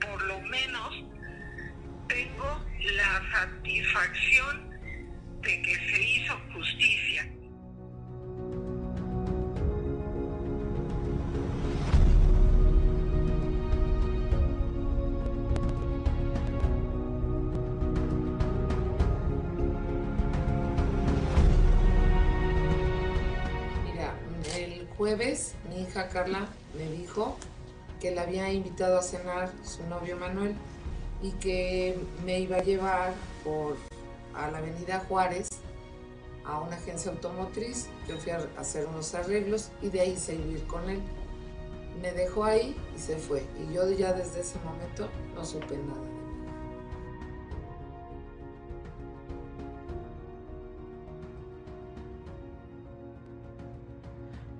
por 0.00 0.22
lo 0.22 0.40
menos 0.40 1.04
tengo 2.08 2.66
la 2.80 3.22
satisfacción 3.32 4.70
de 5.42 5.62
que 5.62 5.74
se 5.74 6.02
hizo 6.02 6.38
justicia. 6.52 7.28
Jueves 25.16 25.54
mi 25.68 25.82
hija 25.82 26.08
Carla 26.08 26.48
me 26.74 26.90
dijo 26.90 27.36
que 28.00 28.12
la 28.12 28.22
había 28.22 28.50
invitado 28.50 28.98
a 28.98 29.02
cenar 29.02 29.52
su 29.62 29.86
novio 29.86 30.16
Manuel 30.16 30.54
y 31.22 31.32
que 31.32 31.98
me 32.24 32.40
iba 32.40 32.56
a 32.56 32.62
llevar 32.62 33.12
por 33.44 33.76
a 34.34 34.50
la 34.50 34.58
avenida 34.58 35.04
Juárez 35.08 35.48
a 36.44 36.60
una 36.60 36.76
agencia 36.76 37.12
automotriz. 37.12 37.88
Yo 38.08 38.16
fui 38.16 38.32
a 38.32 38.48
hacer 38.56 38.86
unos 38.86 39.14
arreglos 39.14 39.70
y 39.82 39.90
de 39.90 40.00
ahí 40.00 40.16
se 40.16 40.34
iba 40.34 40.44
a 40.44 40.48
ir 40.48 40.66
con 40.66 40.88
él. 40.88 41.00
Me 42.00 42.12
dejó 42.12 42.44
ahí 42.44 42.74
y 42.96 42.98
se 42.98 43.16
fue. 43.16 43.44
Y 43.60 43.74
yo 43.74 43.88
ya 43.90 44.14
desde 44.14 44.40
ese 44.40 44.58
momento 44.60 45.08
no 45.34 45.44
supe 45.44 45.76
nada. 45.76 46.11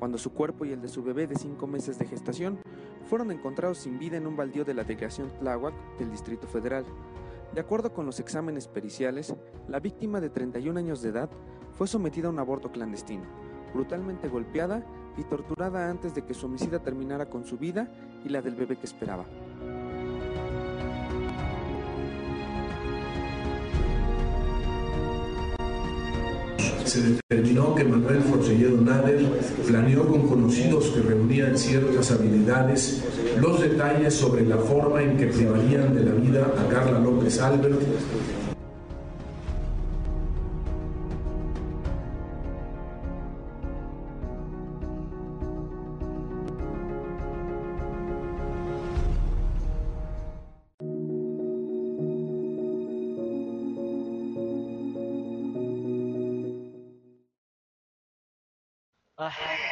Cuando 0.03 0.19
su 0.19 0.33
cuerpo 0.33 0.65
y 0.65 0.73
el 0.73 0.83
de 0.83 0.89
su 0.89 1.05
bebé 1.05 1.29
de 1.29 1.37
cinco 1.37 1.69
meses 1.69 1.97
de 1.97 2.07
gestación 2.07 2.59
fueron 3.09 3.31
encontrados 3.31 3.79
sin 3.79 4.01
vida 4.01 4.17
en 4.17 4.27
un 4.27 4.35
baldío 4.35 4.65
de 4.65 4.75
la 4.75 4.83
delegación 4.83 5.31
Tláhuac 5.39 5.75
del 5.97 6.11
Distrito 6.11 6.49
Federal. 6.49 6.85
De 7.55 7.61
acuerdo 7.61 7.93
con 7.95 8.05
los 8.05 8.19
exámenes 8.19 8.67
periciales, 8.67 9.33
la 9.69 9.79
víctima 9.79 10.21
de 10.21 10.29
31 10.29 10.77
años 10.77 11.03
de 11.03 11.11
edad 11.11 11.31
fue 11.71 11.87
sometida 11.87 12.27
a 12.27 12.31
un 12.33 12.41
aborto 12.41 12.73
clandestino, 12.73 13.23
brutalmente 13.73 14.27
golpeada 14.27 14.85
y 15.17 15.23
torturada 15.23 15.89
antes 15.89 16.17
de 16.17 16.25
que 16.25 16.35
su 16.35 16.47
homicida 16.47 16.81
terminara 16.81 17.31
con 17.31 17.45
su 17.45 17.57
vida 17.57 17.89
y 18.25 18.29
la 18.29 18.43
del 18.43 18.57
bebé 18.57 18.75
que 18.75 18.87
esperaba. 18.87 19.25
Se 26.85 27.01
determinó 27.01 27.75
que 27.75 27.85
Manuel 27.85 28.21
Forcelledo 28.23 28.81
Nader 28.81 29.25
planeó 29.67 30.07
con 30.07 30.29
conocidos 30.29 30.87
que 30.87 31.01
reunían 31.01 31.57
ciertas 31.57 32.11
habilidades 32.11 33.03
los 33.41 33.61
detalles 33.61 34.15
sobre 34.15 34.47
la 34.47 34.57
forma 34.57 35.03
en 35.03 35.17
que 35.17 35.27
privarían 35.27 35.95
de 35.95 36.05
la 36.05 36.13
vida 36.13 36.47
a 36.59 36.69
Carla 36.69 36.99
López 36.99 37.41
Albert 37.41 37.81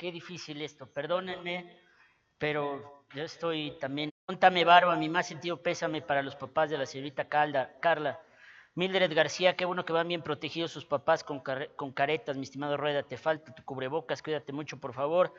qué 0.00 0.10
difícil 0.10 0.62
esto, 0.62 0.86
perdónenme, 0.86 1.76
pero 2.38 3.04
yo 3.14 3.22
estoy 3.22 3.76
también. 3.78 4.08
Contame 4.24 4.64
barba, 4.64 4.96
mi 4.96 5.10
más 5.10 5.28
sentido 5.28 5.58
pésame 5.62 6.00
para 6.00 6.22
los 6.22 6.36
papás 6.36 6.70
de 6.70 6.78
la 6.78 6.86
señorita 6.86 7.28
Carla. 7.28 8.18
Mildred 8.76 9.14
García, 9.14 9.56
qué 9.56 9.66
bueno 9.66 9.84
que 9.84 9.92
van 9.92 10.08
bien 10.08 10.22
protegidos 10.22 10.70
sus 10.70 10.86
papás 10.86 11.22
con, 11.22 11.42
con 11.76 11.92
caretas, 11.92 12.38
mi 12.38 12.44
estimado 12.44 12.78
Rueda, 12.78 13.02
te 13.02 13.18
falta 13.18 13.54
tu 13.54 13.62
cubrebocas, 13.62 14.22
cuídate 14.22 14.54
mucho, 14.54 14.78
por 14.78 14.94
favor. 14.94 15.34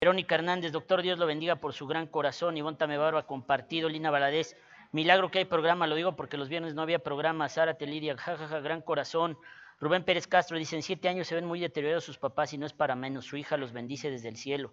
Verónica 0.00 0.36
Hernández, 0.36 0.70
doctor, 0.70 1.02
Dios 1.02 1.18
lo 1.18 1.26
bendiga 1.26 1.56
por 1.56 1.72
su 1.72 1.86
gran 1.88 2.06
corazón. 2.06 2.56
Ivonne 2.56 2.76
Tame 2.76 2.98
Barba, 2.98 3.26
compartido. 3.26 3.88
Lina 3.88 4.10
Valadez, 4.10 4.54
milagro 4.92 5.30
que 5.30 5.38
hay 5.38 5.46
programa, 5.46 5.88
lo 5.88 5.96
digo 5.96 6.14
porque 6.14 6.36
los 6.36 6.48
viernes 6.48 6.74
no 6.74 6.82
había 6.82 7.00
programa. 7.00 7.48
Sara 7.48 7.74
Teliria, 7.74 8.16
jajaja, 8.16 8.60
gran 8.60 8.82
corazón. 8.82 9.36
Rubén 9.78 10.04
Pérez 10.04 10.26
Castro 10.26 10.56
dice, 10.56 10.76
en 10.76 10.82
siete 10.82 11.08
años 11.08 11.26
se 11.26 11.34
ven 11.34 11.44
muy 11.44 11.60
deteriorados 11.60 12.04
sus 12.04 12.18
papás 12.18 12.52
y 12.54 12.58
no 12.58 12.64
es 12.64 12.72
para 12.72 12.94
menos, 12.94 13.26
su 13.26 13.36
hija 13.36 13.56
los 13.56 13.72
bendice 13.72 14.10
desde 14.10 14.28
el 14.28 14.36
cielo. 14.36 14.72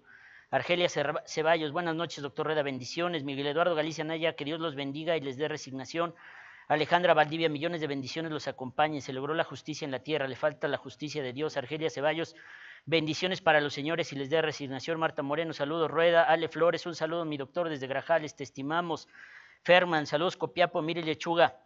Argelia 0.50 0.88
Ceballos, 0.88 1.72
buenas 1.72 1.96
noches, 1.96 2.22
doctor 2.22 2.46
Reda, 2.46 2.62
bendiciones. 2.62 3.24
Miguel 3.24 3.48
Eduardo 3.48 3.74
Galicia 3.74 4.04
Naya, 4.04 4.36
que 4.36 4.46
Dios 4.46 4.60
los 4.60 4.76
bendiga 4.76 5.18
y 5.18 5.22
les 5.22 5.36
dé 5.36 5.48
resignación. 5.48 6.14
Alejandra 6.68 7.14
Valdivia, 7.16 7.50
millones 7.50 7.82
de 7.82 7.88
bendiciones 7.88 8.32
los 8.32 8.48
acompañen. 8.48 9.02
Se 9.02 9.14
logró 9.14 9.34
la 9.34 9.44
justicia 9.44 9.84
en 9.84 9.92
la 9.92 10.00
tierra, 10.00 10.28
le 10.28 10.36
falta 10.36 10.68
la 10.68 10.78
justicia 10.78 11.24
de 11.24 11.34
Dios. 11.34 11.58
Argelia 11.58 11.90
Ceballos, 11.90 12.36
bendiciones 12.86 13.42
para 13.42 13.62
los 13.62 13.74
señores 13.74 14.14
y 14.14 14.16
les 14.16 14.30
dé 14.30 14.44
resignación. 14.44 15.00
Marta 15.00 15.24
Moreno, 15.24 15.54
saludos. 15.54 15.90
Rueda, 15.90 16.24
Ale 16.24 16.48
Flores, 16.50 16.86
un 16.86 16.94
saludo, 16.94 17.26
mi 17.26 17.38
doctor, 17.38 17.68
desde 17.68 17.88
Grajales, 17.88 18.36
te 18.36 18.44
estimamos. 18.44 19.08
Ferman, 19.64 20.06
saludos, 20.06 20.38
Copiapo, 20.38 20.84
mire 20.84 21.02
Lechuga. 21.02 21.58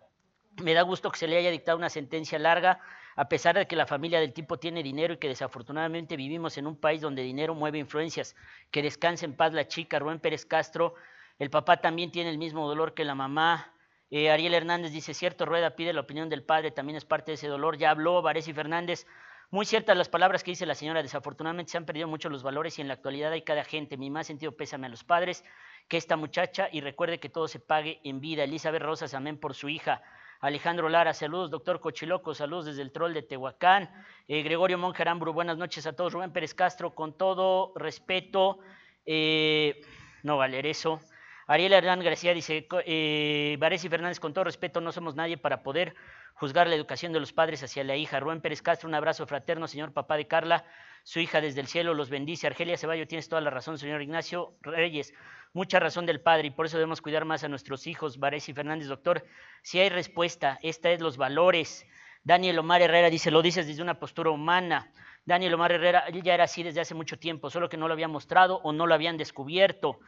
Me 0.62 0.74
da 0.74 0.82
gusto 0.82 1.12
que 1.12 1.20
se 1.20 1.28
le 1.28 1.38
haya 1.38 1.52
dictado 1.52 1.78
una 1.78 1.90
sentencia 1.90 2.40
larga 2.40 2.80
a 3.18 3.28
pesar 3.28 3.58
de 3.58 3.66
que 3.66 3.76
la 3.76 3.88
familia 3.88 4.20
del 4.20 4.32
tipo 4.32 4.60
tiene 4.60 4.84
dinero 4.84 5.16
y 5.16 5.18
que 5.18 5.28
desafortunadamente 5.28 6.16
vivimos 6.16 6.56
en 6.60 6.68
un 6.68 6.80
país 6.80 7.02
donde 7.02 7.24
dinero 7.24 7.56
mueve 7.56 7.80
influencias. 7.80 8.36
Que 8.70 8.84
descanse 8.84 9.26
en 9.26 9.36
paz 9.36 9.54
la 9.54 9.68
chica, 9.68 9.98
Rubén 9.98 10.20
Pérez 10.20 10.46
Castro. 10.46 10.94
El 11.40 11.50
papá 11.50 11.78
también 11.78 12.12
tiene 12.12 12.30
el 12.30 12.38
mismo 12.38 12.68
dolor 12.68 12.94
que 12.94 13.04
la 13.04 13.16
mamá. 13.16 13.74
Eh, 14.12 14.30
Ariel 14.30 14.54
Hernández 14.54 14.92
dice, 14.92 15.16
cierto, 15.16 15.48
Rueda 15.48 15.76
pide 15.76 15.94
la 15.94 16.02
opinión 16.02 16.30
del 16.30 16.44
padre, 16.44 16.70
también 16.70 16.96
es 16.96 17.06
parte 17.06 17.32
de 17.32 17.36
ese 17.36 17.48
dolor. 17.48 17.80
Ya 17.80 17.90
habló 17.90 18.22
Varesi 18.22 18.54
Fernández. 18.54 19.08
Muy 19.50 19.66
ciertas 19.66 19.98
las 19.98 20.10
palabras 20.10 20.44
que 20.44 20.52
dice 20.52 20.68
la 20.68 20.76
señora, 20.76 21.02
desafortunadamente 21.02 21.72
se 21.72 21.78
han 21.80 21.86
perdido 21.86 22.08
mucho 22.08 22.30
los 22.30 22.44
valores 22.44 22.78
y 22.78 22.82
en 22.82 22.88
la 22.88 22.94
actualidad 22.94 23.32
hay 23.32 23.42
cada 23.42 23.64
gente. 23.64 23.98
Mi 23.98 24.12
más 24.12 24.28
sentido 24.28 24.52
pésame 24.52 24.86
a 24.86 24.90
los 24.90 25.04
padres 25.04 25.44
que 25.88 25.98
esta 25.98 26.18
muchacha 26.18 26.70
y 26.72 26.82
recuerde 26.82 27.20
que 27.20 27.30
todo 27.30 27.48
se 27.48 27.60
pague 27.60 28.00
en 28.04 28.20
vida. 28.20 28.44
Elizabeth 28.44 28.84
Rosas, 28.84 29.16
amén 29.16 29.40
por 29.40 29.56
su 29.56 29.70
hija. 29.70 30.04
Alejandro 30.40 30.88
Lara, 30.88 31.14
saludos, 31.14 31.50
doctor 31.50 31.80
Cochiloco, 31.80 32.36
saludos 32.36 32.66
desde 32.66 32.84
el 32.84 32.92
troll 32.92 33.14
de 33.14 33.24
Tehuacán. 33.24 33.90
Eh, 34.28 34.44
Gregorio 34.44 34.78
Monjerambro, 34.78 35.34
buenas 35.34 35.58
noches 35.58 35.88
a 35.88 35.94
todos. 35.94 36.14
Rubén 36.14 36.32
Pérez 36.32 36.54
Castro, 36.54 36.94
con 36.94 37.18
todo 37.18 37.74
respeto, 37.76 38.60
eh, 39.06 39.82
no 40.22 40.38
valer 40.38 40.68
eso. 40.68 41.00
Ariel 41.48 41.74
Hernán 41.74 42.02
García 42.02 42.34
dice, 42.34 42.68
eh, 42.86 43.58
Varese 43.60 43.88
y 43.88 43.90
Fernández, 43.90 44.20
con 44.20 44.34
todo 44.34 44.44
respeto, 44.44 44.80
no 44.80 44.92
somos 44.92 45.16
nadie 45.16 45.38
para 45.38 45.64
poder 45.64 45.96
juzgar 46.40 46.68
la 46.68 46.76
educación 46.76 47.12
de 47.14 47.20
los 47.20 47.34
padres 47.34 47.62
hacia 47.64 47.84
la 47.84 47.96
hija. 47.96 48.20
Rubén 48.20 48.42
Pérez 48.42 48.62
Castro, 48.62 48.88
un 48.88 48.96
abrazo 48.96 49.28
fraterno, 49.28 49.68
señor 49.68 49.92
papá 49.92 50.18
de 50.18 50.28
Carla, 50.28 50.66
su 51.04 51.20
hija 51.20 51.42
desde 51.42 51.62
el 51.62 51.68
cielo 51.68 51.94
los 51.94 52.10
bendice. 52.10 52.48
Argelia 52.48 52.78
Ceballo, 52.78 53.08
tienes 53.08 53.30
toda 53.30 53.42
la 53.42 53.50
razón, 53.50 53.78
señor 53.78 54.02
Ignacio 54.02 54.56
Reyes 54.62 55.14
mucha 55.54 55.80
razón 55.80 56.06
del 56.06 56.22
Padre 56.22 56.48
y 56.48 56.52
por 56.52 56.66
eso 56.66 56.78
debemos 56.78 57.02
cuidar 57.02 57.26
más 57.26 57.44
a 57.44 57.48
nuestros 57.48 57.88
hijos. 57.88 58.20
Varese 58.20 58.52
y 58.52 58.54
Fernández, 58.54 58.88
doctor, 58.88 59.26
si 59.62 59.80
hay 59.80 59.90
respuesta, 59.90 60.60
esta 60.62 60.92
es 60.92 61.02
los 61.02 61.18
valores. 61.18 61.86
Daniel 62.24 62.60
Omar 62.60 62.82
Herrera 62.82 63.10
dice, 63.10 63.32
lo 63.32 63.42
dices 63.42 63.68
desde 63.68 63.82
una 63.82 64.00
postura 64.00 64.30
humana. 64.30 64.92
Daniel 65.26 65.56
Omar 65.56 65.72
Herrera, 65.72 66.06
él 66.08 66.22
ya 66.22 66.34
era 66.34 66.44
así 66.46 66.64
desde 66.64 66.82
hace 66.82 66.94
mucho 66.94 67.18
tiempo, 67.18 67.50
solo 67.50 67.70
que 67.70 67.78
no 67.78 67.88
lo 67.88 67.94
había 67.94 68.08
mostrado 68.08 68.60
o 68.64 68.72
no 68.72 68.86
lo 68.86 68.94
habían 68.94 69.18
descubierto. 69.18 70.00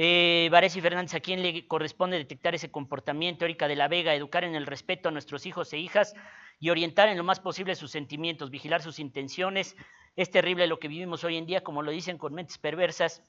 Eh, 0.00 0.48
y 0.48 0.80
Fernández, 0.80 1.14
¿a 1.14 1.20
quién 1.20 1.42
le 1.42 1.66
corresponde 1.66 2.18
detectar 2.18 2.54
ese 2.54 2.70
comportamiento? 2.70 3.44
Erika 3.44 3.66
de 3.66 3.74
la 3.74 3.88
Vega, 3.88 4.14
educar 4.14 4.44
en 4.44 4.54
el 4.54 4.64
respeto 4.64 5.08
a 5.08 5.12
nuestros 5.12 5.44
hijos 5.44 5.72
e 5.72 5.78
hijas 5.78 6.14
y 6.60 6.70
orientar 6.70 7.08
en 7.08 7.18
lo 7.18 7.24
más 7.24 7.40
posible 7.40 7.74
sus 7.74 7.90
sentimientos, 7.90 8.50
vigilar 8.50 8.80
sus 8.80 9.00
intenciones. 9.00 9.76
Es 10.14 10.30
terrible 10.30 10.68
lo 10.68 10.78
que 10.78 10.86
vivimos 10.86 11.24
hoy 11.24 11.36
en 11.36 11.46
día, 11.46 11.64
como 11.64 11.82
lo 11.82 11.90
dicen 11.90 12.16
con 12.16 12.32
mentes 12.32 12.58
perversas 12.58 13.24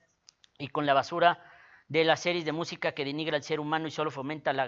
y 0.60 0.68
con 0.68 0.86
la 0.86 0.94
basura 0.94 1.44
de 1.88 2.04
las 2.04 2.20
series 2.20 2.46
de 2.46 2.52
música 2.52 2.92
que 2.92 3.04
denigra 3.04 3.36
al 3.36 3.44
ser 3.44 3.60
humano 3.60 3.88
y 3.88 3.92
solo 3.92 4.12
fomenta 4.12 4.54
la, 4.54 4.64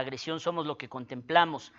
agresión, 0.00 0.40
somos 0.40 0.66
lo 0.66 0.76
que 0.76 0.88
contemplamos. 0.88 1.72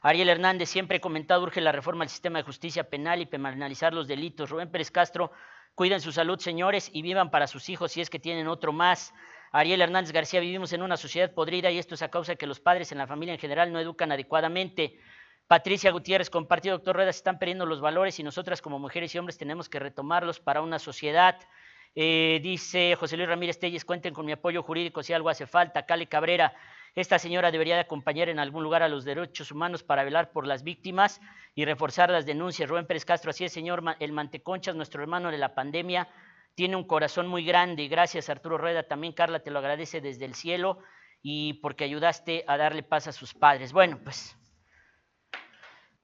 Ariel 0.00 0.30
Hernández 0.30 0.70
siempre 0.70 0.96
he 0.96 1.00
comentado, 1.02 1.42
urge 1.42 1.60
la 1.60 1.72
reforma 1.72 2.04
del 2.04 2.08
sistema 2.08 2.38
de 2.38 2.44
justicia 2.44 2.88
penal 2.88 3.20
y 3.20 3.26
penalizar 3.26 3.92
los 3.92 4.08
delitos. 4.08 4.48
Rubén 4.48 4.70
Pérez 4.70 4.90
Castro, 4.90 5.30
cuiden 5.74 6.00
su 6.00 6.12
salud, 6.12 6.38
señores, 6.38 6.90
y 6.92 7.02
vivan 7.02 7.30
para 7.30 7.46
sus 7.46 7.68
hijos 7.68 7.92
si 7.92 8.00
es 8.00 8.10
que 8.10 8.18
tienen 8.18 8.48
otro 8.48 8.72
más. 8.72 9.12
Ariel 9.52 9.82
Hernández 9.82 10.12
García, 10.12 10.40
vivimos 10.40 10.72
en 10.72 10.82
una 10.82 10.96
sociedad 10.96 11.32
podrida 11.32 11.70
y 11.70 11.78
esto 11.78 11.94
es 11.94 12.02
a 12.02 12.10
causa 12.10 12.32
de 12.32 12.38
que 12.38 12.46
los 12.46 12.60
padres 12.60 12.92
en 12.92 12.98
la 12.98 13.06
familia 13.06 13.34
en 13.34 13.40
general 13.40 13.72
no 13.72 13.80
educan 13.80 14.12
adecuadamente. 14.12 14.98
Patricia 15.48 15.90
Gutiérrez, 15.90 16.30
compartido, 16.30 16.76
doctor 16.76 16.94
Rueda, 16.94 17.12
se 17.12 17.18
están 17.18 17.40
perdiendo 17.40 17.66
los 17.66 17.80
valores 17.80 18.20
y 18.20 18.22
nosotras 18.22 18.62
como 18.62 18.78
mujeres 18.78 19.12
y 19.14 19.18
hombres 19.18 19.36
tenemos 19.36 19.68
que 19.68 19.80
retomarlos 19.80 20.38
para 20.38 20.62
una 20.62 20.78
sociedad. 20.78 21.36
Eh, 21.94 22.38
dice 22.42 22.94
José 22.94 23.16
Luis 23.16 23.28
Ramírez 23.28 23.58
Telles, 23.58 23.84
cuenten 23.84 24.14
con 24.14 24.24
mi 24.24 24.32
apoyo 24.32 24.62
jurídico 24.62 25.02
si 25.02 25.12
algo 25.12 25.28
hace 25.28 25.46
falta. 25.46 25.86
Cale 25.86 26.06
Cabrera, 26.06 26.54
esta 26.94 27.18
señora 27.18 27.50
debería 27.50 27.74
de 27.74 27.82
acompañar 27.82 28.28
en 28.28 28.38
algún 28.38 28.62
lugar 28.62 28.82
a 28.82 28.88
los 28.88 29.04
derechos 29.04 29.50
humanos 29.50 29.82
para 29.82 30.04
velar 30.04 30.32
por 30.32 30.46
las 30.46 30.62
víctimas 30.62 31.20
y 31.54 31.64
reforzar 31.64 32.10
las 32.10 32.26
denuncias. 32.26 32.68
Rubén 32.68 32.86
Pérez 32.86 33.04
Castro, 33.04 33.30
así 33.30 33.44
es, 33.44 33.52
señor. 33.52 33.82
El 33.98 34.12
Manteconchas, 34.12 34.76
nuestro 34.76 35.02
hermano 35.02 35.30
de 35.30 35.38
la 35.38 35.54
pandemia, 35.54 36.08
tiene 36.54 36.76
un 36.76 36.84
corazón 36.84 37.26
muy 37.26 37.44
grande. 37.44 37.88
Gracias, 37.88 38.28
Arturo 38.28 38.58
Rueda. 38.58 38.84
También 38.84 39.12
Carla 39.12 39.40
te 39.40 39.50
lo 39.50 39.58
agradece 39.58 40.00
desde 40.00 40.24
el 40.24 40.34
cielo 40.34 40.78
y 41.22 41.54
porque 41.54 41.84
ayudaste 41.84 42.44
a 42.46 42.56
darle 42.56 42.82
paz 42.82 43.08
a 43.08 43.12
sus 43.12 43.34
padres. 43.34 43.72
Bueno, 43.72 44.00
pues, 44.02 44.36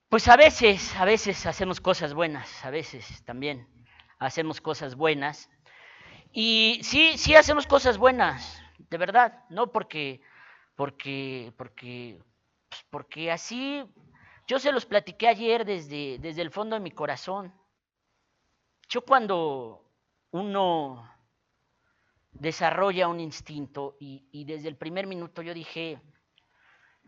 pues 0.09 0.29
a 0.29 0.37
veces, 0.37 0.95
a 0.97 1.05
veces 1.05 1.47
hacemos 1.47 1.81
cosas 1.81 2.13
buenas, 2.15 2.65
a 2.65 2.71
veces 2.71 3.25
también 3.25 3.69
hacemos 4.19 4.61
cosas 4.61 4.95
buenas 4.95 5.51
y 6.33 6.81
sí, 6.83 7.17
sí 7.19 7.35
hacemos 7.35 7.67
cosas 7.67 7.99
buenas, 7.99 8.63
de 8.79 8.99
verdad, 8.99 9.45
no 9.49 9.73
porque, 9.73 10.21
porque, 10.75 11.53
porque, 11.57 12.23
pues 12.69 12.85
porque 12.91 13.31
así, 13.31 13.85
yo 14.47 14.59
se 14.59 14.73
los 14.73 14.87
platiqué 14.87 15.29
ayer 15.29 15.65
desde, 15.65 16.19
desde 16.19 16.43
el 16.43 16.51
fondo 16.51 16.77
de 16.77 16.81
mi 16.81 16.91
corazón. 16.91 17.53
Yo 18.89 19.03
cuando 19.03 19.91
uno 20.31 21.11
desarrolla 22.33 23.09
un 23.09 23.21
instinto 23.21 23.97
y, 23.99 24.45
desde 24.45 24.69
el 24.69 24.77
primer 24.77 25.07
minuto 25.07 25.43
yo 25.43 25.55
dije, 25.55 26.01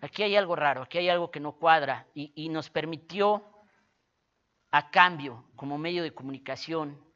aquí 0.01 0.23
hay 0.23 0.37
algo 0.37 0.57
raro, 0.57 0.83
aquí 0.83 0.99
hay 0.99 1.09
algo 1.09 1.31
que 1.31 1.41
no 1.41 1.53
cuadra 1.53 2.09
y 2.15 2.49
nos 2.49 2.71
permitió 2.71 3.45
a 4.71 4.91
cambio 4.91 5.45
como 5.55 5.79
medio 5.79 6.03
de 6.03 6.15
comunicación 6.15 7.08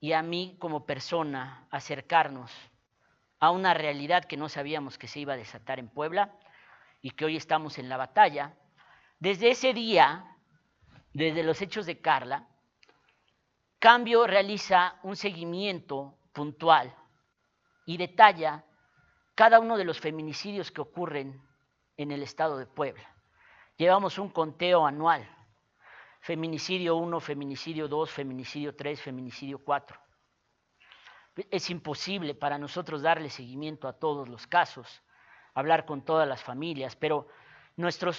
y 0.00 0.12
a 0.12 0.22
mí 0.22 0.56
como 0.58 0.86
persona 0.86 1.66
acercarnos 1.70 2.52
a 3.38 3.50
una 3.50 3.74
realidad 3.74 4.24
que 4.24 4.36
no 4.36 4.48
sabíamos 4.48 4.98
que 4.98 5.08
se 5.08 5.20
iba 5.20 5.34
a 5.34 5.36
desatar 5.36 5.78
en 5.78 5.88
Puebla 5.88 6.38
y 7.02 7.10
que 7.10 7.24
hoy 7.24 7.36
estamos 7.36 7.78
en 7.78 7.88
la 7.88 7.96
batalla. 7.96 8.54
Desde 9.18 9.50
ese 9.50 9.72
día, 9.72 10.36
desde 11.12 11.42
los 11.42 11.60
hechos 11.62 11.86
de 11.86 12.00
Carla, 12.00 12.48
Cambio 13.78 14.26
realiza 14.26 14.98
un 15.02 15.16
seguimiento 15.16 16.18
puntual 16.32 16.94
y 17.84 17.98
detalla 17.98 18.64
cada 19.34 19.60
uno 19.60 19.76
de 19.76 19.84
los 19.84 20.00
feminicidios 20.00 20.72
que 20.72 20.80
ocurren 20.80 21.42
en 21.96 22.10
el 22.10 22.22
estado 22.22 22.58
de 22.58 22.66
Puebla. 22.66 23.14
Llevamos 23.76 24.18
un 24.18 24.30
conteo 24.30 24.86
anual 24.86 25.28
feminicidio 26.26 26.96
1, 26.96 27.20
feminicidio 27.20 27.86
2, 27.86 28.10
feminicidio 28.10 28.74
3, 28.74 29.00
feminicidio 29.00 29.60
4. 29.60 29.96
Es 31.52 31.70
imposible 31.70 32.34
para 32.34 32.58
nosotros 32.58 33.00
darle 33.00 33.30
seguimiento 33.30 33.86
a 33.86 33.92
todos 33.92 34.28
los 34.28 34.48
casos, 34.48 35.04
hablar 35.54 35.86
con 35.86 36.04
todas 36.04 36.26
las 36.26 36.42
familias, 36.42 36.96
pero 36.96 37.28
nuestra 37.76 38.10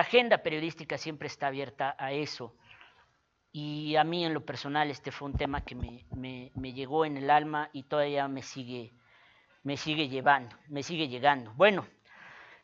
agenda 0.00 0.38
periodística 0.38 0.96
siempre 0.98 1.26
está 1.26 1.48
abierta 1.48 1.96
a 1.98 2.12
eso. 2.12 2.54
Y 3.50 3.96
a 3.96 4.04
mí 4.04 4.24
en 4.24 4.32
lo 4.32 4.44
personal 4.44 4.88
este 4.88 5.10
fue 5.10 5.30
un 5.30 5.36
tema 5.36 5.64
que 5.64 5.74
me 5.74 6.72
llegó 6.72 7.04
en 7.04 7.16
el 7.16 7.28
alma 7.28 7.70
y 7.72 7.82
todavía 7.82 8.28
me 8.28 8.42
sigue, 8.42 8.92
me 9.64 9.76
sigue 9.76 10.08
llevando, 10.08 10.54
me 10.68 10.84
sigue 10.84 11.08
llegando. 11.08 11.52
Bueno, 11.54 11.88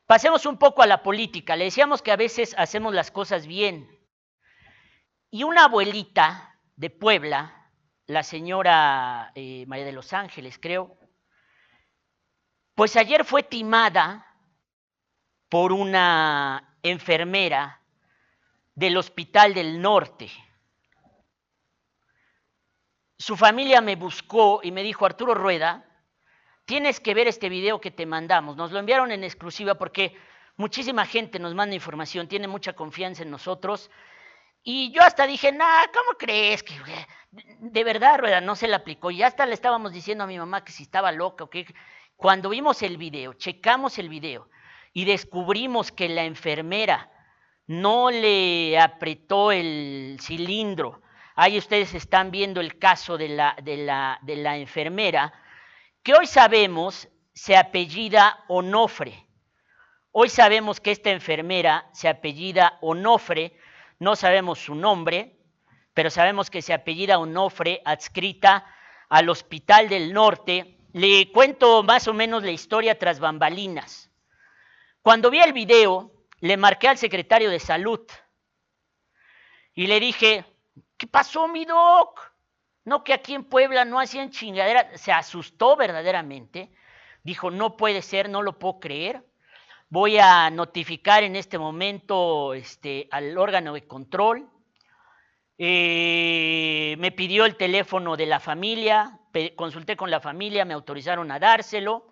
pasemos 0.06 0.46
un 0.46 0.56
poco 0.56 0.82
a 0.82 0.86
la 0.86 1.02
política. 1.02 1.56
Le 1.56 1.64
decíamos 1.64 2.00
que 2.00 2.12
a 2.12 2.16
veces 2.16 2.54
hacemos 2.56 2.94
las 2.94 3.10
cosas 3.10 3.48
bien, 3.48 3.90
y 5.34 5.42
una 5.42 5.64
abuelita 5.64 6.60
de 6.76 6.90
Puebla, 6.90 7.68
la 8.06 8.22
señora 8.22 9.32
eh, 9.34 9.64
María 9.66 9.84
de 9.84 9.90
los 9.90 10.12
Ángeles, 10.12 10.60
creo, 10.60 10.96
pues 12.76 12.94
ayer 12.94 13.24
fue 13.24 13.42
timada 13.42 14.24
por 15.48 15.72
una 15.72 16.78
enfermera 16.84 17.82
del 18.76 18.96
Hospital 18.96 19.54
del 19.54 19.82
Norte. 19.82 20.30
su 23.18 23.36
familia 23.36 23.80
me 23.80 23.96
buscó 23.96 24.60
y 24.62 24.70
me 24.70 24.84
dijo, 24.84 25.04
Arturo 25.04 25.34
Rueda, 25.34 25.84
tienes 26.64 27.00
que 27.00 27.12
ver 27.12 27.26
este 27.26 27.48
video 27.48 27.80
que 27.80 27.90
te 27.90 28.06
mandamos. 28.06 28.54
Nos 28.56 28.70
lo 28.70 28.78
enviaron 28.78 29.10
en 29.10 29.24
exclusiva 29.24 29.74
porque 29.74 30.16
muchísima 30.56 31.04
gente 31.06 31.40
nos 31.40 31.56
manda 31.56 31.74
información, 31.74 32.28
tiene 32.28 32.46
mucha 32.46 32.74
confianza 32.74 33.24
en 33.24 33.32
nosotros. 33.32 33.90
Y 34.66 34.90
yo 34.92 35.02
hasta 35.02 35.26
dije, 35.26 35.52
nah, 35.52 35.84
¿cómo 35.92 36.16
crees 36.18 36.62
que 36.62 36.74
de 37.60 37.84
verdad, 37.84 38.18
Rueda, 38.18 38.40
no 38.40 38.56
se 38.56 38.66
le 38.66 38.74
aplicó? 38.74 39.10
Y 39.10 39.22
hasta 39.22 39.44
le 39.44 39.52
estábamos 39.52 39.92
diciendo 39.92 40.24
a 40.24 40.26
mi 40.26 40.38
mamá 40.38 40.64
que 40.64 40.72
si 40.72 40.84
estaba 40.84 41.12
loca 41.12 41.44
o 41.44 41.50
qué. 41.50 41.66
Cuando 42.16 42.48
vimos 42.48 42.82
el 42.82 42.96
video, 42.96 43.34
checamos 43.34 43.98
el 43.98 44.08
video 44.08 44.48
y 44.94 45.04
descubrimos 45.04 45.92
que 45.92 46.08
la 46.08 46.24
enfermera 46.24 47.10
no 47.66 48.10
le 48.10 48.78
apretó 48.78 49.52
el 49.52 50.16
cilindro. 50.20 51.02
Ahí 51.34 51.58
ustedes 51.58 51.92
están 51.92 52.30
viendo 52.30 52.62
el 52.62 52.78
caso 52.78 53.18
de 53.18 53.28
la, 53.28 53.56
de 53.62 53.76
la, 53.76 54.18
de 54.22 54.36
la 54.36 54.56
enfermera, 54.56 55.32
que 56.02 56.14
hoy 56.14 56.26
sabemos 56.26 57.08
se 57.34 57.56
apellida 57.56 58.44
Onofre. 58.48 59.26
Hoy 60.12 60.30
sabemos 60.30 60.80
que 60.80 60.92
esta 60.92 61.10
enfermera 61.10 61.90
se 61.92 62.08
apellida 62.08 62.78
Onofre, 62.80 63.58
no 63.98 64.16
sabemos 64.16 64.58
su 64.58 64.74
nombre, 64.74 65.36
pero 65.92 66.10
sabemos 66.10 66.50
que 66.50 66.62
se 66.62 66.72
apellida 66.72 67.18
Onofre, 67.18 67.80
adscrita 67.84 68.66
al 69.08 69.28
Hospital 69.28 69.88
del 69.88 70.12
Norte. 70.12 70.78
Le 70.92 71.30
cuento 71.32 71.82
más 71.82 72.08
o 72.08 72.12
menos 72.12 72.42
la 72.42 72.50
historia 72.50 72.98
tras 72.98 73.20
bambalinas. 73.20 74.10
Cuando 75.02 75.30
vi 75.30 75.40
el 75.40 75.52
video, 75.52 76.12
le 76.40 76.56
marqué 76.56 76.88
al 76.88 76.98
secretario 76.98 77.50
de 77.50 77.60
salud 77.60 78.00
y 79.74 79.86
le 79.86 80.00
dije, 80.00 80.44
¿qué 80.96 81.06
pasó, 81.06 81.48
mi 81.48 81.64
doc? 81.64 82.32
No 82.84 83.02
que 83.02 83.12
aquí 83.12 83.34
en 83.34 83.44
Puebla 83.44 83.84
no 83.84 83.98
hacían 83.98 84.30
chingadera. 84.30 84.96
Se 84.96 85.10
asustó 85.12 85.76
verdaderamente. 85.76 86.70
Dijo, 87.22 87.50
no 87.50 87.76
puede 87.76 88.02
ser, 88.02 88.28
no 88.28 88.42
lo 88.42 88.58
puedo 88.58 88.78
creer. 88.78 89.24
Voy 89.94 90.18
a 90.18 90.50
notificar 90.50 91.22
en 91.22 91.36
este 91.36 91.56
momento 91.56 92.52
este, 92.52 93.06
al 93.12 93.38
órgano 93.38 93.74
de 93.74 93.86
control. 93.86 94.50
Eh, 95.56 96.96
me 96.98 97.12
pidió 97.12 97.44
el 97.44 97.56
teléfono 97.56 98.16
de 98.16 98.26
la 98.26 98.40
familia, 98.40 99.20
consulté 99.54 99.96
con 99.96 100.10
la 100.10 100.18
familia, 100.18 100.64
me 100.64 100.74
autorizaron 100.74 101.30
a 101.30 101.38
dárselo. 101.38 102.08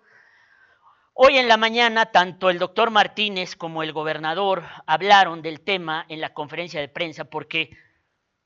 Hoy 1.11 1.35
en 1.35 1.49
la 1.49 1.57
mañana, 1.57 2.05
tanto 2.05 2.49
el 2.49 2.57
doctor 2.57 2.89
Martínez 2.89 3.57
como 3.57 3.83
el 3.83 3.91
gobernador 3.91 4.63
hablaron 4.87 5.41
del 5.41 5.59
tema 5.59 6.05
en 6.07 6.21
la 6.21 6.33
conferencia 6.33 6.79
de 6.79 6.87
prensa 6.87 7.25
porque, 7.25 7.75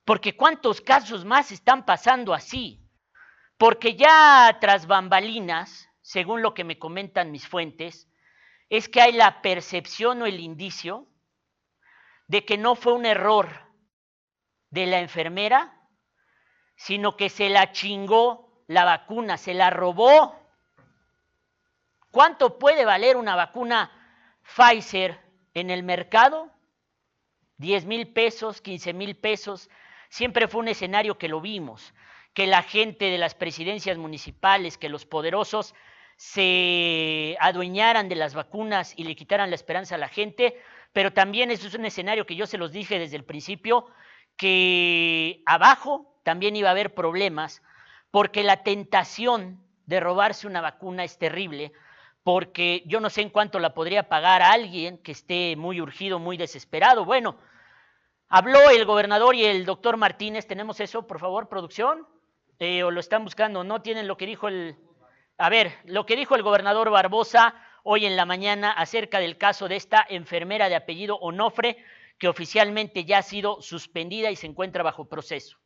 porque 0.03 0.35
cuántos 0.35 0.81
casos 0.81 1.25
más 1.25 1.51
están 1.51 1.85
pasando 1.85 2.33
así. 2.33 2.81
Porque 3.59 3.95
ya 3.95 4.57
tras 4.59 4.87
bambalinas, 4.87 5.87
según 6.01 6.41
lo 6.41 6.55
que 6.55 6.63
me 6.63 6.79
comentan 6.79 7.29
mis 7.29 7.47
fuentes, 7.47 8.07
es 8.69 8.89
que 8.89 9.01
hay 9.01 9.13
la 9.13 9.41
percepción 9.41 10.21
o 10.21 10.25
el 10.25 10.39
indicio 10.39 11.07
de 12.27 12.45
que 12.45 12.57
no 12.57 12.75
fue 12.75 12.93
un 12.93 13.05
error 13.05 13.49
de 14.69 14.85
la 14.85 14.99
enfermera, 14.99 15.87
sino 16.75 17.15
que 17.15 17.29
se 17.29 17.49
la 17.49 17.71
chingó 17.71 18.63
la 18.67 18.83
vacuna, 18.83 19.37
se 19.37 19.53
la 19.53 19.69
robó 19.69 20.47
¿Cuánto 22.17 22.57
puede 22.57 22.85
valer 22.85 23.17
una 23.17 23.35
vacuna 23.35 23.91
Pfizer 24.41 25.19
en 25.53 25.69
el 25.69 25.83
mercado? 25.83 26.51
10 27.57 27.85
mil 27.85 28.07
pesos, 28.07 28.61
15 28.61 28.93
mil 28.93 29.15
pesos. 29.15 29.69
Siempre 30.09 30.47
fue 30.47 30.61
un 30.61 30.67
escenario 30.67 31.17
que 31.19 31.27
lo 31.27 31.41
vimos, 31.41 31.93
que 32.33 32.47
la 32.47 32.63
gente 32.63 33.05
de 33.05 33.17
las 33.17 33.35
presidencias 33.35 33.97
municipales, 33.97 34.77
que 34.79 34.89
los 34.89 35.05
poderosos 35.05 35.75
se 36.17 37.37
adueñaran 37.39 38.09
de 38.09 38.15
las 38.15 38.33
vacunas 38.33 38.93
y 38.97 39.03
le 39.03 39.15
quitaran 39.15 39.51
la 39.51 39.55
esperanza 39.55 39.95
a 39.95 39.99
la 39.99 40.09
gente, 40.09 40.59
pero 40.91 41.13
también 41.13 41.51
eso 41.51 41.67
es 41.67 41.75
un 41.75 41.85
escenario 41.85 42.25
que 42.25 42.35
yo 42.35 42.47
se 42.47 42.57
los 42.57 42.71
dije 42.71 42.99
desde 42.99 43.15
el 43.15 43.23
principio, 43.23 43.87
que 44.35 45.43
abajo 45.45 46.19
también 46.23 46.55
iba 46.55 46.69
a 46.69 46.71
haber 46.71 46.95
problemas, 46.95 47.61
porque 48.09 48.43
la 48.43 48.63
tentación 48.63 49.61
de 49.85 49.99
robarse 49.99 50.47
una 50.47 50.59
vacuna 50.59 51.03
es 51.03 51.19
terrible, 51.19 51.71
porque 52.23 52.83
yo 52.87 52.99
no 52.99 53.11
sé 53.11 53.21
en 53.21 53.29
cuánto 53.29 53.59
la 53.59 53.75
podría 53.75 54.09
pagar 54.09 54.41
a 54.41 54.51
alguien 54.51 54.97
que 54.97 55.11
esté 55.11 55.55
muy 55.55 55.79
urgido, 55.79 56.17
muy 56.17 56.35
desesperado. 56.35 57.05
Bueno, 57.05 57.37
habló 58.27 58.69
el 58.71 58.85
gobernador 58.85 59.35
y 59.35 59.45
el 59.45 59.65
doctor 59.65 59.97
Martínez, 59.97 60.47
¿tenemos 60.47 60.79
eso, 60.79 61.05
por 61.05 61.19
favor, 61.19 61.47
producción? 61.47 62.07
Eh, 62.59 62.83
¿O 62.83 62.89
lo 62.89 62.99
están 62.99 63.23
buscando? 63.23 63.63
¿No 63.63 63.83
tienen 63.83 64.07
lo 64.07 64.17
que 64.17 64.25
dijo 64.25 64.47
el... 64.47 64.75
A 65.37 65.49
ver, 65.49 65.73
lo 65.85 66.05
que 66.05 66.15
dijo 66.15 66.35
el 66.35 66.43
gobernador 66.43 66.89
Barbosa 66.89 67.53
hoy 67.83 68.05
en 68.05 68.15
la 68.15 68.25
mañana 68.25 68.71
acerca 68.71 69.19
del 69.19 69.37
caso 69.37 69.67
de 69.67 69.75
esta 69.75 70.05
enfermera 70.09 70.67
de 70.67 70.75
apellido 70.75 71.17
Onofre, 71.17 71.77
que 72.17 72.27
oficialmente 72.27 73.05
ya 73.05 73.19
ha 73.19 73.23
sido 73.23 73.61
suspendida 73.61 74.31
y 74.31 74.35
se 74.35 74.47
encuentra 74.47 74.81
bajo 74.81 75.05
proceso. 75.05 75.57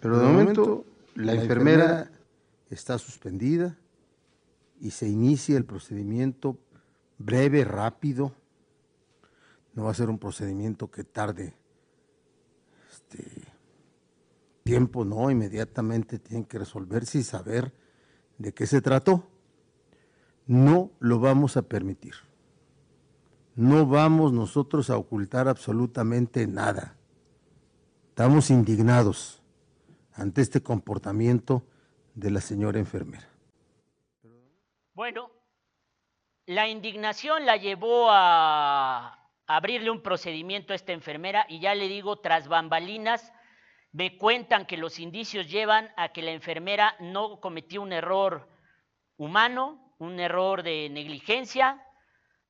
Pero 0.00 0.18
de 0.18 0.26
momento, 0.26 0.84
la 1.14 1.32
enfermera 1.32 2.10
está 2.70 2.98
suspendida 2.98 3.78
y 4.80 4.90
se 4.90 5.08
inicia 5.08 5.56
el 5.56 5.64
procedimiento 5.64 6.58
breve, 7.18 7.64
rápido. 7.64 8.34
No 9.74 9.84
va 9.84 9.92
a 9.92 9.94
ser 9.94 10.10
un 10.10 10.18
procedimiento 10.18 10.90
que 10.90 11.04
tarde 11.04 11.54
este, 12.90 13.51
tiempo, 14.62 15.04
no, 15.04 15.30
inmediatamente 15.30 16.18
tienen 16.18 16.44
que 16.44 16.58
resolverse 16.58 17.18
y 17.18 17.22
saber 17.22 17.72
de 18.38 18.52
qué 18.52 18.66
se 18.66 18.80
trató. 18.80 19.28
No 20.46 20.90
lo 20.98 21.20
vamos 21.20 21.56
a 21.56 21.62
permitir. 21.62 22.14
No 23.54 23.86
vamos 23.86 24.32
nosotros 24.32 24.90
a 24.90 24.96
ocultar 24.96 25.48
absolutamente 25.48 26.46
nada. 26.46 26.96
Estamos 28.08 28.50
indignados 28.50 29.42
ante 30.14 30.42
este 30.42 30.62
comportamiento 30.62 31.64
de 32.14 32.30
la 32.30 32.40
señora 32.40 32.78
enfermera. 32.78 33.28
Bueno, 34.94 35.30
la 36.46 36.68
indignación 36.68 37.46
la 37.46 37.56
llevó 37.56 38.08
a 38.10 39.30
abrirle 39.46 39.90
un 39.90 40.02
procedimiento 40.02 40.72
a 40.72 40.76
esta 40.76 40.92
enfermera 40.92 41.46
y 41.48 41.60
ya 41.60 41.74
le 41.74 41.88
digo, 41.88 42.18
tras 42.18 42.48
bambalinas, 42.48 43.32
me 43.92 44.16
cuentan 44.16 44.66
que 44.66 44.76
los 44.76 44.98
indicios 44.98 45.50
llevan 45.50 45.92
a 45.96 46.08
que 46.10 46.22
la 46.22 46.32
enfermera 46.32 46.96
no 46.98 47.40
cometió 47.40 47.82
un 47.82 47.92
error 47.92 48.48
humano, 49.16 49.94
un 49.98 50.18
error 50.18 50.62
de 50.62 50.88
negligencia, 50.90 51.84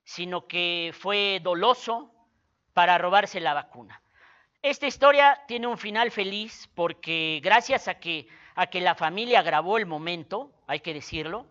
sino 0.03 0.47
que 0.47 0.93
fue 0.97 1.39
doloso 1.43 2.11
para 2.73 2.97
robarse 2.97 3.39
la 3.39 3.53
vacuna. 3.53 4.01
Esta 4.61 4.87
historia 4.87 5.41
tiene 5.47 5.67
un 5.67 5.77
final 5.77 6.11
feliz 6.11 6.69
porque 6.73 7.41
gracias 7.43 7.87
a 7.87 7.99
que 7.99 8.27
a 8.55 8.67
que 8.67 8.81
la 8.81 8.95
familia 8.95 9.41
grabó 9.41 9.77
el 9.77 9.85
momento, 9.85 10.51
hay 10.67 10.79
que 10.79 10.93
decirlo, 10.93 11.47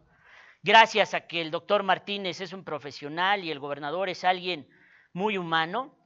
gracias 0.62 1.14
a 1.14 1.22
que 1.26 1.40
el 1.40 1.50
doctor 1.50 1.82
Martínez 1.82 2.40
es 2.40 2.52
un 2.52 2.64
profesional 2.64 3.44
y 3.44 3.50
el 3.50 3.58
gobernador 3.58 4.08
es 4.08 4.24
alguien 4.24 4.68
muy 5.12 5.36
humano. 5.36 5.96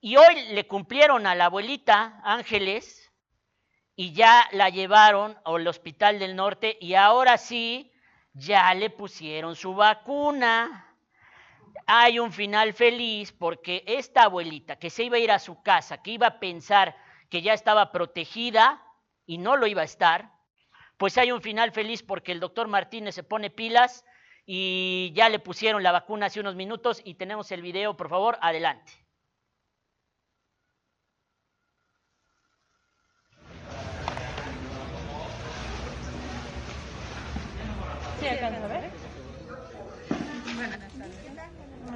Y 0.00 0.16
hoy 0.16 0.52
le 0.52 0.66
cumplieron 0.66 1.26
a 1.26 1.34
la 1.34 1.46
abuelita 1.46 2.20
Ángeles 2.22 3.05
y 3.96 4.12
ya 4.12 4.46
la 4.52 4.68
llevaron 4.68 5.36
al 5.44 5.66
Hospital 5.66 6.18
del 6.18 6.36
Norte 6.36 6.76
y 6.80 6.94
ahora 6.94 7.38
sí, 7.38 7.92
ya 8.34 8.72
le 8.74 8.90
pusieron 8.90 9.56
su 9.56 9.74
vacuna. 9.74 10.94
Hay 11.86 12.18
un 12.18 12.32
final 12.32 12.74
feliz 12.74 13.32
porque 13.32 13.82
esta 13.86 14.24
abuelita 14.24 14.76
que 14.76 14.90
se 14.90 15.04
iba 15.04 15.16
a 15.16 15.20
ir 15.20 15.32
a 15.32 15.38
su 15.38 15.62
casa, 15.62 16.02
que 16.02 16.12
iba 16.12 16.26
a 16.26 16.38
pensar 16.38 16.96
que 17.30 17.42
ya 17.42 17.54
estaba 17.54 17.90
protegida, 17.90 18.82
y 19.26 19.38
no 19.38 19.56
lo 19.56 19.66
iba 19.66 19.82
a 19.82 19.84
estar, 19.84 20.30
pues 20.96 21.18
hay 21.18 21.32
un 21.32 21.42
final 21.42 21.72
feliz 21.72 22.02
porque 22.02 22.32
el 22.32 22.40
doctor 22.40 22.68
Martínez 22.68 23.14
se 23.14 23.24
pone 23.24 23.50
pilas 23.50 24.04
y 24.46 25.12
ya 25.14 25.28
le 25.28 25.40
pusieron 25.40 25.82
la 25.82 25.92
vacuna 25.92 26.26
hace 26.26 26.40
unos 26.40 26.54
minutos 26.54 27.02
y 27.04 27.14
tenemos 27.14 27.50
el 27.50 27.60
video, 27.60 27.96
por 27.96 28.08
favor, 28.08 28.38
adelante. 28.40 29.05
Sí, 38.26 38.32
alcanza 38.32 38.64
a 38.64 38.68
ver. 38.68 38.90
Buenas 40.56 40.92
tardes. 40.92 41.26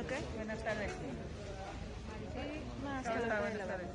Okay. 0.05 0.22
Buenas 0.37 0.62
tardes. 0.62 0.93
Buenas 2.85 3.28
tardes. 3.28 3.41
Buenas 3.41 3.66
tardes. 3.66 3.89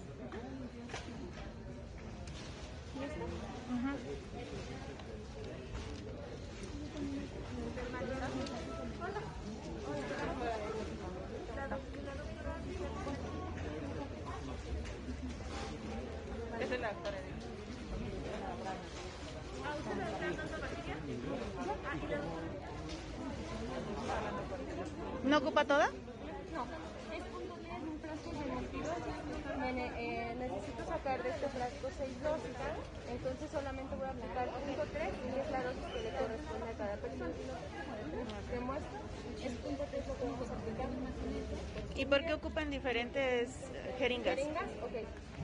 Esa 16.59 16.75
es 16.75 16.81
la 16.81 16.95
¿No 25.67 25.73
ocupa 25.73 25.87
toda? 25.87 25.89
No, 26.53 26.67
es 27.13 27.23
punto 27.23 27.55
10, 27.57 27.73
un 27.81 27.99
frasco 27.99 28.29
de 28.31 28.55
22. 28.55 28.95
Nene, 29.57 29.91
eh, 29.97 30.35
necesito 30.35 30.85
sacar 30.85 31.23
de 31.23 31.29
este 31.29 31.49
frasco 31.49 31.89
6 31.97 32.21
dosis. 32.21 32.55
Entonces 33.09 33.49
solamente 33.51 33.95
voy 33.95 34.05
a 34.05 34.09
aplicar 34.11 34.49
punto 34.51 34.83
3 34.93 35.09
y 35.09 35.39
es 35.39 35.51
la 35.51 35.63
dosis 35.63 35.83
que 35.85 36.01
le 36.01 36.11
corresponde 36.11 36.69
a 36.69 36.73
cada 36.73 36.97
persona. 36.97 37.31
¿Te 38.51 38.59
muestro? 38.59 38.89
Es 39.41 39.51
punto 39.57 39.83
3 39.89 40.07
lo 40.07 40.17
que 40.17 40.23
vamos 40.25 40.49
a 40.49 40.53
aplicar. 40.53 40.87
¿Y 41.95 42.05
por 42.05 42.25
qué 42.25 42.33
ocupan 42.33 42.69
diferentes 42.69 43.71
jeringas? 43.97 44.35
¿Jeringas? 44.35 44.63
Ok. 44.83 44.93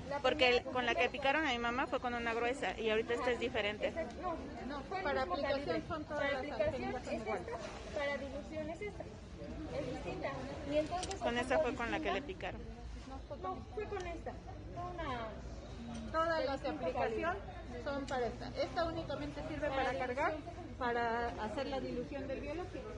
La 0.09 0.19
Porque 0.19 0.63
con 0.72 0.86
la 0.86 0.93
que 0.93 1.09
picaron 1.09 1.45
a 1.47 1.51
mi 1.51 1.57
mamá 1.59 1.88
fue 1.88 1.99
con 1.99 2.13
una 2.13 2.34
gruesa 2.34 2.78
y 2.80 2.89
ahorita 2.89 3.13
esta 3.13 3.32
es 3.32 3.39
diferente. 3.39 3.88
Esta- 3.88 4.03
no, 4.22 4.36
no, 4.67 4.82
fue 4.84 4.97
el 4.99 5.03
para 5.03 5.22
mismo 5.26 5.34
aplicación 5.36 5.65
calibre. 5.65 5.88
son 5.88 6.03
todas 6.03 6.19
Para 6.22 6.34
las 6.34 6.38
aplicación 6.51 6.84
es 6.84 7.13
iguales. 7.13 7.47
esta, 7.47 7.97
para 7.97 8.17
dilución 8.17 8.69
es 8.69 8.82
esta. 8.82 9.03
Es 9.74 9.93
distinta. 9.93 10.30
Y 10.72 10.78
entonces 10.78 11.15
Con 11.15 11.38
esa 11.38 11.59
fue 11.59 11.76
con 11.76 11.91
la 11.91 11.99
que 11.99 12.11
le 12.11 12.22
picaron. 12.22 12.61
No, 13.41 13.57
fue 13.74 13.86
con 13.86 14.07
esta. 14.07 14.32
Una... 14.32 15.28
Todas 16.11 16.45
las 16.45 16.59
aplicación 16.59 16.93
calibre. 16.93 17.84
son 17.84 18.05
para 18.05 18.28
esta. 18.28 18.47
Esta 18.61 18.86
únicamente 18.86 19.41
sirve 19.47 19.69
Para 19.69 19.84
para 19.84 19.97
cargar, 19.97 20.34
para 20.78 21.28
hacer 21.43 21.67
la 21.67 21.80
dilución 21.80 22.28
del 22.28 22.41
biológico. 22.41 22.89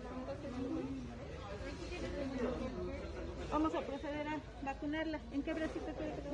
Vamos 3.51 3.75
a 3.75 3.81
proceder 3.81 4.27
a 4.27 4.39
vacunarla. 4.63 5.19
¿En 5.31 5.43
qué 5.43 5.53
bracito 5.53 5.85
quiere 5.85 6.15
que 6.15 6.21
te 6.21 6.29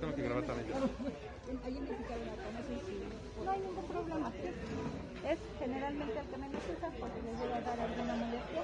Tengo 0.00 0.14
que 0.14 0.22
grabar 0.22 0.44
también. 0.44 0.68
No 3.44 3.50
hay 3.50 3.58
ningún 3.60 3.84
problema. 3.84 4.32
Es 5.26 5.38
generalmente 5.58 6.20
el 6.20 6.30
que 6.30 6.38
menos 6.38 6.62
usa 6.68 6.92
porque 7.00 7.22
les 7.22 7.40
llega 7.40 7.56
a 7.56 7.62
dar 7.62 7.80
alguna 7.80 8.16
molestia. 8.16 8.62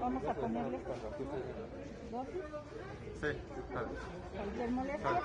Vamos 0.00 0.24
a 0.24 0.34
ponerle. 0.34 0.78
Sí, 3.20 3.28
vale. 3.74 3.88
cualquier 4.36 4.70
molestia, 4.72 5.22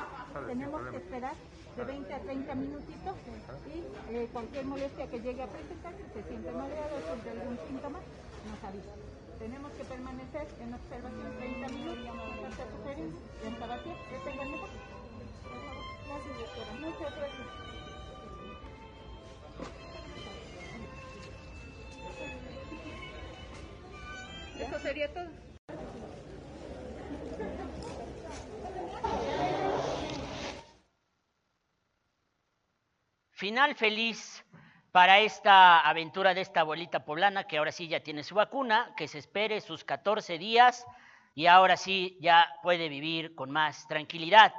tenemos 0.48 0.82
que 0.92 0.98
esperar 0.98 1.36
de 1.76 1.86
20 1.86 2.14
a 2.14 2.24
30 2.24 2.56
minutitos 2.56 3.16
y 3.66 3.86
eh, 4.16 4.30
cualquier 4.32 4.66
molestia 4.66 5.08
que 5.10 5.20
llegue 5.22 5.44
a 5.44 5.52
presentar, 5.52 5.96
si 5.98 6.10
se 6.14 6.24
siente 6.28 6.52
mareado 6.54 6.98
o 6.98 7.02
siente 7.10 7.30
algún 7.32 7.60
síntoma, 7.68 8.00
nos 8.46 8.64
avisa. 8.64 8.96
Tenemos 9.40 9.72
que 9.74 9.86
permanecer 9.86 10.48
en 10.60 10.74
observación 10.74 11.38
30 11.38 11.68
minutos 11.70 12.10
hasta. 12.46 12.66
¿Ya 14.12 14.24
tengo 14.24 14.44
el 14.44 14.52
número? 14.52 14.74
Por 15.44 15.66
favor. 15.66 15.86
Gracias, 16.08 16.40
doctora. 16.40 16.74
Muchas 16.74 17.16
gracias. 17.16 17.67
Sería 24.82 25.12
todo. 25.12 25.28
Final 33.32 33.76
feliz 33.76 34.44
para 34.92 35.20
esta 35.20 35.82
aventura 35.82 36.34
de 36.34 36.42
esta 36.42 36.62
abuelita 36.62 37.06
poblana 37.06 37.46
que 37.46 37.58
ahora 37.58 37.72
sí 37.72 37.88
ya 37.88 38.00
tiene 38.00 38.24
su 38.24 38.36
vacuna, 38.36 38.94
que 38.98 39.08
se 39.08 39.20
espere 39.20 39.62
sus 39.62 39.84
14 39.84 40.38
días 40.38 40.86
y 41.36 41.46
ahora 41.46 41.78
sí 41.78 42.18
ya 42.20 42.48
puede 42.64 42.90
vivir 42.90 43.36
con 43.36 43.52
más 43.52 43.88
tranquilidad. 43.88 44.54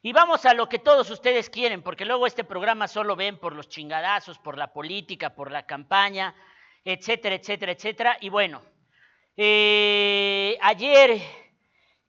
Y 0.00 0.12
vamos 0.14 0.46
a 0.46 0.54
lo 0.54 0.68
que 0.68 0.78
todos 0.78 1.10
ustedes 1.10 1.50
quieren, 1.50 1.82
porque 1.82 2.06
luego 2.06 2.26
este 2.26 2.42
programa 2.42 2.88
solo 2.88 3.16
ven 3.16 3.38
por 3.38 3.54
los 3.54 3.68
chingadazos, 3.68 4.38
por 4.38 4.56
la 4.56 4.72
política, 4.72 5.34
por 5.34 5.50
la 5.50 5.66
campaña, 5.66 6.34
etcétera, 6.84 7.34
etcétera, 7.34 7.72
etcétera. 7.72 8.16
Y 8.22 8.30
bueno, 8.30 8.62
eh, 9.36 10.58
ayer, 10.60 11.20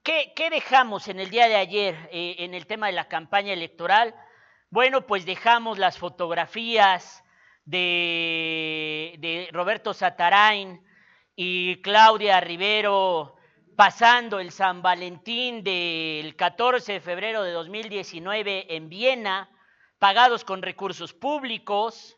¿qué, 0.04 0.34
dejamos 0.50 1.08
en 1.08 1.20
el 1.20 1.30
día 1.30 1.48
de 1.48 1.56
ayer 1.56 2.10
eh, 2.12 2.36
en 2.40 2.54
el 2.54 2.68
tema 2.68 2.88
de 2.88 2.94
la 2.94 3.08
campaña 3.08 3.54
electoral? 3.54 4.16
Bueno, 4.70 5.06
pues 5.06 5.26
dejamos 5.26 5.78
las 5.78 5.98
fotografías 5.98 7.24
de, 7.66 9.16
de 9.20 9.50
Roberto 9.52 9.94
Satarain 9.94 10.84
y 11.36 11.82
Claudia 11.82 12.40
Rivero 12.40 13.36
pasando 13.76 14.40
el 14.40 14.52
San 14.52 14.82
Valentín 14.82 15.64
del 15.64 16.36
14 16.36 16.94
de 16.94 17.00
febrero 17.00 17.44
de 17.44 17.52
2019 17.52 18.76
en 18.76 18.90
Viena, 18.90 19.50
pagados 19.98 20.44
con 20.46 20.62
recursos 20.62 21.14
públicos, 21.14 22.18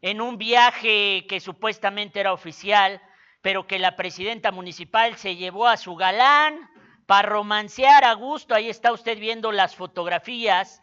en 0.00 0.20
un 0.20 0.38
viaje 0.38 1.26
que 1.28 1.40
supuestamente 1.40 2.20
era 2.20 2.32
oficial, 2.32 3.00
pero 3.42 3.66
que 3.66 3.78
la 3.78 3.96
presidenta 3.96 4.52
municipal 4.52 5.16
se 5.16 5.36
llevó 5.36 5.66
a 5.66 5.76
su 5.76 5.96
galán 5.96 6.70
para 7.06 7.28
romancear 7.28 8.04
a 8.04 8.14
gusto. 8.14 8.54
Ahí 8.54 8.70
está 8.70 8.92
usted 8.92 9.18
viendo 9.18 9.50
las 9.50 9.74
fotografías. 9.74 10.80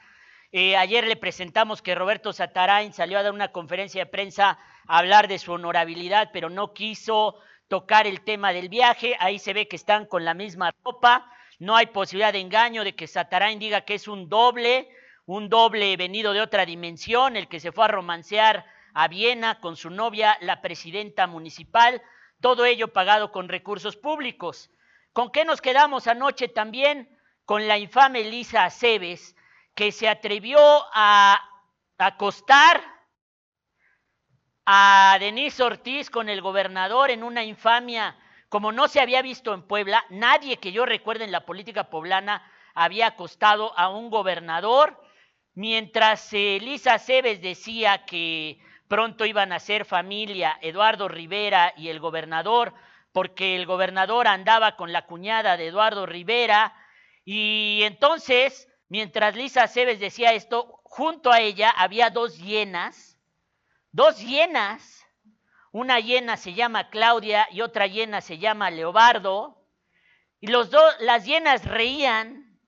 Eh, 0.52 0.76
ayer 0.76 1.08
le 1.08 1.16
presentamos 1.16 1.82
que 1.82 1.96
Roberto 1.96 2.34
Satarain 2.34 2.92
salió 2.92 3.18
a 3.18 3.24
dar 3.24 3.32
una 3.32 3.54
conferencia 3.54 4.04
de 4.04 4.12
prensa 4.12 4.60
a 4.88 4.98
hablar 4.98 5.28
de 5.30 5.40
su 5.40 5.54
honorabilidad, 5.54 6.32
pero 6.34 6.50
no 6.50 6.74
quiso 6.74 7.40
tocar 7.70 8.08
el 8.08 8.22
tema 8.22 8.52
del 8.52 8.68
viaje. 8.68 9.16
Ahí 9.20 9.40
se 9.40 9.54
ve 9.54 9.68
que 9.68 9.78
están 9.78 10.06
con 10.06 10.26
la 10.26 10.34
misma 10.34 10.74
ropa. 10.84 11.32
No 11.60 11.78
hay 11.78 11.88
posibilidad 11.88 12.34
de 12.34 12.40
engaño 12.40 12.84
de 12.84 12.94
que 12.94 13.08
Satarain 13.08 13.60
diga 13.60 13.82
que 13.82 13.94
es 13.94 14.08
un 14.08 14.28
doble, 14.28 14.90
un 15.26 15.48
doble 15.48 15.96
venido 15.96 16.34
de 16.34 16.42
otra 16.42 16.66
dimensión, 16.66 17.38
el 17.38 17.48
que 17.48 17.60
se 17.62 17.72
fue 17.72 17.86
a 17.86 17.90
romancear 17.90 18.66
a 18.94 19.08
Viena 19.08 19.60
con 19.62 19.78
su 19.78 19.90
novia, 19.90 20.38
la 20.42 20.62
presidenta 20.62 21.28
municipal. 21.28 22.02
Todo 22.42 22.66
ello 22.66 22.88
pagado 22.94 23.32
con 23.32 23.50
recursos 23.50 23.98
públicos. 23.98 24.70
¿Con 25.14 25.32
qué 25.32 25.46
nos 25.46 25.62
quedamos 25.62 26.08
anoche 26.08 26.48
también? 26.48 27.10
Con 27.46 27.68
la 27.68 27.78
infame 27.78 28.24
Lisa 28.24 28.66
Aceves, 28.66 29.36
que 29.76 29.92
se 29.92 30.08
atrevió 30.08 30.60
a 30.94 31.40
acostar 31.98 32.82
a 34.66 35.18
Denise 35.20 35.64
Ortiz 35.64 36.10
con 36.10 36.30
el 36.30 36.42
gobernador 36.42 37.10
en 37.10 37.24
una 37.24 37.44
infamia 37.44 38.16
como 38.50 38.72
no 38.72 38.88
se 38.88 39.00
había 39.00 39.22
visto 39.22 39.54
en 39.54 39.62
Puebla. 39.62 40.04
Nadie 40.10 40.58
que 40.58 40.72
yo 40.72 40.86
recuerde 40.86 41.24
en 41.24 41.32
la 41.32 41.46
política 41.46 41.90
poblana 41.90 42.44
había 42.74 43.08
acostado 43.08 43.78
a 43.78 43.90
un 43.90 44.10
gobernador, 44.10 45.00
mientras 45.54 46.32
Lisa 46.34 46.96
Aceves 46.96 47.42
decía 47.42 48.06
que 48.06 48.60
pronto 48.90 49.24
iban 49.24 49.54
a 49.54 49.60
ser 49.60 49.86
familia 49.86 50.58
Eduardo 50.62 51.08
Rivera 51.08 51.74
y 51.78 51.88
el 51.90 52.00
gobernador, 52.00 52.74
porque 53.14 53.56
el 53.56 53.66
gobernador 53.66 54.28
andaba 54.28 54.76
con 54.76 54.92
la 54.92 55.06
cuñada 55.06 55.56
de 55.56 55.68
Eduardo 55.68 56.06
Rivera, 56.06 56.74
y 57.24 57.82
entonces, 57.84 58.68
mientras 58.90 59.36
Lisa 59.36 59.64
Aceves 59.64 60.00
decía 60.00 60.34
esto, 60.34 60.82
junto 60.84 61.32
a 61.32 61.40
ella 61.40 61.70
había 61.70 62.10
dos 62.10 62.40
hienas, 62.40 63.20
dos 63.92 64.20
hienas, 64.20 65.06
una 65.72 66.00
hiena 66.00 66.36
se 66.36 66.56
llama 66.56 66.90
Claudia 66.90 67.48
y 67.52 67.62
otra 67.62 67.86
hiena 67.86 68.22
se 68.22 68.40
llama 68.40 68.72
Leobardo, 68.72 69.68
y 70.42 70.48
los 70.48 70.72
las 71.00 71.26
hienas 71.26 71.64
reían 71.66 72.60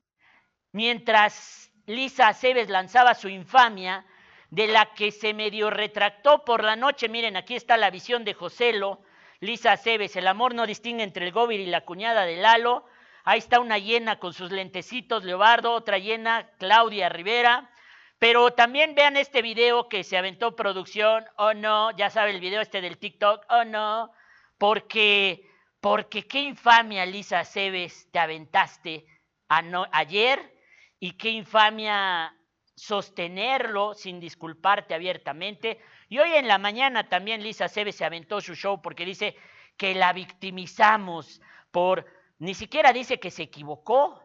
mientras 0.71 1.71
Lisa 1.87 2.27
Aceves 2.27 2.69
lanzaba 2.69 3.15
su 3.15 3.27
infamia, 3.27 4.05
de 4.51 4.67
la 4.67 4.93
que 4.93 5.11
se 5.11 5.33
medio 5.33 5.69
retractó 5.69 6.45
por 6.45 6.63
la 6.63 6.75
noche. 6.75 7.09
Miren, 7.09 7.37
aquí 7.37 7.55
está 7.55 7.77
la 7.77 7.89
visión 7.89 8.23
de 8.23 8.33
Joselo, 8.33 9.01
Lisa 9.39 9.71
Aceves, 9.71 10.15
el 10.15 10.27
amor 10.27 10.53
no 10.53 10.67
distingue 10.67 11.03
entre 11.03 11.25
el 11.25 11.31
Gobir 11.31 11.59
y 11.59 11.65
la 11.65 11.81
cuñada 11.81 12.25
de 12.25 12.35
Lalo. 12.35 12.85
Ahí 13.23 13.39
está 13.39 13.59
una 13.59 13.77
hiena 13.77 14.19
con 14.19 14.33
sus 14.33 14.51
lentecitos, 14.51 15.23
Leobardo, 15.23 15.71
otra 15.71 15.97
hiena, 15.97 16.51
Claudia 16.59 17.09
Rivera. 17.09 17.71
Pero 18.19 18.51
también 18.51 18.93
vean 18.93 19.17
este 19.17 19.41
video 19.41 19.89
que 19.89 20.03
se 20.03 20.17
aventó 20.17 20.55
producción, 20.55 21.25
oh 21.37 21.55
no, 21.55 21.89
ya 21.91 22.11
sabe 22.11 22.31
el 22.31 22.39
video 22.39 22.61
este 22.61 22.81
del 22.81 22.99
TikTok, 22.99 23.45
oh 23.49 23.63
no, 23.63 24.11
porque, 24.59 25.49
porque 25.79 26.27
qué 26.27 26.41
infamia, 26.41 27.05
Lisa 27.05 27.39
Aceves, 27.39 28.11
te 28.11 28.19
aventaste 28.19 29.05
ayer 29.47 30.53
y 30.99 31.13
qué 31.13 31.29
infamia 31.29 32.35
sostenerlo 32.81 33.93
sin 33.93 34.19
disculparte 34.19 34.95
abiertamente. 34.95 35.79
Y 36.09 36.17
hoy 36.17 36.31
en 36.33 36.47
la 36.47 36.57
mañana 36.57 37.07
también 37.07 37.43
Lisa 37.43 37.65
Aceves 37.65 37.95
se 37.95 38.05
aventó 38.05 38.41
su 38.41 38.55
show 38.55 38.81
porque 38.81 39.05
dice 39.05 39.35
que 39.77 39.93
la 39.93 40.11
victimizamos 40.13 41.41
por, 41.69 42.07
ni 42.39 42.55
siquiera 42.55 42.91
dice 42.91 43.19
que 43.19 43.29
se 43.29 43.43
equivocó, 43.43 44.23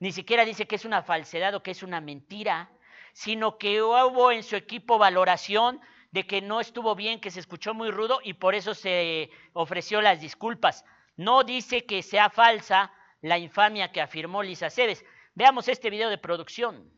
ni 0.00 0.12
siquiera 0.12 0.44
dice 0.44 0.66
que 0.66 0.76
es 0.76 0.84
una 0.84 1.02
falsedad 1.02 1.54
o 1.54 1.62
que 1.62 1.70
es 1.70 1.82
una 1.82 2.02
mentira, 2.02 2.70
sino 3.14 3.56
que 3.56 3.80
hubo 3.80 4.32
en 4.32 4.42
su 4.42 4.54
equipo 4.56 4.98
valoración 4.98 5.80
de 6.10 6.26
que 6.26 6.42
no 6.42 6.60
estuvo 6.60 6.94
bien, 6.94 7.22
que 7.22 7.30
se 7.30 7.40
escuchó 7.40 7.72
muy 7.72 7.90
rudo 7.90 8.20
y 8.22 8.34
por 8.34 8.54
eso 8.54 8.74
se 8.74 9.30
ofreció 9.54 10.02
las 10.02 10.20
disculpas. 10.20 10.84
No 11.16 11.42
dice 11.42 11.86
que 11.86 12.02
sea 12.02 12.28
falsa 12.28 12.92
la 13.22 13.38
infamia 13.38 13.92
que 13.92 14.02
afirmó 14.02 14.42
Lisa 14.42 14.66
Aceves. 14.66 15.02
Veamos 15.34 15.68
este 15.68 15.88
video 15.88 16.10
de 16.10 16.18
producción. 16.18 16.92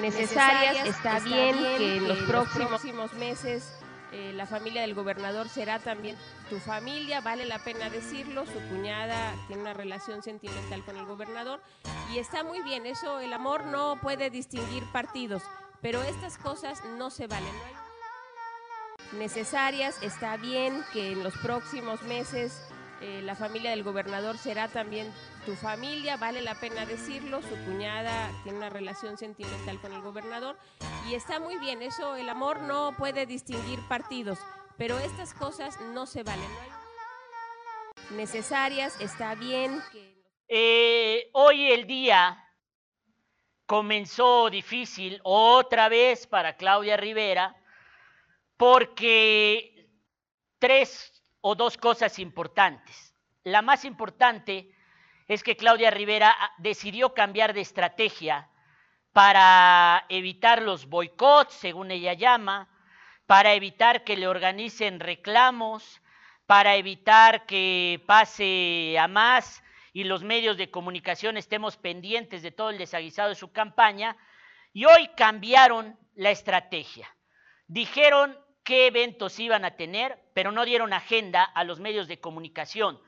Necesarias. 0.00 0.86
Está 0.86 1.20
bien 1.20 1.56
que 1.76 1.96
en 1.96 2.08
los 2.08 2.18
próximos 2.18 3.12
meses 3.14 3.72
eh, 4.12 4.32
la 4.34 4.46
familia 4.46 4.82
del 4.82 4.94
gobernador 4.94 5.48
será 5.48 5.78
también 5.78 6.16
tu 6.48 6.58
familia, 6.58 7.20
vale 7.20 7.44
la 7.44 7.58
pena 7.58 7.90
decirlo, 7.90 8.46
su 8.46 8.58
cuñada 8.68 9.34
tiene 9.46 9.62
una 9.62 9.74
relación 9.74 10.22
sentimental 10.22 10.82
con 10.84 10.96
el 10.96 11.04
gobernador 11.04 11.60
y 12.12 12.18
está 12.18 12.42
muy 12.42 12.62
bien, 12.62 12.86
eso 12.86 13.20
el 13.20 13.32
amor 13.34 13.66
no 13.66 14.00
puede 14.00 14.30
distinguir 14.30 14.82
partidos, 14.92 15.42
pero 15.82 16.02
estas 16.02 16.38
cosas 16.38 16.82
no 16.96 17.10
se 17.10 17.26
valen. 17.26 17.54
No 17.54 17.64
hay 17.64 19.18
necesarias, 19.18 20.02
está 20.02 20.36
bien 20.36 20.82
que 20.92 21.12
en 21.12 21.22
los 21.22 21.36
próximos 21.38 22.02
meses 22.02 22.60
eh, 23.00 23.22
la 23.22 23.34
familia 23.34 23.70
del 23.70 23.84
gobernador 23.84 24.38
será 24.38 24.68
también 24.68 25.12
tu 25.46 25.54
familia, 25.54 26.16
vale 26.16 26.42
la 26.42 26.54
pena 26.56 26.84
decirlo, 26.84 27.42
su 27.42 27.56
cuñada 27.64 28.30
tiene 28.42 28.58
una 28.58 28.70
relación 28.70 29.16
sentimental 29.16 29.80
con 29.80 29.92
el 29.92 30.02
gobernador 30.02 30.58
y 31.08 31.14
está 31.14 31.38
muy 31.38 31.58
bien, 31.58 31.80
eso 31.82 32.16
el 32.16 32.28
amor 32.28 32.60
no 32.60 32.94
puede 32.96 33.24
distinguir 33.26 33.78
partidos, 33.88 34.38
pero 34.76 34.98
estas 34.98 35.32
cosas 35.32 35.80
no 35.94 36.06
se 36.06 36.22
valen. 36.22 36.50
No 36.50 36.60
hay 36.60 38.16
necesarias, 38.16 39.00
está 39.00 39.34
bien 39.34 39.80
que... 39.92 40.18
Eh, 40.48 41.30
hoy 41.34 41.70
el 41.70 41.86
día 41.86 42.42
comenzó 43.66 44.48
difícil 44.48 45.20
otra 45.22 45.88
vez 45.88 46.26
para 46.26 46.56
Claudia 46.56 46.96
Rivera 46.96 47.54
porque 48.56 49.88
tres 50.58 51.17
o 51.40 51.54
dos 51.54 51.76
cosas 51.76 52.18
importantes. 52.18 53.14
La 53.44 53.62
más 53.62 53.84
importante 53.84 54.70
es 55.26 55.42
que 55.42 55.56
Claudia 55.56 55.90
Rivera 55.90 56.34
ah, 56.38 56.52
decidió 56.58 57.14
cambiar 57.14 57.52
de 57.54 57.60
estrategia 57.60 58.48
para 59.12 60.04
evitar 60.08 60.62
los 60.62 60.86
boicots, 60.86 61.54
según 61.54 61.90
ella 61.90 62.14
llama, 62.14 62.68
para 63.26 63.54
evitar 63.54 64.04
que 64.04 64.16
le 64.16 64.26
organicen 64.26 65.00
reclamos, 65.00 66.00
para 66.46 66.76
evitar 66.76 67.44
que 67.44 68.02
pase 68.06 68.96
a 68.98 69.06
más 69.06 69.62
y 69.92 70.04
los 70.04 70.22
medios 70.22 70.56
de 70.56 70.70
comunicación 70.70 71.36
estemos 71.36 71.76
pendientes 71.76 72.42
de 72.42 72.52
todo 72.52 72.70
el 72.70 72.78
desaguisado 72.78 73.28
de 73.28 73.34
su 73.34 73.52
campaña. 73.52 74.16
Y 74.72 74.84
hoy 74.84 75.08
cambiaron 75.16 75.98
la 76.14 76.30
estrategia. 76.30 77.08
Dijeron 77.66 78.38
qué 78.64 78.86
eventos 78.86 79.38
iban 79.38 79.64
a 79.64 79.76
tener, 79.76 80.22
pero 80.38 80.52
no 80.52 80.64
dieron 80.64 80.92
agenda 80.92 81.42
a 81.42 81.64
los 81.64 81.80
medios 81.80 82.06
de 82.06 82.20
comunicación. 82.20 83.00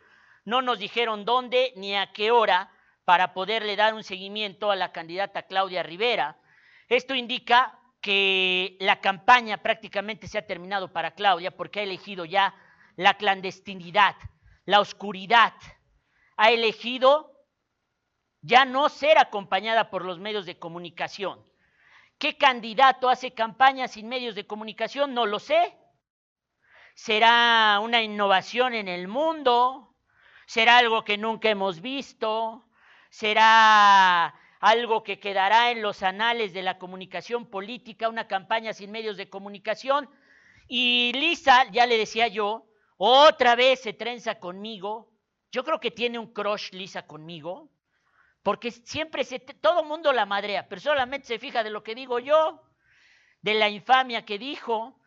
No 0.45 0.63
nos 0.63 0.81
dijeron 0.81 1.25
dónde 1.25 1.73
ni 1.77 1.95
a 1.95 2.13
qué 2.13 2.33
hora 2.33 2.73
para 3.05 3.35
poderle 3.35 3.77
dar 3.77 3.95
un 3.95 4.03
seguimiento 4.03 4.73
a 4.73 4.75
la 4.75 4.91
candidata 4.91 5.45
Claudia 5.45 5.85
Rivera. 5.85 6.41
Esto 6.89 7.15
indica 7.15 7.79
que 8.01 8.77
la 8.81 9.01
campaña 9.01 9.59
prácticamente 9.59 10.27
se 10.27 10.39
ha 10.39 10.47
terminado 10.49 10.93
para 10.93 11.13
Claudia 11.13 11.53
porque 11.53 11.79
ha 11.79 11.83
elegido 11.85 12.25
ya 12.25 12.53
la 12.97 13.15
clandestinidad, 13.15 14.17
la 14.65 14.81
oscuridad. 14.81 15.55
Ha 16.37 16.51
elegido 16.51 17.31
ya 18.41 18.65
no 18.65 18.89
ser 18.89 19.19
acompañada 19.19 19.89
por 19.89 20.05
los 20.05 20.19
medios 20.19 20.47
de 20.47 20.59
comunicación. 20.59 21.41
¿Qué 22.19 22.37
candidato 22.37 23.09
hace 23.09 23.35
campaña 23.35 23.87
sin 23.87 24.09
medios 24.09 24.35
de 24.35 24.49
comunicación? 24.49 25.15
No 25.15 25.27
lo 25.27 25.39
sé. 25.39 25.77
¿Será 26.95 27.81
una 27.83 28.03
innovación 28.03 28.75
en 28.75 28.89
el 28.89 29.09
mundo? 29.09 29.95
¿Será 30.47 30.79
algo 30.79 31.05
que 31.05 31.19
nunca 31.19 31.49
hemos 31.49 31.81
visto? 31.81 32.65
¿Será 33.09 34.35
algo 34.61 35.03
que 35.03 35.19
quedará 35.19 35.71
en 35.71 35.83
los 35.83 36.03
anales 36.03 36.53
de 36.53 36.63
la 36.63 36.79
comunicación 36.79 37.47
política, 37.47 38.09
una 38.09 38.29
campaña 38.29 38.73
sin 38.73 38.91
medios 38.91 39.17
de 39.17 39.31
comunicación? 39.31 40.09
Y 40.69 41.13
Lisa, 41.15 41.71
ya 41.71 41.87
le 41.87 41.99
decía 41.99 42.29
yo, 42.29 42.67
otra 42.97 43.57
vez 43.57 43.81
se 43.81 43.93
trenza 43.93 44.39
conmigo. 44.39 45.11
Yo 45.51 45.65
creo 45.65 45.81
que 45.81 45.91
tiene 45.91 46.19
un 46.19 46.33
crush 46.33 46.71
Lisa 46.73 47.07
conmigo. 47.07 47.71
Porque 48.43 48.71
siempre 48.71 49.25
se, 49.25 49.39
todo 49.39 49.85
mundo 49.85 50.13
la 50.13 50.27
madrea, 50.27 50.69
pero 50.69 50.81
solamente 50.81 51.27
se 51.27 51.39
fija 51.39 51.63
de 51.63 51.71
lo 51.71 51.83
que 51.83 51.95
digo 51.95 52.19
yo, 52.19 52.63
de 53.43 53.55
la 53.55 53.69
infamia 53.69 54.25
que 54.25 54.39
dijo, 54.39 55.00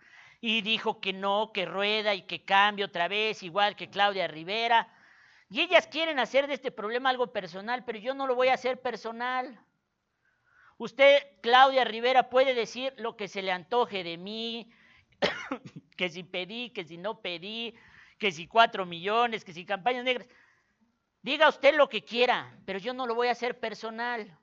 y 0.45 0.61
dijo 0.61 0.99
que 0.99 1.13
no, 1.13 1.53
que 1.53 1.63
rueda 1.63 2.13
y 2.13 2.23
que 2.23 2.43
cambie 2.43 2.83
otra 2.83 3.07
vez, 3.07 3.43
igual 3.43 3.77
que 3.77 3.89
Claudia 3.89 4.27
Rivera. 4.27 4.93
Y 5.49 5.61
ellas 5.61 5.87
quieren 5.87 6.19
hacer 6.19 6.47
de 6.47 6.55
este 6.55 6.69
problema 6.69 7.09
algo 7.09 7.31
personal, 7.31 7.85
pero 7.85 7.97
yo 7.97 8.13
no 8.13 8.27
lo 8.27 8.35
voy 8.35 8.49
a 8.49 8.55
hacer 8.55 8.81
personal. 8.81 9.57
Usted, 10.77 11.39
Claudia 11.41 11.85
Rivera, 11.85 12.29
puede 12.29 12.53
decir 12.53 12.93
lo 12.97 13.15
que 13.15 13.29
se 13.29 13.41
le 13.41 13.53
antoje 13.53 14.03
de 14.03 14.17
mí, 14.17 14.69
que 15.97 16.09
si 16.09 16.23
pedí, 16.23 16.71
que 16.71 16.83
si 16.83 16.97
no 16.97 17.21
pedí, 17.21 17.73
que 18.19 18.33
si 18.33 18.45
cuatro 18.45 18.85
millones, 18.85 19.45
que 19.45 19.53
si 19.53 19.65
campañas 19.65 20.03
negras. 20.03 20.27
Diga 21.21 21.47
usted 21.47 21.73
lo 21.73 21.87
que 21.87 22.03
quiera, 22.03 22.59
pero 22.65 22.79
yo 22.79 22.93
no 22.93 23.07
lo 23.07 23.15
voy 23.15 23.29
a 23.29 23.31
hacer 23.31 23.61
personal. 23.61 24.37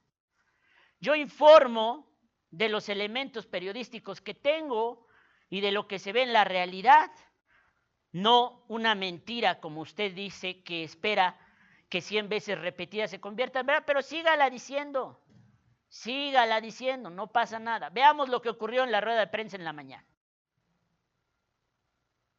Yo 0.98 1.14
informo 1.14 2.11
de 2.51 2.70
los 2.70 2.88
elementos 2.88 3.46
periodísticos 3.46 4.22
que 4.22 4.32
tengo 4.32 5.10
y 5.51 5.61
de 5.61 5.72
lo 5.72 5.88
que 5.88 5.98
se 5.98 6.12
ve 6.12 6.22
en 6.22 6.32
la 6.32 6.44
realidad, 6.44 7.11
no 8.12 8.64
una 8.68 8.94
mentira 8.94 9.61
como 9.61 9.82
usted 9.82 10.14
dice 10.14 10.62
que 10.62 10.84
espera 10.84 11.38
que 11.88 12.01
cien 12.01 12.28
veces 12.28 12.59
repetida 12.59 13.09
se 13.09 13.20
convierta 13.20 13.61
en 13.61 13.66
verdad, 13.66 13.82
pero 13.84 14.01
sígala 14.01 14.48
diciendo, 14.48 15.20
sígala 15.88 16.61
diciendo, 16.61 17.11
no 17.11 17.26
pasa 17.26 17.59
nada. 17.59 17.90
Veamos 17.90 18.28
lo 18.28 18.40
que 18.40 18.48
ocurrió 18.48 18.84
en 18.84 18.92
la 18.92 19.01
rueda 19.01 19.18
de 19.18 19.26
prensa 19.26 19.57
en 19.57 19.64
la 19.64 19.72
mañana. 19.72 20.07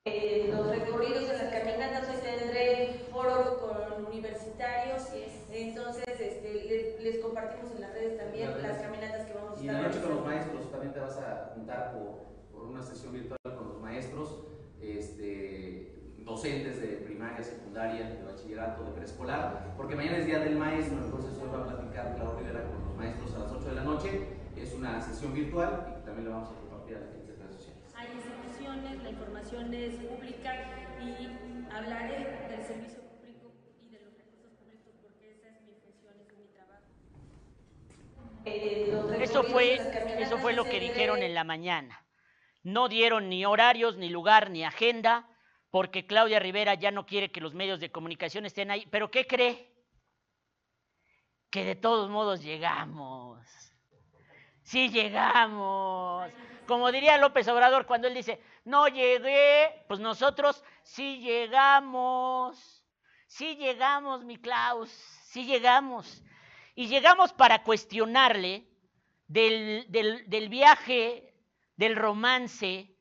Eh, 0.05 0.47
los 0.49 0.67
recorridos 0.67 1.27
de 1.27 1.37
las 1.37 1.53
caminatas, 1.53 2.09
hoy 2.09 2.21
tendré 2.21 3.05
foro 3.11 3.59
con 3.59 4.05
universitarios, 4.05 5.09
entonces 5.51 6.05
este, 6.07 6.53
les, 6.53 7.01
les, 7.01 7.19
compartimos 7.19 7.71
en 7.75 7.81
las 7.81 7.93
redes 7.93 8.17
también 8.17 8.49
las 8.63 8.81
caminatas 8.81 9.27
que 9.27 9.33
vamos 9.33 9.51
a 9.51 9.61
estar 9.61 9.65
Y 9.65 9.67
en 9.67 9.73
la 9.73 9.81
noche 9.89 10.01
con 10.01 10.15
los 10.15 10.25
maestros 10.25 10.71
también 10.71 10.93
te 10.93 10.99
vas 11.01 11.17
a 11.17 11.51
juntar 11.53 11.91
por, 11.91 12.30
por 12.61 12.69
una 12.69 12.83
sesión 12.83 13.13
virtual 13.13 13.39
con 13.43 13.69
los 13.69 13.81
maestros, 13.81 14.43
este, 14.79 15.95
docentes 16.19 16.79
de 16.79 16.87
primaria, 16.97 17.43
secundaria, 17.43 18.07
de 18.07 18.23
bachillerato, 18.23 18.83
de 18.83 18.91
preescolar, 18.91 19.73
porque 19.75 19.95
mañana 19.95 20.17
es 20.17 20.27
Día 20.27 20.39
del 20.39 20.57
Maestro, 20.57 20.97
entonces 21.03 21.31
hoy 21.41 21.49
va 21.49 21.63
a 21.63 21.67
platicar 21.67 22.15
Claudio 22.15 22.37
Rivera 22.37 22.63
con 22.65 22.85
los 22.85 22.95
maestros 22.95 23.33
a 23.33 23.39
las 23.39 23.51
8 23.51 23.65
de 23.65 23.75
la 23.75 23.83
noche, 23.83 24.27
es 24.55 24.73
una 24.73 25.01
sesión 25.01 25.33
virtual 25.33 25.97
y 25.99 26.05
también 26.05 26.29
la 26.29 26.35
vamos 26.35 26.49
a 26.49 26.59
compartir 26.61 26.97
a 26.97 26.99
la 26.99 27.07
gente 27.07 27.31
de 27.31 27.37
redes 27.37 27.55
sociales. 27.55 27.81
Hay 27.95 28.07
instituciones, 28.13 29.03
la 29.03 29.09
información 29.09 29.73
es 29.73 29.95
pública 29.95 30.53
y 31.01 31.65
hablaré 31.73 32.47
del 32.47 32.63
servicio 32.63 33.01
público 33.09 33.57
y 33.81 33.89
de 33.89 34.01
los 34.05 34.13
recursos 34.13 34.53
públicos 34.61 34.93
porque 35.01 35.33
esa 35.33 35.49
es 35.49 35.61
mi 35.65 35.73
función, 35.81 36.13
es 36.21 36.29
mi 36.37 36.45
trabajo. 36.53 36.85
Eh, 38.45 39.23
eso 39.23 39.43
fue, 39.45 39.79
eso 40.21 40.37
fue 40.37 40.53
lo 40.53 40.65
que 40.65 40.79
dijeron 40.79 41.23
en 41.23 41.33
la 41.33 41.43
mañana. 41.43 42.01
No 42.63 42.87
dieron 42.87 43.29
ni 43.29 43.45
horarios, 43.45 43.97
ni 43.97 44.09
lugar, 44.09 44.49
ni 44.49 44.63
agenda, 44.63 45.27
porque 45.71 46.05
Claudia 46.05 46.39
Rivera 46.39 46.75
ya 46.75 46.91
no 46.91 47.05
quiere 47.05 47.31
que 47.31 47.41
los 47.41 47.53
medios 47.53 47.79
de 47.79 47.91
comunicación 47.91 48.45
estén 48.45 48.71
ahí. 48.71 48.85
Pero 48.91 49.09
¿qué 49.09 49.25
cree? 49.25 49.73
Que 51.49 51.65
de 51.65 51.75
todos 51.75 52.09
modos 52.09 52.41
llegamos. 52.43 53.39
Sí 54.63 54.89
llegamos. 54.89 56.31
Como 56.67 56.91
diría 56.91 57.17
López 57.17 57.47
Obrador 57.47 57.85
cuando 57.85 58.07
él 58.07 58.13
dice, 58.13 58.41
no 58.63 58.87
llegué, 58.87 59.83
pues 59.87 59.99
nosotros 59.99 60.63
sí 60.83 61.19
llegamos. 61.19 62.85
Sí 63.27 63.55
llegamos, 63.55 64.23
mi 64.23 64.37
Klaus, 64.37 64.89
sí 65.23 65.45
llegamos. 65.45 66.21
Y 66.75 66.87
llegamos 66.87 67.33
para 67.33 67.63
cuestionarle 67.63 68.67
del, 69.27 69.85
del, 69.89 70.29
del 70.29 70.49
viaje 70.49 71.30
del 71.81 71.95
romance 71.95 72.95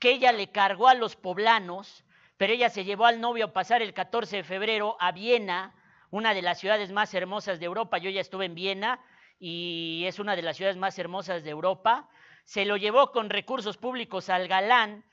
que 0.00 0.10
ella 0.10 0.32
le 0.32 0.50
cargó 0.50 0.88
a 0.88 0.94
los 0.94 1.14
poblanos, 1.14 2.04
pero 2.36 2.52
ella 2.52 2.70
se 2.70 2.84
llevó 2.84 3.06
al 3.06 3.20
novio 3.20 3.44
a 3.44 3.52
pasar 3.52 3.82
el 3.82 3.94
14 3.94 4.38
de 4.38 4.42
febrero 4.42 4.96
a 4.98 5.12
Viena, 5.12 5.76
una 6.10 6.34
de 6.34 6.42
las 6.42 6.58
ciudades 6.58 6.90
más 6.90 7.14
hermosas 7.14 7.60
de 7.60 7.66
Europa. 7.66 7.98
Yo 7.98 8.10
ya 8.10 8.20
estuve 8.20 8.46
en 8.46 8.56
Viena 8.56 9.00
y 9.38 10.02
es 10.08 10.18
una 10.18 10.34
de 10.34 10.42
las 10.42 10.56
ciudades 10.56 10.76
más 10.76 10.98
hermosas 10.98 11.44
de 11.44 11.50
Europa. 11.50 12.08
Se 12.44 12.64
lo 12.64 12.76
llevó 12.76 13.12
con 13.12 13.30
recursos 13.30 13.76
públicos 13.76 14.28
al 14.28 14.48
galán. 14.48 15.04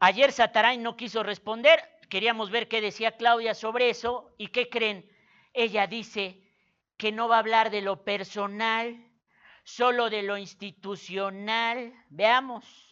Ayer 0.00 0.32
Sataray 0.32 0.78
no 0.78 0.96
quiso 0.96 1.22
responder. 1.22 1.78
Queríamos 2.10 2.50
ver 2.50 2.66
qué 2.66 2.80
decía 2.80 3.16
Claudia 3.16 3.54
sobre 3.54 3.90
eso. 3.90 4.34
¿Y 4.38 4.48
qué 4.48 4.68
creen? 4.68 5.08
Ella 5.52 5.86
dice 5.86 6.42
que 6.96 7.12
no 7.12 7.28
va 7.28 7.36
a 7.36 7.38
hablar 7.38 7.70
de 7.70 7.80
lo 7.80 8.02
personal, 8.02 9.08
solo 9.64 10.10
de 10.10 10.22
lo 10.22 10.36
institucional. 10.38 11.92
Veamos. 12.10 12.90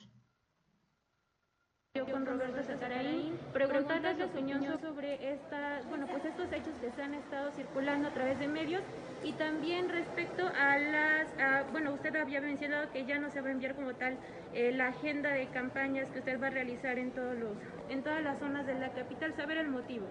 con 2.11 2.25
Roberto 2.25 2.63
Sataraí, 2.65 3.39
preguntarle 3.53 4.17
su 4.17 4.25
opinión 4.25 4.63
sobre 4.81 5.31
esta, 5.35 5.83
bueno, 5.91 6.07
pues 6.07 6.25
estos 6.25 6.51
hechos 6.51 6.75
que 6.81 6.91
se 6.91 7.03
han 7.03 7.13
estado 7.13 7.53
circulando 7.53 8.09
a 8.09 8.15
través 8.15 8.39
de 8.39 8.49
medios 8.49 8.83
y 9.23 9.33
también 9.35 9.91
respecto 9.91 10.47
a 10.59 10.79
las, 10.79 11.29
a- 11.39 11.65
bueno, 11.71 11.93
usted 11.93 12.17
había 12.17 12.41
mencionado 12.41 12.91
que 12.93 13.05
ya 13.05 13.19
no 13.19 13.31
se 13.31 13.43
va 13.43 13.49
a 13.49 13.53
enviar 13.53 13.75
como 13.75 13.93
tal 13.95 14.17
eh, 14.55 14.73
la 14.73 14.89
agenda 14.89 15.31
de 15.33 15.47
campañas 15.49 16.11
que 16.11 16.21
usted 16.21 16.41
va 16.43 16.47
a 16.47 16.51
realizar 16.51 16.99
en 16.99 17.11
todos 17.13 17.37
los, 17.37 17.51
en 17.91 18.03
todas 18.03 18.23
las 18.23 18.39
zonas 18.39 18.67
de 18.67 18.75
la 18.79 18.89
capital, 18.93 19.35
saber 19.35 19.59
el 19.59 19.69
motivo. 19.69 20.07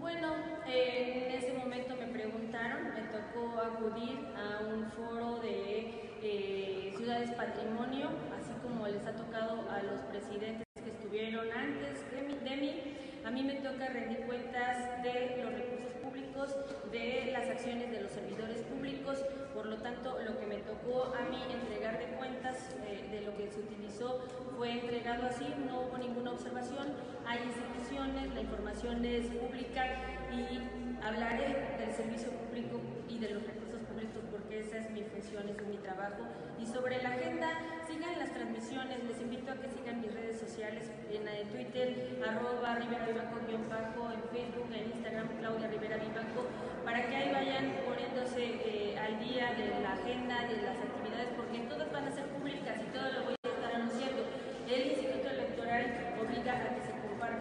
Bueno, 0.00 0.32
eh, 0.66 1.26
en 1.26 1.34
ese 1.36 1.52
momento 1.52 1.94
me 1.94 2.06
preguntaron, 2.06 2.84
me 2.94 3.02
tocó 3.12 3.60
acudir 3.60 4.18
a 4.34 4.64
un 4.64 4.90
foro 4.92 5.40
de 5.40 6.16
eh, 6.22 6.94
ciudades 6.96 7.30
patrimonio, 7.32 8.08
así 8.34 8.50
como 8.62 8.88
les 8.88 9.06
ha 9.06 9.12
tocado 9.12 9.70
a 9.70 9.82
los 9.82 10.00
presidentes 10.10 10.64
que 10.82 10.88
estuvieron 10.88 11.52
antes 11.52 12.10
de 12.10 12.22
mí, 12.22 12.34
de 12.42 12.56
mí. 12.56 12.96
A 13.26 13.30
mí 13.30 13.42
me 13.42 13.56
toca 13.56 13.88
rendir 13.88 14.20
cuentas 14.20 15.02
de 15.02 15.42
los 15.44 15.52
recursos 15.52 15.92
públicos, 16.02 16.56
de 16.90 17.28
las 17.32 17.46
acciones 17.50 17.90
de 17.90 18.00
los 18.00 18.10
servidores 18.10 18.62
públicos, 18.62 19.22
por 19.52 19.66
lo 19.66 19.76
tanto 19.76 20.18
lo 20.18 20.38
que 20.38 20.46
me 20.46 20.56
tocó 20.60 21.12
a 21.14 21.28
mí 21.28 21.42
entregar 21.52 21.98
de 21.98 22.06
cuentas 22.16 22.74
eh, 22.86 23.06
de 23.10 23.20
lo 23.20 23.36
que 23.36 23.50
se 23.50 23.60
utilizó 23.60 24.20
fue 24.56 24.72
entregado 24.72 25.26
así, 25.26 25.44
no 25.68 25.82
hubo 25.82 25.98
ninguna 25.98 26.32
observación, 26.32 26.88
hay 27.30 27.46
instituciones, 27.46 28.34
la 28.34 28.40
información 28.40 29.04
es 29.04 29.26
pública 29.26 29.86
y 30.34 30.58
hablaré 31.00 31.78
del 31.78 31.92
servicio 31.94 32.28
público 32.32 32.80
y 33.08 33.18
de 33.18 33.30
los 33.30 33.46
recursos 33.46 33.78
públicos 33.86 34.22
porque 34.32 34.58
esa 34.58 34.78
es 34.78 34.90
mi 34.90 35.04
función, 35.04 35.48
ese 35.48 35.62
es 35.62 35.68
mi 35.68 35.78
trabajo. 35.78 36.26
Y 36.58 36.66
sobre 36.66 37.00
la 37.00 37.10
agenda, 37.10 37.48
sigan 37.86 38.18
las 38.18 38.32
transmisiones, 38.32 39.04
les 39.04 39.20
invito 39.20 39.52
a 39.52 39.54
que 39.62 39.70
sigan 39.70 40.00
mis 40.00 40.12
redes 40.12 40.40
sociales 40.40 40.90
en 41.08 41.22
Twitter, 41.54 42.18
arroba 42.26 42.74
Rivera 42.74 43.06
Vivanco 43.06 43.38
guion 43.46 43.68
bajo, 43.70 44.10
en 44.10 44.22
Facebook, 44.34 44.66
en 44.74 44.90
Instagram, 44.90 45.28
Claudia 45.38 45.68
Rivera 45.68 45.98
Vivanco, 45.98 46.50
para 46.84 47.06
que 47.06 47.14
ahí 47.14 47.30
vayan 47.30 47.78
poniéndose 47.86 48.42
eh, 48.42 48.98
al 48.98 49.20
día 49.20 49.54
de 49.54 49.80
la 49.80 49.92
agenda, 49.92 50.48
de 50.50 50.62
las 50.66 50.76
actividades, 50.82 51.30
porque 51.36 51.60
todas 51.70 51.92
van 51.92 52.08
a 52.08 52.10
ser 52.10 52.26
públicas 52.26 52.74
y 52.82 52.90
todo 52.90 53.06
lo 53.12 53.24
voy 53.30 53.36
a 53.38 53.48
estar 53.48 53.72
anunciando. 53.72 54.26
El 54.66 54.86
Instituto 54.90 55.30
Electoral 55.30 56.14
obliga 56.20 56.52
a 56.52 56.74
que 56.74 56.82
se 56.82 56.90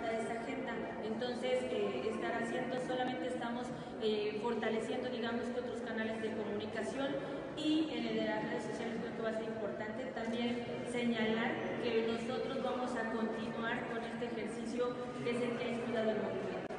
comparta 0.10 0.18
esa 0.18 0.42
agenda, 0.42 0.74
entonces 1.04 1.64
eh, 1.64 2.10
estar 2.10 2.42
haciendo, 2.42 2.80
solamente 2.82 3.28
estamos 3.28 3.68
eh, 4.02 4.40
fortaleciendo, 4.42 5.10
digamos, 5.10 5.46
que 5.46 5.60
otros 5.60 5.82
canales 5.82 6.22
de 6.22 6.32
comunicación 6.36 7.16
y 7.58 7.90
en 7.92 8.08
el 8.08 8.16
de 8.16 8.26
las 8.26 8.44
redes 8.44 8.64
sociales 8.64 8.98
creo 9.02 9.16
que 9.16 9.22
va 9.22 9.44
importante 9.44 10.06
también 10.06 10.66
señalar 10.90 11.82
que 11.84 12.08
nosotros 12.08 12.64
vamos 12.64 12.96
a 12.96 13.12
continuar 13.12 13.88
con 13.90 14.04
este 14.04 14.26
ejercicio 14.26 14.96
que 15.24 15.32
es 15.32 15.42
el 15.42 15.58
que 15.58 15.64
ha 15.64 15.70
inspirado 15.70 16.12
el 16.12 16.18
movimiento. 16.22 16.74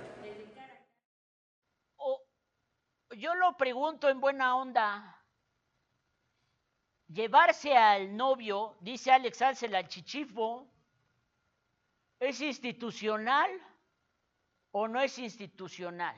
Yo 3.17 3.35
lo 3.35 3.57
pregunto 3.57 4.09
en 4.09 4.21
buena 4.21 4.57
onda. 4.57 5.17
Llevarse 7.09 7.77
al 7.77 8.17
novio, 8.17 8.77
dice 8.81 9.11
Alex 9.11 9.43
Alcel 9.43 9.75
al 9.75 9.89
chichifo, 9.89 10.71
¿es 12.21 12.41
institucional 12.43 13.51
o 14.71 14.87
no 14.87 15.01
es 15.01 15.19
institucional? 15.19 16.17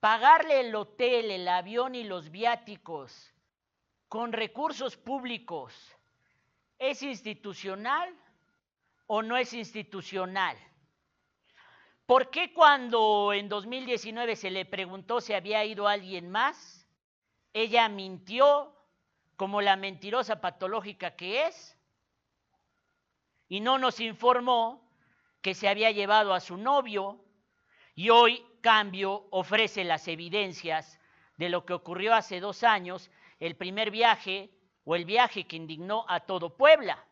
Pagarle 0.00 0.60
el 0.60 0.74
hotel, 0.76 1.30
el 1.32 1.48
avión 1.48 1.96
y 1.96 2.04
los 2.04 2.30
viáticos 2.30 3.34
con 4.08 4.32
recursos 4.32 4.96
públicos, 4.96 5.74
¿es 6.78 7.02
institucional 7.02 8.14
o 9.06 9.22
no 9.22 9.36
es 9.36 9.52
institucional? 9.52 10.56
¿Por 12.06 12.30
qué 12.30 12.54
cuando 12.54 13.34
en 13.34 13.48
2019 13.48 14.36
se 14.36 14.50
le 14.50 14.64
preguntó 14.64 15.20
si 15.20 15.34
había 15.34 15.64
ido 15.64 15.88
alguien 15.88 16.30
más, 16.30 16.88
ella 17.52 17.88
mintió 17.88 18.74
como 19.36 19.60
la 19.60 19.76
mentirosa 19.76 20.40
patológica 20.40 21.16
que 21.16 21.46
es 21.46 21.77
y 23.48 23.60
no 23.60 23.78
nos 23.78 24.00
informó 24.00 24.88
que 25.40 25.54
se 25.54 25.68
había 25.68 25.90
llevado 25.90 26.34
a 26.34 26.40
su 26.40 26.56
novio 26.56 27.24
y 27.94 28.10
hoy 28.10 28.44
cambio 28.60 29.26
ofrece 29.30 29.84
las 29.84 30.06
evidencias 30.08 31.00
de 31.36 31.48
lo 31.48 31.64
que 31.64 31.72
ocurrió 31.72 32.14
hace 32.14 32.40
dos 32.40 32.64
años, 32.64 33.10
el 33.38 33.56
primer 33.56 33.90
viaje 33.90 34.50
o 34.84 34.96
el 34.96 35.04
viaje 35.04 35.46
que 35.46 35.56
indignó 35.56 36.04
a 36.08 36.20
todo 36.20 36.56
Puebla. 36.56 37.04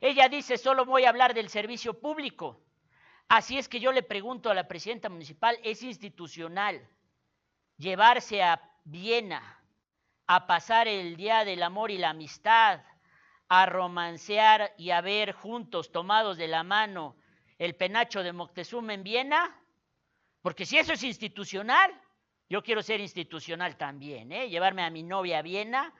Ella 0.00 0.28
dice, 0.28 0.56
solo 0.56 0.84
voy 0.84 1.04
a 1.04 1.10
hablar 1.10 1.34
del 1.34 1.48
servicio 1.48 1.98
público. 2.00 2.60
Así 3.28 3.58
es 3.58 3.68
que 3.68 3.80
yo 3.80 3.92
le 3.92 4.02
pregunto 4.02 4.50
a 4.50 4.54
la 4.54 4.66
presidenta 4.66 5.08
municipal, 5.08 5.58
¿es 5.62 5.82
institucional 5.82 6.88
llevarse 7.76 8.42
a 8.42 8.60
Viena 8.84 9.62
a 10.26 10.46
pasar 10.46 10.88
el 10.88 11.16
Día 11.16 11.44
del 11.44 11.62
Amor 11.62 11.90
y 11.90 11.98
la 11.98 12.10
Amistad, 12.10 12.80
a 13.50 13.66
romancear 13.66 14.72
y 14.78 14.90
a 14.90 15.00
ver 15.00 15.32
juntos, 15.32 15.90
tomados 15.90 16.38
de 16.38 16.46
la 16.46 16.62
mano, 16.62 17.16
el 17.58 17.74
penacho 17.74 18.22
de 18.22 18.32
Moctezuma 18.32 18.94
en 18.94 19.02
Viena? 19.02 19.60
Porque 20.40 20.64
si 20.64 20.78
eso 20.78 20.92
es 20.92 21.02
institucional, 21.02 21.92
yo 22.48 22.62
quiero 22.62 22.80
ser 22.80 23.00
institucional 23.00 23.76
también, 23.76 24.30
¿eh? 24.30 24.48
llevarme 24.48 24.84
a 24.84 24.90
mi 24.90 25.02
novia 25.02 25.40
a 25.40 25.42
Viena 25.42 25.92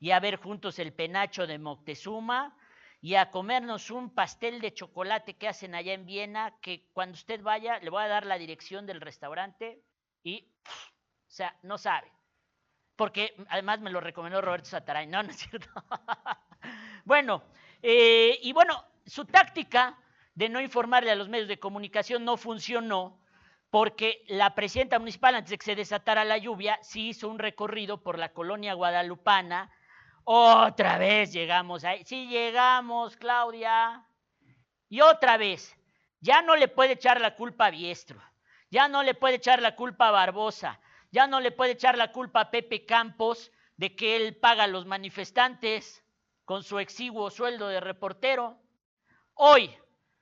y 0.00 0.10
a 0.10 0.18
ver 0.18 0.36
juntos 0.36 0.80
el 0.80 0.92
penacho 0.92 1.46
de 1.46 1.60
Moctezuma 1.60 2.58
y 3.00 3.14
a 3.14 3.30
comernos 3.30 3.92
un 3.92 4.12
pastel 4.12 4.60
de 4.60 4.74
chocolate 4.74 5.36
que 5.36 5.46
hacen 5.46 5.76
allá 5.76 5.92
en 5.92 6.06
Viena, 6.06 6.58
que 6.60 6.88
cuando 6.92 7.14
usted 7.14 7.40
vaya, 7.40 7.78
le 7.78 7.90
voy 7.90 8.02
a 8.02 8.08
dar 8.08 8.26
la 8.26 8.36
dirección 8.36 8.84
del 8.84 9.00
restaurante 9.00 9.80
y, 10.24 10.52
o 10.66 11.30
sea, 11.30 11.56
no 11.62 11.78
sabe. 11.78 12.10
Porque 12.96 13.36
además 13.48 13.78
me 13.80 13.90
lo 13.90 14.00
recomendó 14.00 14.40
Roberto 14.40 14.70
Sataray, 14.70 15.06
no, 15.06 15.22
no 15.22 15.30
es 15.30 15.36
cierto. 15.36 15.68
bueno, 17.06 17.44
eh, 17.82 18.38
y 18.42 18.52
bueno, 18.52 18.84
su 19.06 19.24
táctica 19.24 19.96
de 20.34 20.48
no 20.48 20.60
informarle 20.60 21.12
a 21.12 21.14
los 21.14 21.28
medios 21.28 21.48
de 21.48 21.60
comunicación 21.60 22.24
no 22.24 22.36
funcionó 22.36 23.22
porque 23.70 24.24
la 24.26 24.56
presidenta 24.56 24.98
municipal, 24.98 25.36
antes 25.36 25.50
de 25.50 25.58
que 25.58 25.64
se 25.64 25.76
desatara 25.76 26.24
la 26.24 26.36
lluvia, 26.36 26.80
sí 26.82 27.10
hizo 27.10 27.28
un 27.28 27.38
recorrido 27.38 28.02
por 28.02 28.18
la 28.18 28.32
colonia 28.32 28.74
guadalupana. 28.74 29.70
Otra 30.24 30.98
vez 30.98 31.32
llegamos 31.32 31.84
ahí. 31.84 32.04
Sí 32.04 32.26
llegamos, 32.26 33.16
Claudia. 33.16 34.04
Y 34.88 35.00
otra 35.00 35.36
vez, 35.36 35.76
ya 36.20 36.42
no 36.42 36.56
le 36.56 36.66
puede 36.66 36.94
echar 36.94 37.20
la 37.20 37.36
culpa 37.36 37.66
a 37.66 37.70
Biestro, 37.70 38.20
ya 38.68 38.88
no 38.88 39.04
le 39.04 39.14
puede 39.14 39.36
echar 39.36 39.62
la 39.62 39.76
culpa 39.76 40.08
a 40.08 40.12
Barbosa, 40.12 40.80
ya 41.12 41.28
no 41.28 41.38
le 41.38 41.52
puede 41.52 41.72
echar 41.72 41.96
la 41.96 42.10
culpa 42.10 42.40
a 42.40 42.50
Pepe 42.50 42.84
Campos 42.84 43.52
de 43.76 43.94
que 43.94 44.16
él 44.16 44.36
paga 44.36 44.64
a 44.64 44.68
los 44.68 44.86
manifestantes 44.86 46.02
con 46.46 46.62
su 46.62 46.78
exiguo 46.78 47.30
sueldo 47.30 47.68
de 47.68 47.80
reportero. 47.80 48.56
Hoy, 49.34 49.76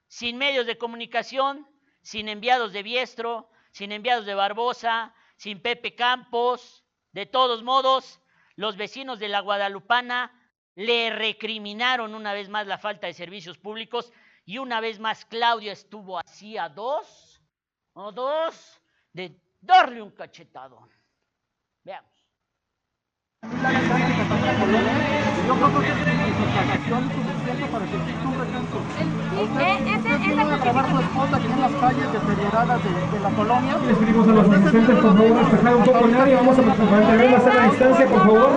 sin 0.09 0.39
medios 0.39 0.67
de 0.67 0.79
comunicación, 0.79 1.69
sin 2.03 2.29
enviados 2.29 2.73
de 2.73 2.83
Biestro, 2.83 3.51
sin 3.71 3.93
enviados 3.93 4.27
de 4.27 4.35
Barbosa, 4.35 5.15
sin 5.37 5.61
Pepe 5.61 5.95
Campos, 5.95 6.85
de 7.13 7.27
todos 7.27 7.63
modos, 7.63 8.21
los 8.57 8.77
vecinos 8.77 9.19
de 9.19 9.29
la 9.29 9.41
Guadalupana 9.41 10.33
le 10.75 11.11
recriminaron 11.11 12.15
una 12.15 12.33
vez 12.33 12.49
más 12.49 12.67
la 12.67 12.79
falta 12.79 13.07
de 13.07 13.13
servicios 13.13 13.59
públicos 13.59 14.13
y 14.47 14.59
una 14.59 14.81
vez 14.81 14.99
más 14.99 15.25
Claudia 15.27 15.73
estuvo 15.73 16.19
así 16.19 16.57
a 16.57 16.69
dos, 16.69 17.43
o 17.93 18.11
dos, 18.13 18.81
de 19.13 19.39
darle 19.61 20.01
un 20.03 20.11
cachetadón. 20.11 20.91
Veamos. 21.85 22.13
Yo 25.47 25.55
creo 25.55 25.69
que 25.81 25.89
es 25.89 25.95
justificación 25.95 27.03
suficiente 27.15 27.65
para 27.73 27.85
que 27.85 27.97
exista 28.01 28.25
un 28.25 28.35
recurso. 28.41 28.77
¿Usted 29.45 30.19
tiene 30.25 30.43
a 30.43 30.57
grabar 30.57 30.85
su 30.91 30.97
esposa 31.01 31.37
aquí 31.37 31.49
en 31.53 31.61
las 31.61 31.73
calles 31.73 32.09
deterioradas 32.13 32.79
de, 32.85 32.91
de 32.91 33.19
la 33.21 33.31
colonia? 33.31 33.75
Les 33.87 33.97
pedimos 33.99 34.29
a 34.29 34.33
los 34.33 34.49
asistentes, 34.49 34.97
por 34.97 35.13
favor, 35.17 35.35
despejar 35.39 35.77
un 35.77 35.85
poco 35.85 36.05
el 36.07 36.15
área. 36.17 36.37
Vamos 36.37 36.59
a 36.59 36.63
mantener 36.63 37.31
la 37.31 37.41
sana 37.41 37.63
distancia, 37.71 38.07
por 38.09 38.21
favor. 38.25 38.51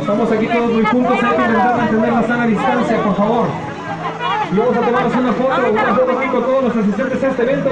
Estamos 0.00 0.32
aquí 0.32 0.46
todos 0.46 0.72
muy 0.72 0.84
juntos. 0.84 1.12
Hay 1.12 1.18
que 1.18 1.42
intentar 1.42 1.76
mantener 1.76 2.12
la 2.12 2.22
sana 2.22 2.46
distancia, 2.46 2.96
por 3.02 3.16
favor. 3.16 3.46
Y 4.52 4.56
vamos 4.56 4.76
a 4.76 4.80
tomarnos 4.80 5.14
una 5.16 5.32
foto, 5.32 5.70
una 5.72 5.94
foto 5.94 6.18
aquí 6.18 6.28
con 6.28 6.42
todos 6.44 6.64
los 6.64 6.76
asistentes 6.76 7.24
a 7.24 7.26
este 7.28 7.42
evento. 7.42 7.70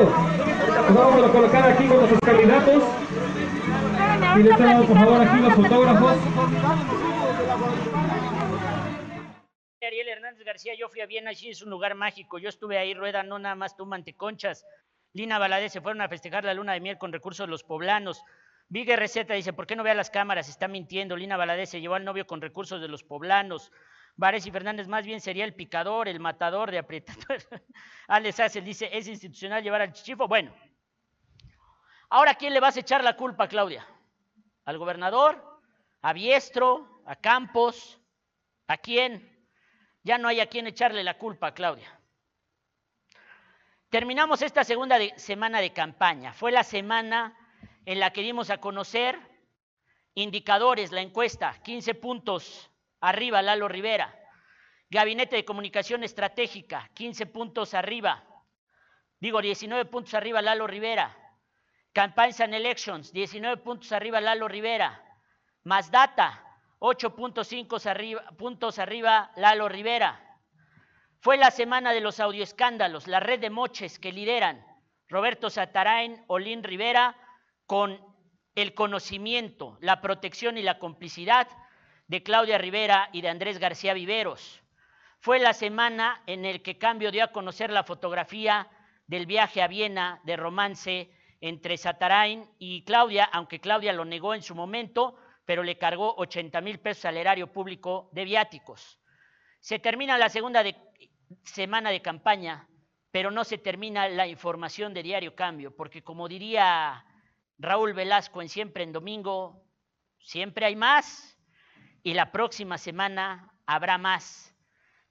Nos 0.89 0.97
vamos 0.99 1.25
a 1.25 1.29
colocar 1.31 1.63
aquí 1.71 1.85
con 1.87 1.97
nuestros 1.99 2.21
candidatos. 2.21 2.83
Y 4.35 4.43
de 4.43 4.51
este 4.51 4.65
lado, 4.65 4.85
por 4.85 4.97
favor, 4.99 5.21
aquí 5.21 5.39
los 5.41 5.55
fotógrafos. 5.55 6.13
Ariel 9.93 10.09
Hernández 10.09 10.43
García, 10.47 10.75
yo 10.75 10.89
fui 10.89 11.03
a 11.03 11.07
Viena, 11.07 11.35
sí, 11.35 11.51
es 11.51 11.61
un 11.61 11.69
lugar 11.69 11.95
mágico. 11.95 12.39
Yo 12.39 12.49
estuve 12.49 12.79
ahí, 12.79 12.95
Rueda, 12.95 13.23
no 13.23 13.39
nada 13.39 13.55
más 13.55 13.77
tú, 13.77 13.85
manteconchas. 13.85 14.65
Lina 15.13 15.39
Valadez 15.39 15.71
se 15.71 15.83
fueron 15.83 16.01
a 16.01 16.09
festejar 16.09 16.45
la 16.45 16.55
luna 16.55 16.73
de 16.73 16.81
miel 16.81 16.97
con 16.97 17.13
recursos 17.13 17.47
de 17.47 17.51
los 17.51 17.63
poblanos. 17.63 18.25
Vigue 18.69 18.97
Receta 18.97 19.35
dice, 19.35 19.53
¿por 19.53 19.67
qué 19.67 19.77
no 19.77 19.83
ve 19.83 19.91
a 19.91 19.95
las 19.95 20.09
cámaras? 20.09 20.49
Está 20.49 20.67
mintiendo. 20.67 21.15
Lina 21.15 21.37
Valadez 21.37 21.69
se 21.69 21.83
llevó 21.83 21.97
al 21.97 22.07
novio 22.07 22.27
con 22.27 22.41
recursos 22.41 22.81
de 22.81 22.89
los 22.89 23.05
poblanos. 23.05 23.71
Vares 24.17 24.47
y 24.47 24.51
Fernández 24.51 24.89
más 24.89 25.05
bien 25.05 25.21
sería 25.21 25.45
el 25.45 25.55
picador, 25.55 26.09
el 26.09 26.21
matador 26.21 26.71
de 26.71 26.79
apretador. 26.79 27.43
Alex 28.09 28.41
Hassel 28.41 28.65
dice, 28.65 28.89
¿es 28.97 29.07
institucional 29.09 29.63
llevar 29.63 29.83
al 29.83 29.93
chichifo? 29.93 30.27
Bueno, 30.27 30.55
ahora 32.09 32.31
¿a 32.31 32.35
quién 32.37 32.55
le 32.55 32.61
vas 32.61 32.79
a 32.79 32.81
echar 32.81 33.05
la 33.05 33.15
culpa, 33.15 33.47
Claudia? 33.47 33.87
¿Al 34.65 34.79
gobernador? 34.79 35.61
¿A 36.01 36.15
Biestro? 36.15 37.03
¿A 37.05 37.15
Campos? 37.17 38.01
¿A 38.69 38.79
quién? 38.79 39.32
Ya 40.03 40.19
no 40.19 40.29
hay 40.29 40.41
a 40.41 40.47
quién 40.47 40.67
echarle 40.67 41.05
la 41.05 41.19
culpa, 41.19 41.55
Claudia. 41.55 41.99
Terminamos 43.89 44.43
esta 44.43 44.65
segunda 44.65 44.99
semana 45.17 45.61
de 45.61 45.73
campaña. 45.73 46.33
Fue 46.33 46.51
la 46.51 46.65
semana 46.65 47.37
en 47.85 48.01
la 48.01 48.11
que 48.13 48.23
dimos 48.23 48.51
a 48.51 48.59
conocer 48.59 49.19
indicadores, 50.15 50.93
la 50.93 51.03
encuesta, 51.03 51.61
15 51.63 51.95
puntos 51.95 52.71
arriba, 53.01 53.43
Lalo 53.43 53.69
Rivera. 53.69 54.19
Gabinete 54.91 55.37
de 55.37 55.45
Comunicación 55.45 56.05
Estratégica, 56.05 56.91
15 56.95 57.27
puntos 57.27 57.75
arriba. 57.75 58.25
Digo, 59.21 59.41
19 59.41 59.87
puntos 59.87 60.15
arriba, 60.15 60.43
Lalo 60.43 60.67
Rivera. 60.67 61.17
Campaigns 61.93 62.41
and 62.41 62.55
Elections, 62.55 63.13
19 63.13 63.63
puntos 63.63 63.93
arriba, 63.93 64.21
Lalo 64.21 64.49
Rivera. 64.49 65.03
Más 65.65 65.91
Data, 65.91 66.42
8.5 66.83 67.87
arriba, 67.87 68.25
puntos 68.37 68.81
arriba, 68.81 69.31
Lalo 69.37 69.69
Rivera. 69.69 70.21
Fue 71.21 71.37
la 71.37 71.53
semana 71.53 71.93
de 71.93 72.01
los 72.01 72.19
audioescándalos, 72.19 73.07
la 73.07 73.21
red 73.21 73.39
de 73.39 73.51
moches 73.51 74.01
que 74.01 74.11
lideran 74.11 74.67
Roberto 75.09 75.49
Satarain, 75.49 76.25
Olín 76.27 76.65
Rivera, 76.65 77.17
con 77.67 78.01
el 78.57 78.75
conocimiento, 78.75 79.79
la 79.81 80.01
protección 80.01 80.59
y 80.59 80.63
la 80.63 80.81
complicidad 80.81 81.47
de 82.09 82.25
Claudia 82.25 82.59
Rivera 82.59 83.11
y 83.13 83.21
de 83.21 83.29
Andrés 83.29 83.59
García 83.59 83.95
Viveros. 83.95 84.61
Fue 85.21 85.39
la 85.39 85.53
semana 85.53 86.21
en 86.27 86.45
el 86.45 86.63
que 86.63 86.79
Cambio 86.79 87.13
dio 87.13 87.23
a 87.23 87.31
conocer 87.31 87.71
la 87.71 87.85
fotografía 87.85 88.69
del 89.07 89.27
viaje 89.27 89.63
a 89.63 89.69
Viena 89.69 90.21
de 90.25 90.37
romance 90.37 91.13
entre 91.41 91.77
Satarain 91.77 92.51
y 92.59 92.83
Claudia, 92.83 93.23
aunque 93.23 93.61
Claudia 93.61 93.93
lo 93.93 94.05
negó 94.05 94.35
en 94.35 94.43
su 94.43 94.57
momento, 94.57 95.17
pero 95.45 95.63
le 95.63 95.79
cargó 95.79 96.15
80 96.17 96.61
mil 96.61 96.79
pesos 96.79 97.05
al 97.05 97.17
erario 97.17 97.53
público 97.53 98.09
de 98.13 98.25
viáticos. 98.25 99.01
Se 99.61 99.79
termina 99.79 100.19
la 100.19 100.29
segunda 100.29 100.65
semana 101.45 101.91
de 101.91 102.03
campaña, 102.03 102.69
pero 103.11 103.31
no 103.31 103.45
se 103.45 103.59
termina 103.59 104.09
la 104.09 104.27
información 104.27 104.95
de 104.95 105.03
Diario 105.03 105.35
Cambio, 105.35 105.75
porque 105.77 106.03
como 106.03 106.29
diría 106.29 107.05
Raúl 107.59 107.93
Velasco 107.93 108.43
en 108.43 108.49
Siempre 108.49 108.85
en 108.85 108.93
Domingo, 108.93 109.65
siempre 110.19 110.67
hay 110.67 110.77
más 110.77 111.39
y 112.03 112.15
la 112.15 112.33
próxima 112.33 112.79
semana 112.79 113.53
habrá 113.67 113.99
más 113.99 114.55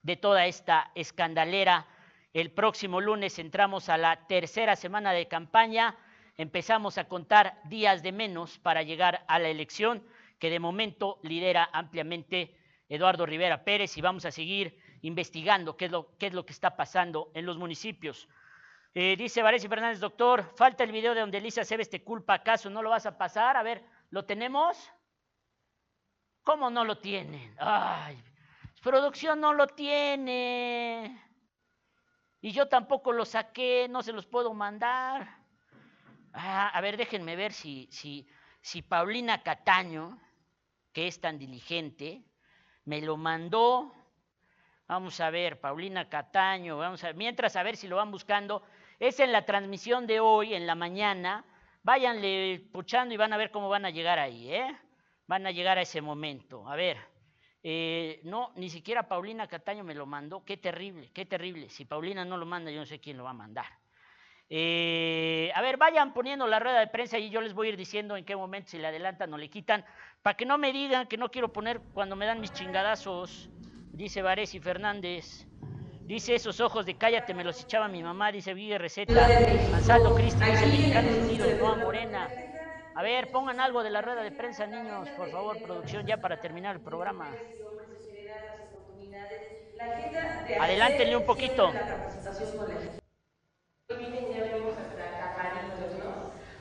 de 0.02 0.16
toda 0.18 0.45
esta 0.45 0.91
escandalera. 0.95 1.88
El 2.34 2.52
próximo 2.52 3.02
lunes 3.02 3.40
entramos 3.40 3.90
a 3.90 3.98
la 3.98 4.28
tercera 4.28 4.76
semana 4.76 5.12
de 5.14 5.28
campaña, 5.28 5.95
empezamos 6.38 6.98
a 6.98 7.08
contar 7.08 7.62
días 7.66 8.02
de 8.03 8.12
menos 8.12 8.58
para 8.60 8.84
llegar 8.84 9.24
a 9.28 9.38
la 9.38 9.49
elección 9.49 10.03
que 10.41 10.49
de 10.49 10.59
momento 10.59 11.19
lidera 11.22 11.69
ampliamente 11.72 12.57
Eduardo 12.89 13.27
Rivera 13.27 13.63
Pérez 13.63 13.95
y 13.95 14.01
vamos 14.01 14.26
a 14.26 14.31
seguir 14.31 14.76
investigando 15.03 15.77
qué 15.77 15.85
es 15.85 15.91
lo, 15.91 16.18
qué 16.18 16.26
es 16.27 16.34
lo 16.34 16.47
que 16.47 16.51
está 16.51 16.76
pasando 16.76 17.30
en 17.35 17.45
los 17.45 17.59
municipios. 17.59 18.27
Eh, 18.95 19.15
dice 19.15 19.43
Varese 19.43 19.69
Fernández, 19.69 19.99
doctor, 19.99 20.51
falta 20.55 20.84
el 20.84 20.91
video 20.91 21.13
de 21.13 21.22
donde 21.22 21.38
Elisa 21.38 21.63
Cebes 21.63 21.91
te 21.91 22.03
culpa, 22.03 22.34
¿acaso 22.34 22.72
no 22.72 22.81
lo 22.81 22.89
vas 22.89 23.05
a 23.05 23.19
pasar? 23.19 23.55
A 23.55 23.61
ver, 23.61 23.85
¿lo 24.09 24.26
tenemos? 24.26 24.91
¿Cómo 26.41 26.72
no 26.72 26.85
lo 26.85 26.97
tienen? 26.97 27.55
Ay, 27.59 28.18
producción 28.81 29.39
no 29.39 29.53
lo 29.53 29.68
tiene. 29.68 31.23
Y 32.41 32.51
yo 32.51 32.68
tampoco 32.68 33.11
lo 33.13 33.26
saqué, 33.26 33.85
no 33.88 34.01
se 34.01 34.11
los 34.11 34.26
puedo 34.26 34.55
mandar. 34.55 35.38
Ah, 36.34 36.69
a 36.69 36.81
ver, 36.81 36.97
déjenme 36.97 37.35
ver 37.35 37.53
si, 37.53 37.88
si, 37.91 38.27
si 38.59 38.81
Paulina 38.81 39.43
Cataño, 39.43 40.19
que 40.93 41.07
es 41.07 41.19
tan 41.19 41.38
diligente, 41.38 42.23
me 42.85 43.01
lo 43.01 43.18
mandó 43.18 43.93
Vamos 44.91 45.22
a 45.22 45.30
ver, 45.30 45.57
Paulina 45.61 46.09
Cataño, 46.09 46.77
vamos 46.77 47.01
a 47.05 47.13
mientras 47.13 47.55
a 47.55 47.63
ver 47.63 47.77
si 47.77 47.88
lo 47.88 47.95
van 47.95 48.11
buscando. 48.11 48.61
Es 48.99 49.22
en 49.22 49.31
la 49.31 49.45
transmisión 49.45 50.05
de 50.05 50.19
hoy, 50.19 50.53
en 50.53 50.68
la 50.68 50.76
mañana. 50.76 51.45
Váyanle 51.81 52.68
puchando 52.73 53.13
y 53.13 53.18
van 53.18 53.31
a 53.31 53.38
ver 53.38 53.51
cómo 53.51 53.69
van 53.69 53.85
a 53.85 53.89
llegar 53.89 54.19
ahí, 54.19 54.53
¿eh? 54.53 54.77
Van 55.27 55.47
a 55.47 55.51
llegar 55.51 55.77
a 55.77 55.84
ese 55.84 56.01
momento. 56.01 56.68
A 56.68 56.76
ver, 56.76 56.97
eh, 57.63 58.19
no, 58.26 58.51
ni 58.57 58.69
siquiera 58.69 59.07
Paulina 59.07 59.47
Cataño 59.47 59.85
me 59.85 59.95
lo 59.95 60.05
mandó. 60.05 60.43
Qué 60.43 60.57
terrible, 60.57 61.09
qué 61.13 61.26
terrible. 61.26 61.69
Si 61.69 61.85
Paulina 61.85 62.26
no 62.26 62.35
lo 62.35 62.45
manda, 62.45 62.69
yo 62.69 62.81
no 62.81 62.85
sé 62.85 62.99
quién 62.99 63.15
lo 63.15 63.23
va 63.23 63.30
a 63.30 63.34
mandar. 63.34 63.81
Eh, 64.53 65.49
a 65.56 65.61
ver, 65.61 65.78
vayan 65.78 66.14
poniendo 66.14 66.45
la 66.45 66.60
rueda 66.60 66.82
de 66.82 66.88
prensa 66.88 67.18
y 67.18 67.30
yo 67.30 67.40
les 67.40 67.53
voy 67.53 67.68
a 67.68 67.69
ir 67.69 67.78
diciendo 67.78 68.18
en 68.18 68.26
qué 68.26 68.36
momento 68.36 68.72
si 68.72 68.80
le 68.80 68.88
adelantan 68.88 69.34
o 69.34 69.38
le 69.38 69.49
quitan, 69.49 69.86
para 70.22 70.36
que 70.36 70.45
no 70.45 70.57
me 70.57 70.73
digan 70.73 71.07
que 71.07 71.15
no 71.15 71.32
quiero 71.32 71.53
poner 71.53 71.80
cuando 71.94 72.18
me 72.18 72.26
dan 72.26 72.41
mis 72.41 72.52
chingadazos 72.52 73.49
dice 73.94 74.22
Varesi 74.22 74.60
Fernández. 74.60 75.48
Dice 76.02 76.36
esos 76.36 76.60
ojos 76.60 76.86
de 76.86 76.98
cállate, 76.98 77.34
me 77.34 77.45
los 77.45 77.64
echaba 77.64 77.88
mi 77.88 78.03
mamá, 78.03 78.30
dice 78.32 78.53
Vigue 78.53 78.78
Receta. 78.78 79.26
Ansaldo 79.73 80.14
Cristian, 80.15 80.52
dice 80.52 80.65
mexicano 80.68 81.07
unido 81.23 81.45
de 81.48 81.56
Nueva 81.56 81.76
Morena. 81.78 82.30
A 82.94 83.03
ver, 83.03 83.32
pongan 83.32 83.61
algo 83.61 83.84
de 83.84 83.90
la 83.90 84.02
rueda 84.02 84.22
de 84.22 84.32
prensa, 84.32 84.68
niños, 84.68 85.07
por 85.11 85.32
favor, 85.32 85.61
producción, 85.61 86.06
ya 86.06 86.18
para 86.18 86.41
terminar 86.41 86.76
el 86.76 86.82
programa. 86.82 87.30
Adelántenle 90.60 91.15
un 91.15 91.26
poquito. 91.26 91.72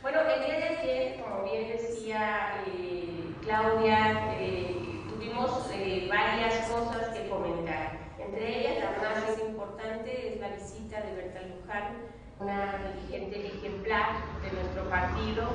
Bueno, 0.03 0.21
el 0.23 0.45
día 0.45 0.57
de 0.57 0.65
ayer, 0.65 1.21
como 1.21 1.43
bien 1.45 1.69
decía 1.69 2.65
eh, 2.67 3.35
Claudia, 3.51 4.37
eh, 4.39 4.77
tuvimos 5.09 5.69
eh, 5.75 6.07
varias 6.09 6.69
cosas 6.69 7.09
que 7.09 7.29
comentar. 7.29 7.99
Entre 8.17 8.61
ellas, 8.61 8.77
la 9.03 9.11
más 9.11 9.41
importante 9.41 10.29
es 10.29 10.41
la 10.41 10.51
visita 10.51 11.01
de 11.01 11.17
Berta 11.17 11.41
Luján, 11.43 11.97
una 12.39 12.79
dirigente 12.95 13.49
ejemplar 13.49 14.19
de 14.41 14.53
nuestro 14.53 14.89
partido. 14.89 15.49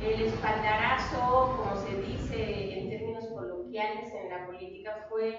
El 0.00 0.22
espaldarazo, 0.22 1.58
como 1.58 1.76
se 1.76 1.94
dice 2.00 2.78
en 2.78 2.88
términos 2.88 3.26
coloquiales 3.26 4.10
en 4.14 4.30
la 4.30 4.46
política, 4.46 5.06
fue 5.10 5.38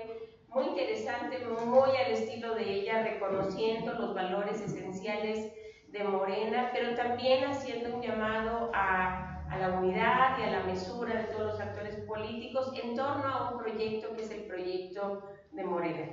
muy 0.49 0.65
interesante, 0.65 1.40
muy 1.65 1.98
al 1.98 2.11
estilo 2.11 2.53
de 2.53 2.73
ella, 2.73 3.02
reconociendo 3.02 3.91
los 3.94 4.14
valores 4.14 4.61
esenciales 4.61 5.52
de 5.88 6.03
Morena, 6.03 6.69
pero 6.76 6.94
también 6.94 7.45
haciendo 7.45 7.95
un 7.95 8.03
llamado 8.03 8.69
a 8.72 9.34
a 9.53 9.57
la 9.60 9.69
unidad 9.69 10.38
y 10.40 10.44
a 10.44 10.52
la 10.52 10.64
mesura 10.64 11.14
de 11.14 11.23
todos 11.26 11.53
los 11.53 11.61
actores 11.61 11.82
políticos 12.05 12.71
en 12.81 12.95
torno 12.95 13.25
a 13.25 13.51
un 13.51 13.59
proyecto 13.59 14.15
que 14.15 14.23
es 14.23 14.31
el 14.31 14.43
proyecto 14.43 15.23
de 15.51 15.63
Morena. 15.63 16.09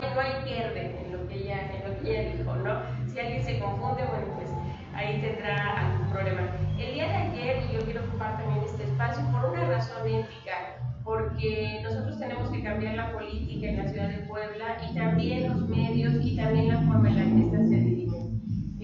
No 0.00 0.20
hay 0.20 0.44
pierde 0.44 1.00
en 1.00 1.12
lo, 1.12 1.26
que 1.28 1.34
ella, 1.34 1.72
en 1.72 1.90
lo 1.90 2.00
que 2.00 2.10
ella 2.10 2.36
dijo, 2.36 2.54
¿no? 2.56 2.82
Si 3.08 3.18
alguien 3.18 3.42
se 3.42 3.58
confunde, 3.58 4.04
bueno, 4.04 4.26
pues 4.36 4.50
ahí 4.94 5.20
tendrá 5.20 5.80
algún 5.80 6.10
problema. 6.10 6.42
El 6.78 6.94
día 6.94 7.08
de 7.08 7.14
ayer, 7.14 7.64
y 7.68 7.74
yo 7.74 7.80
quiero 7.84 8.04
ocupar 8.04 8.38
también 8.38 8.64
este 8.64 8.84
espacio 8.84 9.24
por 9.32 9.50
una 9.50 9.66
razón 9.68 10.06
ética, 10.06 10.78
porque 11.02 11.80
nosotros 11.82 12.18
tenemos 12.18 12.50
que 12.50 12.62
cambiar 12.62 12.94
la 12.94 13.12
política 13.12 13.66
en 13.66 13.76
la 13.78 13.88
ciudad 13.88 14.08
de 14.08 14.18
Puebla 14.26 14.78
y 14.88 14.94
también 14.94 15.48
los 15.48 15.68
medios 15.68 16.14
y 16.24 16.36
también 16.36 16.68
la 16.68 16.80
forma 16.82 17.08
en 17.08 17.16
la 17.16 17.24
que 17.24 17.46
esta 17.46 17.68
se 17.68 17.80
dirige. 17.80 18.03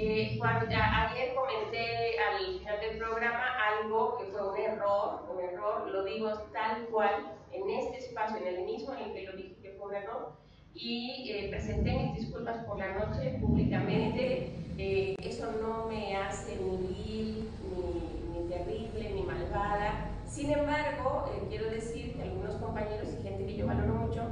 Eh, 0.03 0.37
cuando, 0.39 0.65
ayer 0.65 1.35
comenté 1.35 2.19
al 2.19 2.59
final 2.59 2.81
del 2.81 2.97
programa 2.97 3.45
algo 3.69 4.17
que 4.17 4.25
fue 4.33 4.51
un 4.51 4.57
error, 4.57 5.29
un 5.31 5.41
error, 5.41 5.89
lo 5.89 6.05
digo 6.05 6.33
tal 6.55 6.87
cual, 6.87 7.37
en 7.53 7.69
este 7.69 7.99
espacio, 7.99 8.39
en 8.39 8.47
el 8.47 8.65
mismo 8.65 8.95
en 8.95 9.01
el 9.01 9.13
que 9.13 9.27
lo 9.27 9.37
dije 9.37 9.57
que 9.61 9.73
fue 9.73 9.89
un 9.89 9.95
error, 9.97 10.33
y 10.73 11.31
eh, 11.31 11.49
presenté 11.51 11.93
mis 11.93 12.15
disculpas 12.15 12.65
por 12.65 12.79
la 12.79 12.95
noche 12.95 13.37
públicamente. 13.43 14.55
Eh, 14.79 15.17
eso 15.23 15.53
no 15.61 15.89
me 15.89 16.17
hace 16.17 16.57
ni 16.57 16.79
vil, 16.79 17.51
ni, 17.69 18.41
ni 18.41 18.49
terrible, 18.49 19.11
ni 19.11 19.23
malvada. 19.23 20.13
Sin 20.25 20.51
embargo, 20.51 21.31
quiero 21.51 21.69
decir 21.69 22.15
que 22.17 22.23
algunos 22.23 22.55
compañeros 22.55 23.09
y 23.19 23.23
gente 23.23 23.45
que 23.45 23.57
yo 23.57 23.67
valoro 23.67 23.93
mucho 23.93 24.23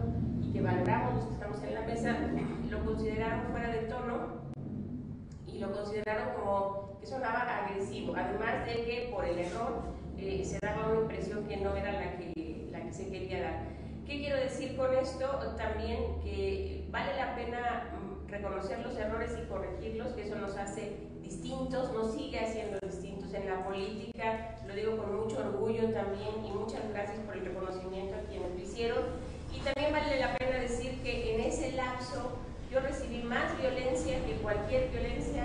y 0.41 0.51
que 0.51 0.63
valoramos 0.63 1.17
los 1.17 1.25
que 1.27 1.35
estamos 1.35 1.63
en 1.63 1.75
la 1.75 1.83
mesa, 1.83 2.17
lo 2.71 2.85
consideraron 2.87 3.51
fuera 3.51 3.69
de 3.69 3.81
tono 3.81 4.38
lo 5.59 5.73
consideraron 5.73 6.35
como 6.41 6.99
que 7.01 7.07
sonaba 7.07 7.65
agresivo, 7.65 8.15
además 8.17 8.67
de 8.67 8.85
que 8.85 9.09
por 9.13 9.25
el 9.25 9.39
error 9.39 9.83
eh, 10.19 10.43
se 10.45 10.59
daba 10.61 10.89
una 10.89 11.01
impresión 11.03 11.47
que 11.47 11.57
no 11.57 11.75
era 11.77 11.93
la 11.93 12.17
que, 12.17 12.69
la 12.71 12.83
que 12.83 12.93
se 12.93 13.09
quería 13.09 13.43
dar. 13.43 13.63
¿Qué 14.07 14.19
quiero 14.19 14.37
decir 14.37 14.77
con 14.77 14.95
esto? 14.95 15.27
También 15.57 16.21
que 16.23 16.87
vale 16.91 17.15
la 17.17 17.35
pena 17.35 17.91
reconocer 18.29 18.81
los 18.81 18.97
errores 18.97 19.33
y 19.43 19.47
corregirlos, 19.49 20.13
que 20.13 20.27
eso 20.27 20.37
nos 20.37 20.57
hace 20.57 20.97
distintos, 21.23 21.93
nos 21.93 22.15
sigue 22.15 22.39
haciendo 22.41 22.79
distintos 22.81 23.33
en 23.35 23.49
la 23.49 23.65
política, 23.65 24.57
lo 24.67 24.75
digo 24.75 24.97
con 24.97 25.17
mucho 25.17 25.39
orgullo 25.39 25.91
también 25.91 26.45
y 26.47 26.51
muchas 26.51 26.89
gracias 26.91 27.19
por 27.21 27.37
el 27.37 27.45
reconocimiento 27.45 28.17
a 28.17 28.29
quienes 28.29 28.51
lo 28.51 28.59
hicieron. 28.59 28.99
Y 29.55 29.61
también 29.61 29.93
vale 29.93 30.21
la 30.21 30.35
pena 30.37 30.59
decir 30.59 31.03
que 31.03 31.35
en 31.35 31.41
ese 31.41 31.73
lapso 31.73 32.39
yo 32.71 32.81
recibí 32.81 33.23
más 33.23 33.59
violencia 33.59 34.25
que 34.27 34.35
cualquier 34.43 34.91
violencia 34.91 35.38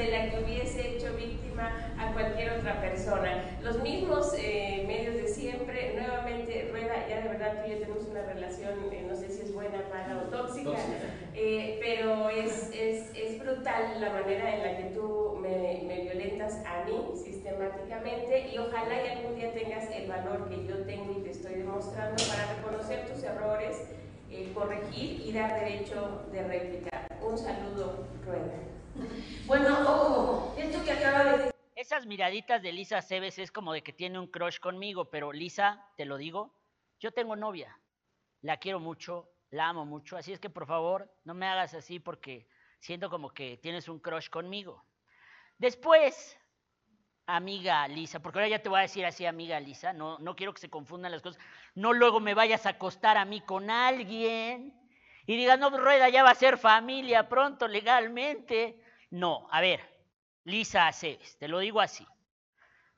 de 0.00 0.10
la 0.10 0.30
que 0.30 0.42
hubiese 0.42 0.96
hecho 0.96 1.14
víctima 1.14 1.92
a 1.98 2.12
cualquier 2.12 2.52
otra 2.52 2.80
persona. 2.80 3.44
Los 3.62 3.80
mismos 3.82 4.32
eh, 4.38 4.84
medios 4.86 5.14
de 5.14 5.28
siempre, 5.28 5.94
nuevamente, 5.94 6.68
Rueda, 6.70 7.06
ya 7.06 7.20
de 7.20 7.28
verdad 7.28 7.62
tú 7.62 7.68
y 7.68 7.74
yo 7.74 7.80
tenemos 7.80 8.04
una 8.04 8.22
relación, 8.22 8.72
eh, 8.90 9.06
no 9.06 9.14
sé 9.14 9.28
si 9.28 9.42
es 9.42 9.52
buena, 9.52 9.84
mala 9.92 10.22
o 10.22 10.30
tóxica, 10.30 10.78
eh, 11.34 11.78
pero 11.82 12.30
es, 12.30 12.70
es, 12.72 13.10
es, 13.14 13.38
brutal 13.38 14.00
la 14.00 14.10
manera 14.10 14.54
en 14.54 14.62
la 14.62 14.76
que 14.78 14.94
tú 14.94 15.38
me, 15.40 15.82
me, 15.86 16.00
violentas 16.02 16.62
a 16.64 16.84
mí 16.84 17.12
sistemáticamente 17.22 18.48
y 18.48 18.58
ojalá 18.58 19.04
y 19.04 19.08
algún 19.18 19.36
día 19.36 19.52
tengas 19.52 19.84
el 19.90 20.08
valor 20.08 20.48
que 20.48 20.66
yo 20.66 20.78
tengo 20.84 21.14
y 21.18 21.22
te 21.22 21.30
estoy 21.30 21.54
demostrando 21.56 22.22
para 22.24 22.54
reconocer 22.54 23.06
tus 23.06 23.22
errores 23.22 23.82
corregir 24.54 25.20
y 25.26 25.32
dar 25.32 25.60
derecho 25.60 26.22
de 26.32 26.42
réplica. 26.42 27.06
Un 27.22 27.36
saludo, 27.36 28.06
Rueda. 28.24 28.69
Bueno, 29.46 29.80
ojo, 29.80 30.54
esto 30.56 30.84
que 30.84 30.92
acaba 30.92 31.24
de. 31.24 31.54
Esas 31.74 32.06
miraditas 32.06 32.62
de 32.62 32.72
Lisa 32.72 33.00
Cebes 33.02 33.38
es 33.38 33.50
como 33.50 33.72
de 33.72 33.82
que 33.82 33.92
tiene 33.92 34.18
un 34.18 34.26
crush 34.26 34.58
conmigo, 34.58 35.10
pero 35.10 35.32
Lisa, 35.32 35.86
te 35.96 36.04
lo 36.04 36.18
digo, 36.18 36.54
yo 36.98 37.12
tengo 37.12 37.36
novia, 37.36 37.80
la 38.42 38.58
quiero 38.58 38.80
mucho, 38.80 39.30
la 39.50 39.68
amo 39.68 39.86
mucho, 39.86 40.16
así 40.16 40.32
es 40.32 40.38
que 40.38 40.50
por 40.50 40.66
favor 40.66 41.10
no 41.24 41.32
me 41.32 41.46
hagas 41.46 41.72
así 41.72 41.98
porque 41.98 42.46
siento 42.80 43.08
como 43.08 43.30
que 43.30 43.56
tienes 43.56 43.88
un 43.88 43.98
crush 43.98 44.28
conmigo. 44.28 44.84
Después, 45.56 46.38
amiga 47.26 47.88
Lisa, 47.88 48.20
porque 48.20 48.40
ahora 48.40 48.48
ya 48.48 48.62
te 48.62 48.68
voy 48.68 48.80
a 48.80 48.82
decir 48.82 49.06
así, 49.06 49.24
amiga 49.24 49.58
Lisa, 49.58 49.94
no, 49.94 50.18
no 50.18 50.36
quiero 50.36 50.52
que 50.52 50.60
se 50.60 50.68
confundan 50.68 51.12
las 51.12 51.22
cosas, 51.22 51.42
no 51.74 51.94
luego 51.94 52.20
me 52.20 52.34
vayas 52.34 52.66
a 52.66 52.70
acostar 52.70 53.16
a 53.16 53.24
mí 53.24 53.40
con 53.40 53.70
alguien 53.70 54.78
y 55.26 55.36
digas, 55.36 55.58
no, 55.58 55.70
Rueda 55.70 56.08
ya 56.08 56.24
va 56.24 56.30
a 56.30 56.34
ser 56.34 56.58
familia 56.58 57.28
pronto 57.28 57.68
legalmente. 57.68 58.80
No, 59.10 59.48
a 59.50 59.60
ver, 59.60 59.80
Lisa 60.44 60.86
Aceves, 60.86 61.36
te 61.38 61.48
lo 61.48 61.58
digo 61.58 61.80
así. 61.80 62.06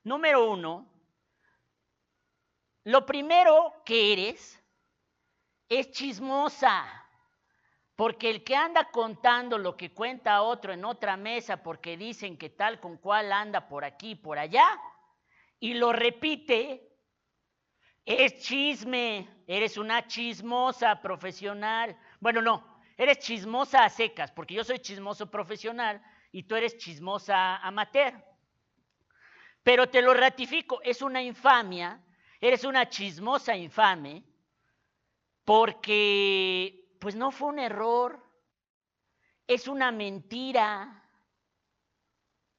Número 0.03 0.49
uno, 0.49 0.93
lo 2.83 3.05
primero 3.05 3.81
que 3.85 4.13
eres 4.13 4.61
es 5.69 5.91
chismosa. 5.91 6.99
Porque 7.95 8.29
el 8.29 8.43
que 8.43 8.55
anda 8.55 8.89
contando 8.89 9.57
lo 9.57 9.77
que 9.77 9.93
cuenta 9.93 10.41
otro 10.41 10.73
en 10.73 10.83
otra 10.83 11.15
mesa 11.15 11.61
porque 11.61 11.95
dicen 11.95 12.37
que 12.37 12.49
tal 12.49 12.79
con 12.79 12.97
cual 12.97 13.31
anda 13.31 13.67
por 13.67 13.85
aquí, 13.85 14.15
por 14.15 14.39
allá, 14.39 14.65
y 15.59 15.75
lo 15.75 15.93
repite, 15.93 16.91
es 18.03 18.39
chisme, 18.39 19.43
eres 19.45 19.77
una 19.77 20.07
chismosa 20.07 21.01
profesional. 21.01 21.95
Bueno, 22.19 22.41
no, 22.41 22.72
eres 22.97 23.19
chismosa 23.19 23.83
a 23.83 23.89
secas, 23.89 24.31
porque 24.31 24.53
yo 24.53 24.63
soy 24.63 24.79
chismoso 24.79 25.29
profesional 25.29 26.01
y 26.31 26.43
tú 26.43 26.55
eres 26.55 26.77
chismosa 26.77 27.57
amateur. 27.57 28.13
Pero 29.63 29.87
te 29.87 30.01
lo 30.01 30.13
ratifico, 30.13 30.81
es 30.83 31.01
una 31.01 31.21
infamia, 31.21 32.01
eres 32.39 32.63
una 32.65 32.89
chismosa 32.89 33.55
infame, 33.55 34.23
porque 35.45 36.89
pues 36.99 37.15
no 37.15 37.31
fue 37.31 37.49
un 37.49 37.59
error, 37.59 38.21
es 39.47 39.67
una 39.67 39.91
mentira 39.91 41.03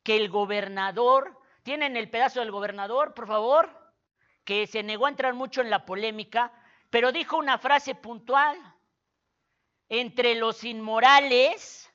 que 0.02 0.16
el 0.16 0.28
gobernador, 0.28 1.40
¿tienen 1.62 1.96
el 1.96 2.10
pedazo 2.10 2.40
del 2.40 2.50
gobernador, 2.50 3.14
por 3.14 3.26
favor? 3.26 3.92
Que 4.44 4.66
se 4.66 4.82
negó 4.82 5.06
a 5.06 5.10
entrar 5.10 5.32
mucho 5.34 5.62
en 5.62 5.70
la 5.70 5.86
polémica, 5.86 6.52
pero 6.90 7.10
dijo 7.10 7.38
una 7.38 7.58
frase 7.58 7.94
puntual. 7.94 8.58
Entre 9.96 10.34
los 10.34 10.64
inmorales, 10.64 11.88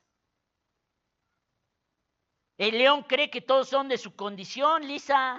el 2.56 2.78
león 2.78 3.02
cree 3.02 3.28
que 3.28 3.42
todos 3.42 3.68
son 3.68 3.88
de 3.88 3.98
su 3.98 4.16
condición, 4.16 4.88
Lisa 4.88 5.38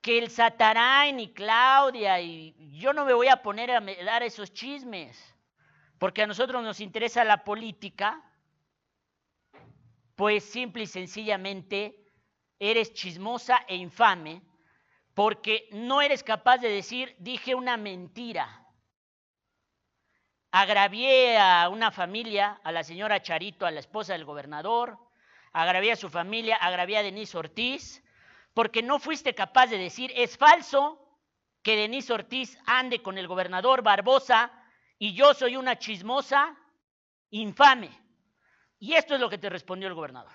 que 0.00 0.18
el 0.18 0.30
Satarain 0.30 1.18
y 1.18 1.32
Claudia 1.32 2.20
y 2.20 2.54
yo 2.78 2.92
no 2.92 3.04
me 3.04 3.12
voy 3.12 3.26
a 3.26 3.42
poner 3.42 3.72
a 3.72 3.80
dar 3.80 4.22
esos 4.22 4.52
chismes 4.52 5.34
porque 5.98 6.22
a 6.22 6.26
nosotros 6.28 6.62
nos 6.62 6.78
interesa 6.78 7.24
la 7.24 7.42
política, 7.42 8.22
pues 10.14 10.44
simple 10.44 10.84
y 10.84 10.86
sencillamente 10.86 12.06
eres 12.60 12.94
chismosa 12.94 13.64
e 13.66 13.74
infame 13.74 14.40
porque 15.14 15.68
no 15.72 16.00
eres 16.00 16.22
capaz 16.22 16.58
de 16.58 16.68
decir, 16.68 17.16
dije 17.18 17.56
una 17.56 17.76
mentira. 17.76 18.67
Agravié 20.50 21.38
a 21.38 21.68
una 21.68 21.90
familia, 21.90 22.60
a 22.64 22.72
la 22.72 22.82
señora 22.82 23.22
Charito, 23.22 23.66
a 23.66 23.70
la 23.70 23.80
esposa 23.80 24.14
del 24.14 24.24
gobernador, 24.24 24.98
agravié 25.52 25.92
a 25.92 25.96
su 25.96 26.08
familia, 26.08 26.56
agravié 26.56 26.98
a 26.98 27.02
Denise 27.02 27.36
Ortiz, 27.36 28.02
porque 28.54 28.82
no 28.82 28.98
fuiste 28.98 29.34
capaz 29.34 29.66
de 29.66 29.78
decir, 29.78 30.10
es 30.16 30.36
falso 30.36 30.98
que 31.62 31.76
Denise 31.76 32.12
Ortiz 32.12 32.58
ande 32.66 33.02
con 33.02 33.18
el 33.18 33.28
gobernador 33.28 33.82
Barbosa 33.82 34.50
y 34.98 35.14
yo 35.14 35.34
soy 35.34 35.56
una 35.56 35.78
chismosa 35.78 36.56
infame. 37.30 37.90
Y 38.80 38.94
esto 38.94 39.14
es 39.14 39.20
lo 39.20 39.28
que 39.28 39.38
te 39.38 39.50
respondió 39.50 39.88
el 39.88 39.94
gobernador. 39.94 40.32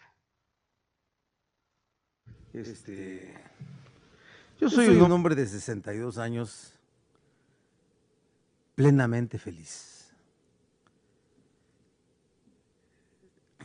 Este, 2.53 3.33
yo 4.59 4.69
soy 4.69 4.87
un 4.87 5.11
hombre 5.11 5.33
de 5.33 5.47
62 5.47 6.19
años 6.19 6.73
plenamente 8.75 9.39
feliz. 9.39 9.92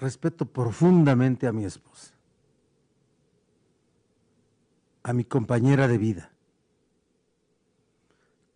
Respeto 0.00 0.46
profundamente 0.46 1.48
a 1.48 1.52
mi 1.52 1.64
esposa, 1.64 2.14
a 5.02 5.12
mi 5.12 5.24
compañera 5.24 5.88
de 5.88 5.98
vida, 5.98 6.30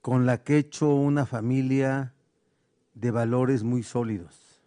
con 0.01 0.25
la 0.25 0.45
que 0.45 0.55
he 0.55 0.59
hecho 0.59 0.95
una 0.95 1.27
familia 1.27 2.15
de 2.95 3.11
valores 3.11 3.65
muy 3.65 3.83
sólidos. 3.83 4.61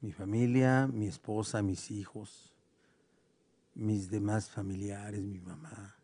Mi 0.00 0.12
familia, 0.12 0.86
mi 0.86 1.08
esposa, 1.08 1.60
mis 1.60 1.90
hijos, 1.90 2.54
mis 3.74 4.10
demás 4.10 4.48
familiares, 4.48 5.22
mi 5.22 5.40
mamá. 5.40 5.96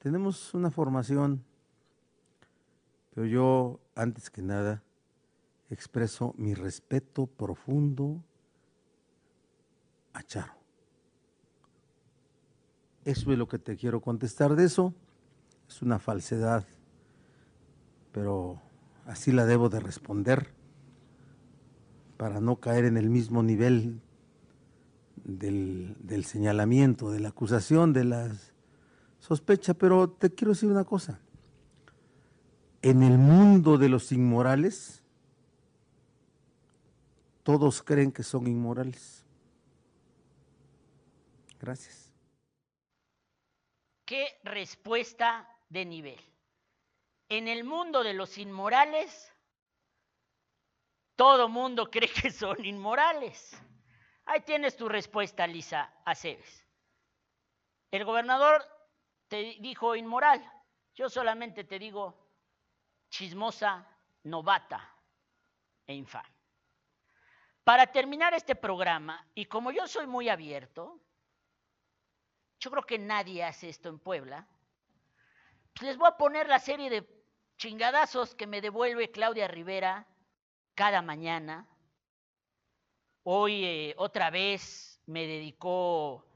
Tenemos 0.00 0.52
una 0.52 0.70
formación, 0.70 1.42
pero 3.14 3.26
yo, 3.26 3.80
antes 3.94 4.28
que 4.28 4.42
nada, 4.42 4.82
expreso 5.70 6.34
mi 6.36 6.54
respeto 6.54 7.26
profundo 7.26 8.22
a 10.12 10.22
Charo. 10.22 10.54
Eso 13.04 13.32
es 13.32 13.38
lo 13.38 13.48
que 13.48 13.58
te 13.58 13.76
quiero 13.76 14.00
contestar 14.00 14.54
de 14.54 14.64
eso. 14.64 14.94
Es 15.68 15.82
una 15.82 15.98
falsedad, 15.98 16.64
pero 18.12 18.60
así 19.06 19.32
la 19.32 19.46
debo 19.46 19.68
de 19.68 19.80
responder 19.80 20.52
para 22.16 22.40
no 22.40 22.56
caer 22.56 22.84
en 22.84 22.96
el 22.96 23.10
mismo 23.10 23.42
nivel 23.42 24.00
del, 25.24 25.96
del, 26.00 26.24
señalamiento, 26.24 27.10
de 27.10 27.20
la 27.20 27.28
acusación, 27.28 27.92
de 27.92 28.04
la 28.04 28.30
sospecha. 29.20 29.74
Pero 29.74 30.10
te 30.10 30.30
quiero 30.30 30.52
decir 30.52 30.70
una 30.70 30.84
cosa. 30.84 31.20
En 32.82 33.02
el 33.02 33.18
mundo 33.18 33.78
de 33.78 33.88
los 33.88 34.12
inmorales, 34.12 35.02
todos 37.48 37.82
creen 37.82 38.12
que 38.12 38.22
son 38.22 38.46
inmorales. 38.46 39.24
Gracias. 41.58 42.12
¿Qué 44.04 44.38
respuesta 44.44 45.48
de 45.70 45.86
nivel? 45.86 46.20
en 47.28 47.46
el 47.46 47.64
mundo 47.64 48.02
de 48.02 48.14
los 48.14 48.38
inmorales, 48.38 49.34
todo 51.16 51.48
mundo 51.48 51.90
cree 51.90 52.10
que 52.10 52.30
son 52.30 52.64
inmorales. 52.64 53.60
Ahí 54.24 54.40
tienes 54.40 54.76
tu 54.76 54.88
respuesta, 54.88 55.46
Lisa 55.46 55.92
Aceves. 56.04 56.66
El 57.90 58.04
gobernador 58.04 58.62
te 59.28 59.56
dijo 59.60 59.96
inmoral. 59.96 60.42
Yo 60.94 61.08
solamente 61.08 61.64
te 61.64 61.78
digo 61.78 62.28
chismosa, 63.10 63.86
novata 64.24 64.94
e 65.86 65.94
infame. 65.94 66.37
Para 67.68 67.86
terminar 67.86 68.32
este 68.32 68.54
programa, 68.54 69.28
y 69.34 69.44
como 69.44 69.70
yo 69.70 69.86
soy 69.86 70.06
muy 70.06 70.30
abierto, 70.30 70.98
yo 72.58 72.70
creo 72.70 72.82
que 72.82 72.98
nadie 72.98 73.44
hace 73.44 73.68
esto 73.68 73.90
en 73.90 73.98
Puebla, 73.98 74.48
pues 75.74 75.88
les 75.88 75.98
voy 75.98 76.08
a 76.08 76.16
poner 76.16 76.48
la 76.48 76.60
serie 76.60 76.88
de 76.88 77.06
chingadazos 77.58 78.34
que 78.34 78.46
me 78.46 78.62
devuelve 78.62 79.10
Claudia 79.10 79.48
Rivera 79.48 80.06
cada 80.74 81.02
mañana. 81.02 81.68
Hoy 83.24 83.62
eh, 83.62 83.94
otra 83.98 84.30
vez 84.30 85.02
me 85.04 85.26
dedicó 85.26 86.26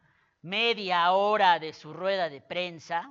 media 0.42 1.12
hora 1.12 1.58
de 1.58 1.72
su 1.72 1.94
rueda 1.94 2.28
de 2.28 2.42
prensa. 2.42 3.10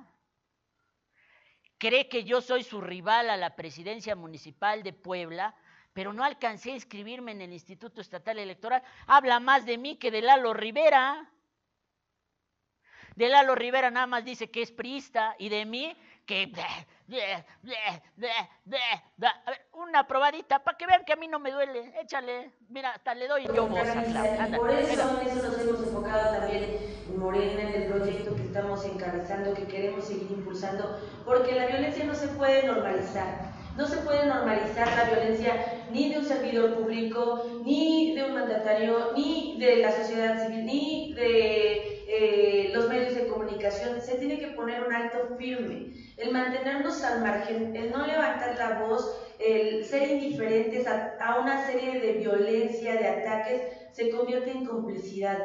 Cree 1.76 2.08
que 2.08 2.22
yo 2.22 2.40
soy 2.40 2.62
su 2.62 2.80
rival 2.80 3.30
a 3.30 3.36
la 3.36 3.56
presidencia 3.56 4.14
municipal 4.14 4.84
de 4.84 4.92
Puebla, 4.92 5.56
pero 5.92 6.12
no 6.12 6.24
alcancé 6.24 6.70
a 6.70 6.74
inscribirme 6.74 7.32
en 7.32 7.42
el 7.42 7.52
Instituto 7.52 8.00
Estatal 8.00 8.38
Electoral. 8.38 8.82
Habla 9.06 9.40
más 9.40 9.66
de 9.66 9.78
mí 9.78 9.96
que 9.96 10.10
de 10.10 10.22
Lalo 10.22 10.54
Rivera. 10.54 11.30
De 13.14 13.28
Lalo 13.28 13.54
Rivera 13.54 13.90
nada 13.90 14.06
más 14.06 14.24
dice 14.24 14.50
que 14.50 14.62
es 14.62 14.72
priista 14.72 15.36
y 15.38 15.48
de 15.48 15.64
mí 15.64 15.96
que... 16.26 16.52
A 19.22 19.50
ver, 19.50 19.66
una 19.72 20.06
probadita 20.06 20.64
para 20.64 20.78
que 20.78 20.86
vean 20.86 21.04
que 21.04 21.12
a 21.12 21.16
mí 21.16 21.28
no 21.28 21.38
me 21.38 21.50
duele. 21.50 21.92
Échale. 22.00 22.52
Mira, 22.70 22.92
hasta 22.92 23.14
le 23.14 23.28
doy 23.28 23.46
yo 23.46 23.66
voz 23.66 23.86
a 23.86 24.02
Clau. 24.02 24.40
Anda, 24.40 24.56
Por 24.56 24.70
eso, 24.70 25.20
eso 25.20 25.48
nos 25.48 25.60
hemos 25.60 25.86
enfocado 25.86 26.38
también 26.38 26.64
en 27.08 27.18
Morena, 27.18 27.62
en 27.62 27.82
el 27.82 27.88
proyecto 27.88 28.34
que 28.34 28.44
estamos 28.44 28.84
encabezando, 28.86 29.52
que 29.52 29.66
queremos 29.66 30.06
seguir 30.06 30.30
impulsando, 30.30 30.98
porque 31.26 31.52
la 31.54 31.66
violencia 31.66 32.04
no 32.04 32.14
se 32.14 32.28
puede 32.28 32.66
normalizar. 32.66 33.52
No 33.76 33.86
se 33.86 33.98
puede 33.98 34.26
normalizar 34.26 34.88
la 34.88 35.04
violencia 35.04 35.71
ni 35.92 36.10
de 36.10 36.18
un 36.18 36.24
servidor 36.24 36.74
público, 36.74 37.62
ni 37.64 38.14
de 38.14 38.24
un 38.24 38.34
mandatario, 38.34 39.12
ni 39.16 39.56
de 39.58 39.76
la 39.76 39.92
sociedad 39.92 40.46
civil, 40.46 40.64
ni 40.64 41.12
de 41.14 42.04
eh, 42.08 42.70
los 42.74 42.88
medios 42.88 43.14
de 43.14 43.26
comunicación. 43.26 44.00
Se 44.00 44.16
tiene 44.16 44.38
que 44.38 44.48
poner 44.48 44.82
un 44.82 44.92
alto 44.92 45.36
firme. 45.38 45.92
El 46.16 46.32
mantenernos 46.32 47.02
al 47.02 47.20
margen, 47.20 47.74
el 47.76 47.90
no 47.90 48.06
levantar 48.06 48.56
la 48.58 48.80
voz, 48.80 49.18
el 49.38 49.84
ser 49.84 50.10
indiferentes 50.10 50.86
a, 50.86 51.16
a 51.20 51.40
una 51.40 51.66
serie 51.66 52.00
de 52.00 52.12
violencia, 52.14 52.94
de 52.94 53.08
ataques, 53.08 53.62
se 53.92 54.10
convierte 54.10 54.50
en 54.50 54.66
complicidad. 54.66 55.38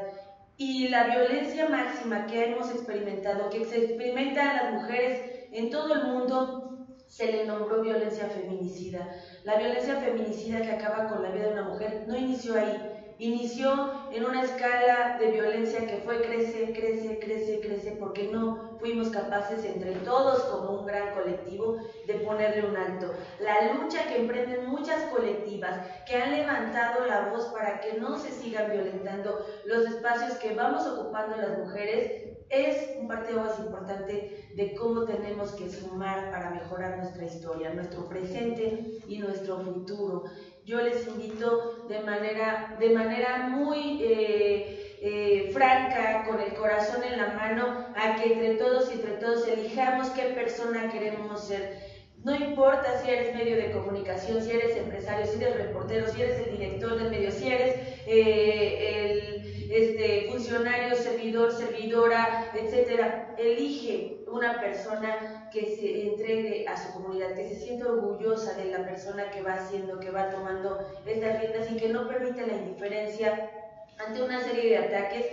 Y 0.58 0.88
la 0.88 1.08
violencia 1.08 1.70
máxima 1.70 2.26
que 2.26 2.46
hemos 2.46 2.72
experimentado, 2.72 3.50
que 3.50 3.66
se 3.66 3.86
experimenta 3.86 4.42
en 4.42 4.58
las 4.58 4.74
mujeres 4.74 5.22
en 5.52 5.70
todo 5.70 5.94
el 5.94 6.04
mundo, 6.06 6.68
se 7.08 7.32
le 7.32 7.46
nombró 7.46 7.82
violencia 7.82 8.28
feminicida. 8.28 9.08
La 9.48 9.56
violencia 9.56 9.96
feminicida 9.96 10.62
que 10.62 10.72
acaba 10.72 11.08
con 11.08 11.24
la 11.24 11.30
vida 11.30 11.46
de 11.46 11.54
una 11.54 11.70
mujer 11.70 12.04
no 12.06 12.18
inició 12.18 12.56
ahí, 12.56 13.16
inició 13.18 13.94
en 14.12 14.26
una 14.26 14.44
escala 14.44 15.18
de 15.22 15.32
violencia 15.32 15.88
que 15.88 16.02
fue 16.04 16.22
crece, 16.22 16.74
crece, 16.74 17.18
crece, 17.18 17.62
crece, 17.62 17.92
porque 17.98 18.28
no 18.28 18.76
fuimos 18.78 19.08
capaces 19.08 19.64
entre 19.64 19.94
todos 20.04 20.44
como 20.52 20.82
un 20.82 20.86
gran 20.86 21.14
colectivo 21.14 21.78
de 22.06 22.16
ponerle 22.16 22.68
un 22.68 22.76
alto. 22.76 23.14
La 23.40 23.74
lucha 23.74 24.06
que 24.10 24.20
emprenden 24.20 24.68
muchas 24.68 25.04
colectivas 25.04 25.80
que 26.06 26.18
han 26.18 26.34
levantado 26.34 27.06
la 27.06 27.30
voz 27.30 27.46
para 27.46 27.80
que 27.80 27.94
no 28.02 28.18
se 28.18 28.32
sigan 28.32 28.70
violentando 28.70 29.46
los 29.64 29.86
espacios 29.86 30.34
que 30.40 30.56
vamos 30.56 30.86
ocupando 30.86 31.38
las 31.38 31.58
mujeres 31.58 32.37
es 32.50 32.98
un 33.00 33.08
parteaguas 33.08 33.60
importante 33.60 34.48
de 34.56 34.76
cómo 34.76 35.06
tenemos 35.06 35.52
que 35.52 35.70
sumar 35.70 36.32
para 36.32 36.52
mejorar 36.52 36.98
nuestra 36.98 37.26
historia, 37.26 37.74
nuestro 37.74 38.08
presente 38.08 39.00
y 39.08 39.20
nuestro 39.20 39.60
futuro. 39.60 40.24
Yo 40.66 40.82
les 40.82 41.08
invito 41.08 41.86
de 41.88 42.00
manera, 42.00 42.76
de 42.80 42.90
manera 42.90 43.48
muy 43.50 44.02
eh, 44.02 44.98
eh, 45.02 45.52
franca, 45.54 46.26
con 46.28 46.40
el 46.40 46.54
corazón 46.54 47.04
en 47.04 47.18
la 47.18 47.34
mano, 47.34 47.86
a 47.96 48.16
que 48.16 48.34
entre 48.34 48.56
todos 48.56 48.90
y 48.90 48.94
entre 48.94 49.14
todos 49.14 49.48
elijamos 49.48 50.10
qué 50.10 50.24
persona 50.34 50.90
queremos 50.92 51.48
ser. 51.48 51.98
No 52.24 52.36
importa 52.36 53.00
si 53.02 53.10
eres 53.10 53.34
medio 53.36 53.56
de 53.56 53.72
comunicación, 53.72 54.42
si 54.42 54.52
eres 54.52 54.76
empresario, 54.76 55.26
si 55.28 55.42
eres 55.42 55.56
reportero, 55.56 56.08
si 56.08 56.22
eres 56.22 56.40
el 56.46 56.58
director 56.58 56.98
del 56.98 57.12
medio, 57.12 57.32
si 57.32 57.48
eres 57.48 57.76
eh, 58.08 59.36
el 59.36 59.37
este, 59.70 60.28
funcionario, 60.32 60.96
servidor, 60.96 61.52
servidora, 61.52 62.52
etcétera. 62.54 63.36
Elige 63.38 64.24
una 64.28 64.60
persona 64.60 65.50
que 65.52 65.76
se 65.76 66.08
entregue 66.08 66.68
a 66.68 66.78
su 66.78 66.94
comunidad, 66.94 67.36
que 67.36 67.50
se 67.50 67.56
sienta 67.56 67.88
orgullosa 67.88 68.54
de 68.56 68.66
la 68.72 68.86
persona 68.86 69.30
que 69.32 69.42
va 69.42 69.54
haciendo, 69.54 70.00
que 70.00 70.12
va 70.12 70.30
tomando 70.30 70.80
estas 71.06 71.42
riendas 71.42 71.72
y 71.72 71.78
que 71.78 71.90
no 71.90 72.08
permite 72.08 72.46
la 72.46 72.54
indiferencia 72.54 73.57
ante 74.06 74.22
una 74.22 74.42
serie 74.42 74.70
de 74.70 74.78
ataques. 74.78 75.26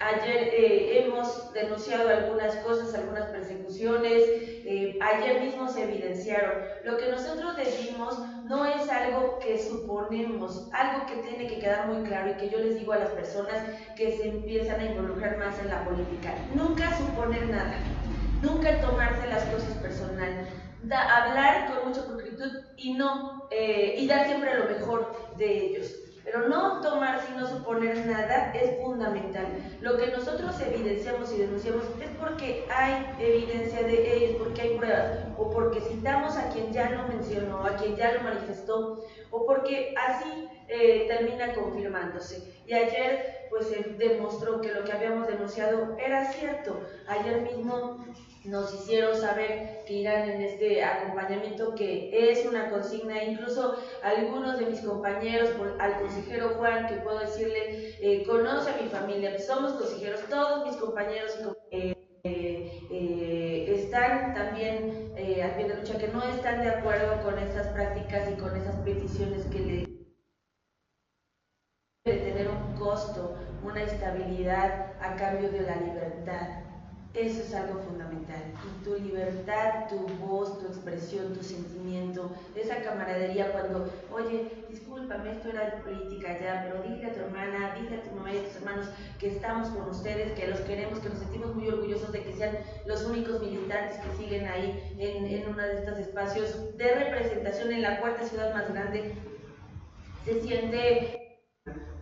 Ayer 0.00 0.50
eh, 0.52 1.04
hemos 1.04 1.52
denunciado 1.52 2.08
algunas 2.08 2.56
cosas, 2.56 2.94
algunas 2.94 3.30
persecuciones, 3.30 4.22
eh, 4.66 4.98
ayer 5.00 5.40
mismo 5.40 5.68
se 5.68 5.84
evidenciaron. 5.84 6.54
Lo 6.84 6.96
que 6.96 7.10
nosotros 7.10 7.56
decimos 7.56 8.18
no 8.44 8.66
es 8.66 8.88
algo 8.90 9.38
que 9.38 9.56
suponemos, 9.56 10.68
algo 10.72 11.06
que 11.06 11.28
tiene 11.28 11.46
que 11.46 11.58
quedar 11.58 11.86
muy 11.86 12.02
claro 12.06 12.30
y 12.30 12.34
que 12.34 12.50
yo 12.50 12.58
les 12.58 12.78
digo 12.78 12.92
a 12.92 12.98
las 12.98 13.10
personas 13.10 13.56
que 13.96 14.16
se 14.16 14.28
empiezan 14.28 14.80
a 14.80 14.84
involucrar 14.84 15.38
más 15.38 15.58
en 15.60 15.68
la 15.68 15.84
política. 15.84 16.34
Nunca 16.54 16.96
suponer 16.96 17.48
nada, 17.48 17.76
nunca 18.42 18.80
tomarse 18.80 19.26
las 19.28 19.44
cosas 19.44 19.74
personal. 19.78 20.46
Hablar 20.90 21.72
con 21.72 21.88
mucha 21.88 22.04
pulcritud 22.04 22.50
y 22.76 22.92
no 22.92 23.48
eh, 23.50 23.94
y 23.98 24.06
dar 24.06 24.26
siempre 24.26 24.58
lo 24.58 24.66
mejor 24.66 25.16
de 25.38 25.66
ellos. 25.66 26.03
Pero 26.34 26.48
no 26.48 26.80
tomar 26.80 27.20
sino 27.24 27.46
suponer 27.46 28.06
nada 28.06 28.52
es 28.54 28.76
fundamental. 28.82 29.46
Lo 29.80 29.96
que 29.96 30.08
nosotros 30.08 30.60
evidenciamos 30.60 31.32
y 31.32 31.38
denunciamos 31.38 31.84
es 32.00 32.08
porque 32.18 32.66
hay 32.74 33.06
evidencia 33.20 33.84
de 33.84 34.16
ellos, 34.16 34.36
porque 34.42 34.62
hay 34.62 34.76
pruebas, 34.76 35.28
o 35.38 35.48
porque 35.48 35.80
citamos 35.80 36.36
a 36.36 36.48
quien 36.48 36.72
ya 36.72 36.90
lo 36.90 37.06
mencionó, 37.06 37.64
a 37.64 37.76
quien 37.76 37.94
ya 37.94 38.14
lo 38.14 38.22
manifestó, 38.22 39.04
o 39.30 39.46
porque 39.46 39.94
así 39.96 40.48
eh, 40.66 41.06
termina 41.06 41.54
confirmándose. 41.54 42.52
Y 42.66 42.74
ayer 42.74 43.46
pues 43.48 43.68
se 43.68 43.94
demostró 43.96 44.60
que 44.60 44.72
lo 44.72 44.82
que 44.82 44.90
habíamos 44.90 45.28
denunciado 45.28 45.96
era 46.04 46.32
cierto. 46.32 46.80
Ayer 47.06 47.42
mismo 47.42 48.04
nos 48.44 48.74
hicieron 48.74 49.16
saber 49.16 49.82
que 49.86 49.94
irán 49.94 50.28
en 50.28 50.42
este 50.42 50.84
acompañamiento 50.84 51.74
que 51.74 52.30
es 52.30 52.44
una 52.46 52.70
consigna, 52.70 53.24
incluso 53.24 53.76
algunos 54.02 54.58
de 54.58 54.66
mis 54.66 54.80
compañeros, 54.80 55.50
al 55.78 55.98
consejero 55.98 56.50
Juan, 56.56 56.86
que 56.86 56.96
puedo 56.96 57.20
decirle, 57.20 57.94
eh, 58.00 58.24
conoce 58.26 58.70
a 58.70 58.82
mi 58.82 58.88
familia, 58.88 59.38
somos 59.38 59.72
consejeros, 59.72 60.20
todos 60.28 60.66
mis 60.66 60.76
compañeros 60.76 61.38
eh, 61.70 61.94
eh, 62.24 63.66
están 63.68 64.34
también 64.34 65.12
al 65.42 65.54
pie 65.56 65.68
de 65.68 65.76
lucha, 65.76 65.98
que 65.98 66.08
no 66.08 66.22
están 66.22 66.62
de 66.62 66.70
acuerdo 66.70 67.22
con 67.22 67.38
esas 67.38 67.68
prácticas 67.68 68.28
y 68.30 68.40
con 68.40 68.56
esas 68.56 68.76
peticiones 68.76 69.44
que 69.46 69.58
le 69.58 69.94
de 72.04 72.16
tener 72.18 72.50
un 72.50 72.74
costo, 72.74 73.34
una 73.62 73.82
estabilidad 73.82 74.92
a 75.00 75.16
cambio 75.16 75.50
de 75.50 75.62
la 75.62 75.76
libertad. 75.76 76.63
Eso 77.14 77.42
es 77.42 77.54
algo 77.54 77.80
fundamental. 77.80 78.42
Y 78.64 78.84
tu 78.84 78.94
libertad, 78.96 79.86
tu 79.88 79.98
voz, 80.26 80.58
tu 80.58 80.66
expresión, 80.66 81.32
tu 81.32 81.44
sentimiento, 81.44 82.32
esa 82.56 82.82
camaradería 82.82 83.52
cuando, 83.52 83.88
oye, 84.12 84.50
discúlpame, 84.68 85.30
esto 85.30 85.50
era 85.50 85.80
política 85.84 86.36
ya, 86.40 86.66
pero 86.66 86.82
dile 86.82 87.06
a 87.06 87.14
tu 87.14 87.20
hermana, 87.20 87.76
dile 87.80 87.98
a 87.98 88.02
tu 88.02 88.16
mamá 88.16 88.32
y 88.32 88.38
a 88.38 88.42
tus 88.42 88.56
hermanos 88.56 88.86
que 89.20 89.28
estamos 89.28 89.68
con 89.68 89.88
ustedes, 89.90 90.32
que 90.32 90.48
los 90.48 90.58
queremos, 90.62 90.98
que 90.98 91.08
nos 91.08 91.20
sentimos 91.20 91.54
muy 91.54 91.68
orgullosos 91.68 92.10
de 92.10 92.24
que 92.24 92.32
sean 92.32 92.56
los 92.84 93.04
únicos 93.04 93.40
militantes 93.40 93.98
que 93.98 94.16
siguen 94.16 94.48
ahí 94.48 94.96
en, 94.98 95.24
en 95.24 95.48
uno 95.48 95.62
de 95.62 95.78
estos 95.78 95.96
espacios 95.98 96.76
de 96.76 96.94
representación 96.96 97.70
en 97.70 97.82
la 97.82 98.00
cuarta 98.00 98.24
ciudad 98.24 98.52
más 98.52 98.68
grande. 98.72 99.14
Se 100.24 100.40
siente 100.40 101.38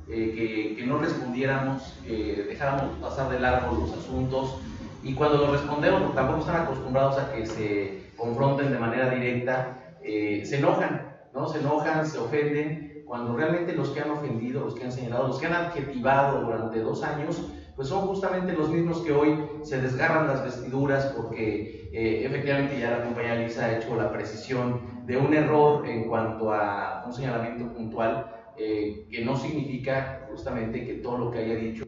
eh, 0.08 0.34
que, 0.34 0.76
que 0.76 0.86
no 0.86 0.98
respondiéramos, 0.98 1.98
que 2.06 2.44
dejáramos 2.48 2.96
pasar 2.98 3.30
de 3.30 3.40
largo 3.40 3.76
los 3.76 3.92
asuntos 3.92 4.56
y 5.02 5.14
cuando 5.14 5.38
los 5.38 5.52
respondemos, 5.52 6.00
porque 6.02 6.16
tampoco 6.16 6.40
están 6.40 6.62
acostumbrados 6.62 7.18
a 7.18 7.32
que 7.32 7.46
se 7.46 8.02
confronten 8.16 8.72
de 8.72 8.78
manera 8.78 9.10
directa, 9.10 9.78
eh, 10.02 10.42
se 10.44 10.58
enojan, 10.58 11.16
¿no? 11.34 11.48
Se 11.48 11.58
enojan, 11.58 12.06
se 12.06 12.18
ofenden, 12.18 13.02
cuando 13.06 13.36
realmente 13.36 13.74
los 13.74 13.90
que 13.90 14.00
han 14.00 14.10
ofendido, 14.10 14.64
los 14.64 14.74
que 14.74 14.84
han 14.84 14.92
señalado, 14.92 15.28
los 15.28 15.38
que 15.38 15.46
han 15.46 15.54
adjetivado 15.54 16.40
durante 16.42 16.80
dos 16.80 17.02
años, 17.02 17.42
pues 17.76 17.88
son 17.88 18.06
justamente 18.06 18.52
los 18.52 18.68
mismos 18.70 19.00
que 19.00 19.12
hoy 19.12 19.38
se 19.62 19.80
desgarran 19.80 20.28
las 20.28 20.44
vestiduras 20.44 21.06
porque 21.16 21.90
eh, 21.92 22.24
efectivamente 22.24 22.78
ya 22.78 22.90
la 22.90 23.04
compañera 23.04 23.36
Lisa 23.36 23.66
ha 23.66 23.76
hecho 23.76 23.96
la 23.96 24.12
precisión 24.12 24.80
de 25.06 25.16
un 25.16 25.34
error 25.34 25.86
en 25.86 26.08
cuanto 26.08 26.52
a 26.52 27.02
un 27.06 27.12
señalamiento 27.12 27.72
puntual 27.72 28.30
eh, 28.56 29.06
que 29.10 29.24
no 29.24 29.36
significa 29.36 30.26
justamente 30.30 30.86
que 30.86 30.94
todo 30.94 31.18
lo 31.18 31.30
que 31.30 31.38
haya 31.38 31.54
dicho 31.54 31.84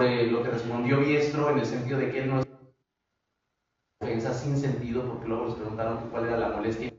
lo 0.00 0.42
que 0.42 0.50
respondió 0.50 1.00
Biestro 1.00 1.50
en 1.50 1.58
el 1.58 1.66
sentido 1.66 1.98
de 1.98 2.10
que 2.10 2.20
él 2.20 2.30
no 2.30 2.40
es 2.40 2.46
ofensa 4.02 4.32
sin 4.32 4.56
sentido, 4.56 5.06
porque 5.06 5.28
luego 5.28 5.46
les 5.46 5.54
preguntaron 5.54 6.08
cuál 6.10 6.26
era 6.26 6.38
la 6.38 6.48
molestia. 6.48 6.90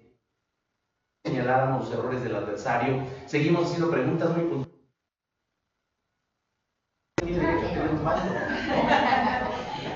Señaláramos 1.26 1.90
los 1.90 1.98
errores 1.98 2.24
del 2.24 2.36
adversario, 2.36 3.04
seguimos 3.26 3.66
haciendo 3.66 3.90
preguntas 3.90 4.30
muy 4.38 4.46
puntuales. 4.46 4.72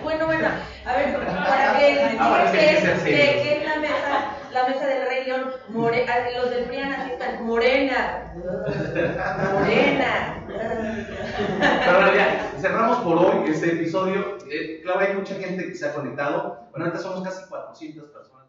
Bueno, 0.04 0.26
bueno, 0.26 0.48
a 0.86 0.96
ver, 0.96 1.14
para 1.16 1.80
que 1.80 2.18
Ah, 2.20 2.52
que 2.52 3.58
es 3.58 3.66
la 3.66 3.80
mesa, 3.80 4.38
la 4.52 4.68
mesa 4.68 4.88
del 4.88 5.08
Rey 5.08 5.26
León, 5.26 5.52
More, 5.70 6.06
ah, 6.08 6.30
los 6.38 6.50
del 6.50 6.66
PRIAN 6.66 6.94
así 6.94 7.12
están, 7.12 7.46
morena, 7.46 8.34
morena. 9.54 10.42
Pero 10.48 11.98
bueno, 11.98 12.16
ya, 12.16 12.55
cerramos 12.66 12.98
por 13.04 13.18
hoy 13.18 13.50
este 13.50 13.74
episodio. 13.74 14.38
Eh, 14.50 14.82
claro, 14.82 15.00
hay 15.02 15.14
mucha 15.14 15.36
gente 15.36 15.68
que 15.68 15.76
se 15.76 15.88
ha 15.88 15.94
conectado. 15.94 16.68
Bueno, 16.72 16.86
ahorita 16.86 17.00
somos 17.00 17.24
casi 17.24 17.48
400 17.48 18.10
personas. 18.10 18.46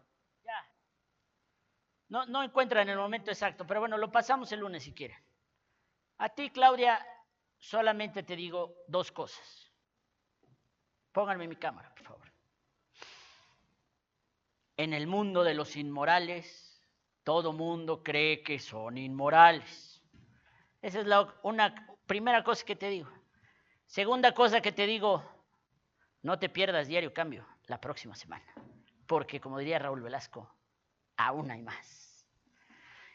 No, 2.09 2.25
no 2.25 2.41
encuentran 2.41 2.87
el 2.87 2.97
momento 2.97 3.31
exacto, 3.31 3.67
pero 3.67 3.81
bueno, 3.81 3.97
lo 3.97 4.09
pasamos 4.09 4.49
el 4.53 4.61
lunes 4.61 4.83
si 4.83 4.93
quieren. 4.93 5.17
A 6.19 6.29
ti, 6.29 6.49
Claudia, 6.51 7.05
solamente 7.59 8.23
te 8.23 8.35
digo 8.37 8.75
dos 8.87 9.11
cosas. 9.11 9.71
Pónganme 11.11 11.49
mi 11.49 11.57
cámara, 11.57 11.93
por 11.93 12.05
favor. 12.05 12.33
En 14.77 14.93
el 14.93 15.05
mundo 15.05 15.43
de 15.43 15.53
los 15.53 15.75
inmorales, 15.75 16.81
todo 17.23 17.51
mundo 17.51 18.01
cree 18.03 18.41
que 18.41 18.57
son 18.57 18.97
inmorales. 18.97 20.01
Esa 20.81 21.01
es 21.01 21.07
la, 21.07 21.35
una 21.43 21.97
primera 22.05 22.41
cosa 22.41 22.63
que 22.63 22.77
te 22.77 22.87
digo. 22.87 23.16
Segunda 23.87 24.33
cosa 24.33 24.61
que 24.61 24.71
te 24.71 24.85
digo, 24.85 25.23
no 26.21 26.37
te 26.37 26.49
pierdas 26.49 26.87
diario 26.87 27.13
cambio 27.13 27.47
la 27.67 27.79
próxima 27.79 28.15
semana, 28.15 28.45
porque 29.07 29.39
como 29.39 29.57
diría 29.57 29.79
Raúl 29.79 30.01
Velasco, 30.01 30.53
aún 31.15 31.49
hay 31.49 31.61
más. 31.61 32.27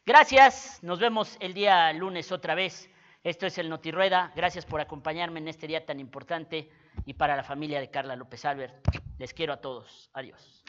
Gracias, 0.04 0.82
nos 0.82 0.98
vemos 0.98 1.36
el 1.40 1.54
día 1.54 1.92
lunes 1.92 2.32
otra 2.32 2.54
vez. 2.54 2.90
Esto 3.22 3.46
es 3.46 3.56
el 3.58 3.68
Notirrueda. 3.68 4.32
Gracias 4.34 4.66
por 4.66 4.80
acompañarme 4.80 5.38
en 5.38 5.46
este 5.46 5.68
día 5.68 5.86
tan 5.86 6.00
importante 6.00 6.68
y 7.06 7.14
para 7.14 7.36
la 7.36 7.44
familia 7.44 7.78
de 7.78 7.90
Carla 7.90 8.16
López 8.16 8.44
Albert. 8.44 8.74
Les 9.18 9.32
quiero 9.32 9.52
a 9.52 9.60
todos. 9.60 10.10
Adiós. 10.12 10.64